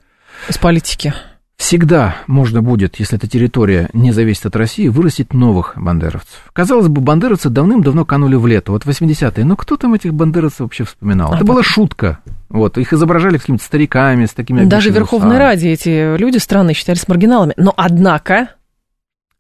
из 0.48 0.58
политики. 0.58 1.14
Всегда 1.56 2.16
можно 2.26 2.62
будет, 2.62 2.96
если 3.00 3.16
эта 3.16 3.26
территория 3.26 3.88
не 3.92 4.12
зависит 4.12 4.44
от 4.46 4.56
России, 4.56 4.88
вырастить 4.88 5.32
новых 5.32 5.72
бандеровцев. 5.76 6.50
Казалось 6.52 6.88
бы, 6.88 7.00
бандеровцы 7.00 7.48
давным-давно 7.48 8.04
канули 8.04 8.36
в 8.36 8.46
лето, 8.46 8.72
вот 8.72 8.84
80-е, 8.84 9.44
но 9.44 9.56
кто 9.56 9.76
там 9.76 9.94
этих 9.94 10.12
бандеровцев 10.12 10.60
вообще 10.60 10.84
вспоминал? 10.84 11.32
А 11.32 11.36
Это 11.36 11.44
была 11.44 11.62
шутка. 11.62 12.18
Вот, 12.50 12.76
их 12.78 12.92
изображали 12.92 13.38
какими-то 13.38 13.64
стариками, 13.64 14.26
с 14.26 14.34
такими... 14.34 14.64
Даже 14.64 14.90
в 14.90 14.94
Верховной 14.94 15.38
Раде 15.38 15.72
эти 15.72 16.16
люди 16.16 16.36
странные 16.38 16.74
считались 16.74 17.08
маргиналами. 17.08 17.54
Но 17.56 17.72
однако... 17.76 18.50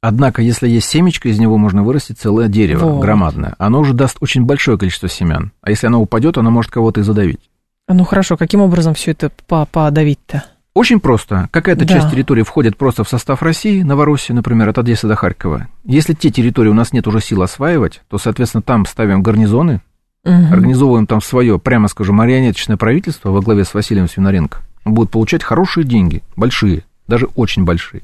Однако, 0.00 0.40
если 0.40 0.68
есть 0.68 0.88
семечко, 0.88 1.28
из 1.28 1.38
него 1.38 1.58
можно 1.58 1.82
вырастить 1.82 2.18
целое 2.18 2.48
дерево, 2.48 2.86
вот. 2.86 3.00
громадное. 3.02 3.54
Оно 3.58 3.80
уже 3.80 3.92
даст 3.92 4.16
очень 4.20 4.44
большое 4.44 4.78
количество 4.78 5.08
семян. 5.08 5.52
А 5.60 5.70
если 5.70 5.86
оно 5.86 6.00
упадет, 6.00 6.38
оно 6.38 6.50
может 6.50 6.70
кого-то 6.70 7.00
и 7.00 7.02
задавить. 7.02 7.40
Ну 7.88 8.04
хорошо, 8.04 8.36
каким 8.36 8.60
образом 8.60 8.94
все 8.94 9.12
это 9.12 9.30
подавить-то? 9.46 10.44
Очень 10.76 11.00
просто. 11.00 11.48
Какая-то 11.52 11.86
да. 11.86 11.94
часть 11.94 12.10
территории 12.10 12.42
входит 12.42 12.76
просто 12.76 13.02
в 13.02 13.08
состав 13.08 13.42
России, 13.42 13.80
Новороссии, 13.80 14.34
например, 14.34 14.68
от 14.68 14.76
Одессы 14.76 15.08
до 15.08 15.16
Харькова. 15.16 15.68
Если 15.86 16.12
те 16.12 16.30
территории 16.30 16.68
у 16.68 16.74
нас 16.74 16.92
нет 16.92 17.06
уже 17.06 17.22
сил 17.22 17.40
осваивать, 17.40 18.02
то, 18.10 18.18
соответственно, 18.18 18.60
там 18.60 18.84
ставим 18.84 19.22
гарнизоны, 19.22 19.80
угу. 20.22 20.34
организовываем 20.52 21.06
там 21.06 21.22
свое, 21.22 21.58
прямо 21.58 21.88
скажу, 21.88 22.12
марионеточное 22.12 22.76
правительство 22.76 23.30
во 23.30 23.40
главе 23.40 23.64
с 23.64 23.72
Василием 23.72 24.06
Свинаренко. 24.06 24.58
Он 24.84 24.92
будет 24.92 25.10
получать 25.10 25.42
хорошие 25.42 25.84
деньги, 25.84 26.22
большие, 26.36 26.84
даже 27.08 27.24
очень 27.36 27.64
большие. 27.64 28.02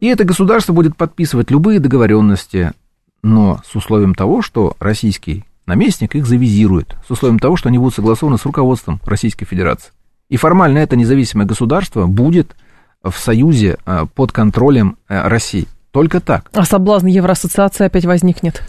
И 0.00 0.06
это 0.06 0.24
государство 0.24 0.72
будет 0.72 0.96
подписывать 0.96 1.50
любые 1.50 1.80
договоренности, 1.80 2.72
но 3.22 3.60
с 3.62 3.76
условием 3.76 4.14
того, 4.14 4.40
что 4.40 4.74
российский 4.80 5.44
наместник 5.66 6.14
их 6.16 6.26
завизирует, 6.26 6.96
с 7.06 7.10
условием 7.10 7.38
того, 7.38 7.56
что 7.56 7.68
они 7.68 7.76
будут 7.76 7.94
согласованы 7.94 8.38
с 8.38 8.46
руководством 8.46 9.00
Российской 9.04 9.44
Федерации. 9.44 9.92
И 10.30 10.36
формально 10.36 10.78
это 10.78 10.96
независимое 10.96 11.46
государство 11.46 12.06
будет 12.06 12.56
в 13.02 13.12
союзе 13.18 13.76
э, 13.84 14.06
под 14.14 14.32
контролем 14.32 14.96
э, 15.08 15.28
России. 15.28 15.66
Только 15.90 16.20
так. 16.20 16.48
А 16.54 16.64
соблазн 16.64 17.08
Евроассоциации 17.08 17.84
опять 17.84 18.06
возникнет? 18.06 18.62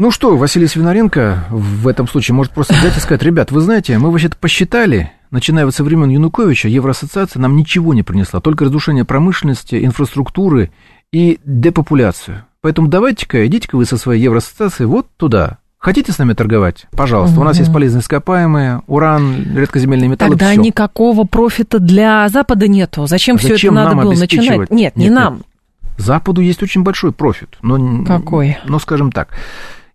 Ну 0.00 0.10
что, 0.10 0.36
Василий 0.36 0.66
Свинаренко 0.66 1.46
в 1.50 1.88
этом 1.88 2.06
случае 2.06 2.34
может 2.34 2.52
просто 2.52 2.74
взять 2.74 2.96
и 2.96 3.00
сказать, 3.00 3.22
ребят, 3.22 3.50
вы 3.50 3.60
знаете, 3.60 3.98
мы 3.98 4.10
вообще-то 4.10 4.36
посчитали, 4.36 5.12
начиная 5.30 5.64
вот 5.64 5.74
со 5.74 5.82
времен 5.82 6.08
Януковича, 6.08 6.68
Евроассоциация 6.68 7.40
нам 7.40 7.56
ничего 7.56 7.94
не 7.94 8.02
принесла, 8.02 8.40
только 8.40 8.64
разрушение 8.64 9.04
промышленности, 9.04 9.84
инфраструктуры 9.84 10.70
и 11.12 11.40
депопуляцию. 11.44 12.44
Поэтому 12.60 12.88
давайте-ка, 12.88 13.46
идите-ка 13.46 13.76
вы 13.76 13.86
со 13.86 13.96
своей 13.96 14.22
Евроассоциацией 14.22 14.86
вот 14.86 15.08
туда, 15.16 15.58
Хотите 15.78 16.10
с 16.10 16.18
нами 16.18 16.32
торговать? 16.32 16.86
Пожалуйста. 16.90 17.36
Угу. 17.36 17.42
У 17.42 17.44
нас 17.44 17.58
есть 17.58 17.72
полезные 17.72 18.00
ископаемые, 18.00 18.82
уран, 18.88 19.56
редкоземельные 19.56 20.08
металлы. 20.08 20.32
Тогда 20.32 20.52
всё. 20.52 20.60
никакого 20.60 21.24
профита 21.24 21.78
для 21.78 22.28
Запада 22.28 22.66
нету. 22.66 23.06
Зачем, 23.06 23.36
а 23.36 23.38
все 23.38 23.54
это 23.54 23.70
надо 23.70 23.94
было 23.94 24.12
начинать? 24.12 24.58
Нет, 24.58 24.70
нет, 24.70 24.96
не 24.96 25.10
нам. 25.10 25.36
Нет. 25.36 25.46
Западу 25.96 26.40
есть 26.40 26.62
очень 26.62 26.82
большой 26.82 27.12
профит. 27.12 27.56
Но, 27.62 28.04
Какой? 28.04 28.58
Но, 28.66 28.78
скажем 28.78 29.12
так, 29.12 29.30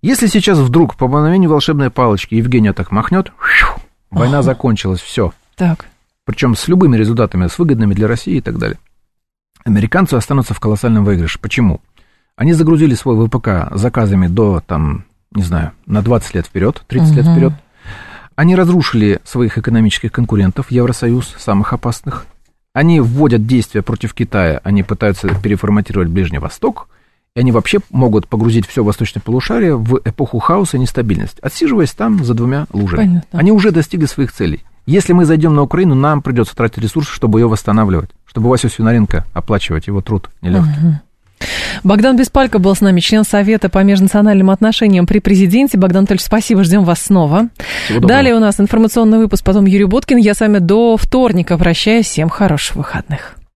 если 0.01 0.27
сейчас 0.27 0.57
вдруг 0.57 0.95
по 0.95 1.07
мановению 1.07 1.49
волшебной 1.49 1.89
палочки 1.89 2.35
Евгения 2.35 2.73
так 2.73 2.91
махнет, 2.91 3.31
война 4.11 4.39
ага. 4.39 4.43
закончилась, 4.43 5.01
все. 5.01 5.33
Так. 5.55 5.85
Причем 6.25 6.55
с 6.55 6.67
любыми 6.67 6.97
результатами, 6.97 7.47
с 7.47 7.57
выгодными 7.59 7.93
для 7.93 8.07
России 8.07 8.35
и 8.35 8.41
так 8.41 8.57
далее. 8.57 8.79
Американцы 9.65 10.15
останутся 10.15 10.53
в 10.53 10.59
колоссальном 10.59 11.05
выигрыше. 11.05 11.39
Почему? 11.39 11.79
Они 12.35 12.53
загрузили 12.53 12.95
свой 12.95 13.27
ВПК 13.27 13.71
заказами 13.71 14.27
до 14.27 14.61
там 14.65 15.05
не 15.35 15.43
знаю, 15.43 15.71
на 15.85 16.01
20 16.01 16.35
лет 16.35 16.45
вперед, 16.45 16.83
30 16.87 17.09
угу. 17.09 17.15
лет 17.15 17.25
вперед. 17.25 17.53
Они 18.35 18.55
разрушили 18.55 19.19
своих 19.23 19.57
экономических 19.57 20.11
конкурентов, 20.11 20.71
Евросоюз, 20.71 21.35
самых 21.37 21.73
опасных. 21.73 22.25
Они 22.73 22.99
вводят 22.99 23.45
действия 23.45 23.83
против 23.83 24.13
Китая, 24.13 24.59
они 24.63 24.81
пытаются 24.81 25.29
переформатировать 25.41 26.09
Ближний 26.09 26.39
Восток, 26.39 26.87
и 27.35 27.39
они 27.39 27.51
вообще 27.51 27.79
могут 27.91 28.27
погрузить 28.27 28.67
все 28.67 28.83
восточное 28.83 29.21
полушарие 29.21 29.75
в 29.75 30.01
эпоху 30.05 30.39
хаоса 30.39 30.77
и 30.77 30.79
нестабильности, 30.79 31.39
отсиживаясь 31.41 31.91
там 31.91 32.23
за 32.23 32.33
двумя 32.33 32.65
лужами. 32.71 33.05
Понятно. 33.05 33.39
Они 33.39 33.51
уже 33.51 33.71
достигли 33.71 34.05
своих 34.05 34.31
целей. 34.31 34.63
Если 34.85 35.13
мы 35.13 35.25
зайдем 35.25 35.55
на 35.55 35.61
Украину, 35.61 35.95
нам 35.95 36.21
придется 36.21 36.55
тратить 36.55 36.79
ресурсы, 36.79 37.11
чтобы 37.11 37.39
ее 37.39 37.47
восстанавливать, 37.47 38.09
чтобы 38.25 38.49
Васю 38.49 38.69
Свинаренко 38.69 39.25
оплачивать 39.33 39.87
его 39.87 40.01
труд 40.01 40.29
нелегкий. 40.41 40.87
Угу. 40.87 40.99
Богдан 41.83 42.15
Беспалько 42.15 42.59
был 42.59 42.75
с 42.75 42.81
нами, 42.81 42.99
член 42.99 43.23
Совета 43.23 43.69
по 43.69 43.79
межнациональным 43.79 44.49
отношениям 44.49 45.05
при 45.05 45.19
президенте. 45.19 45.77
Богдан 45.77 45.99
Анатольевич, 45.99 46.25
спасибо, 46.25 46.63
ждем 46.63 46.83
вас 46.83 47.01
снова. 47.01 47.49
Далее 47.89 48.35
у 48.35 48.39
нас 48.39 48.59
информационный 48.59 49.17
выпуск, 49.17 49.43
потом 49.43 49.65
Юрий 49.65 49.85
Боткин. 49.85 50.17
Я 50.17 50.33
с 50.33 50.39
вами 50.39 50.59
до 50.59 50.97
вторника 50.97 51.57
прощаюсь. 51.57 52.07
Всем 52.07 52.29
хороших 52.29 52.75
выходных. 52.75 53.35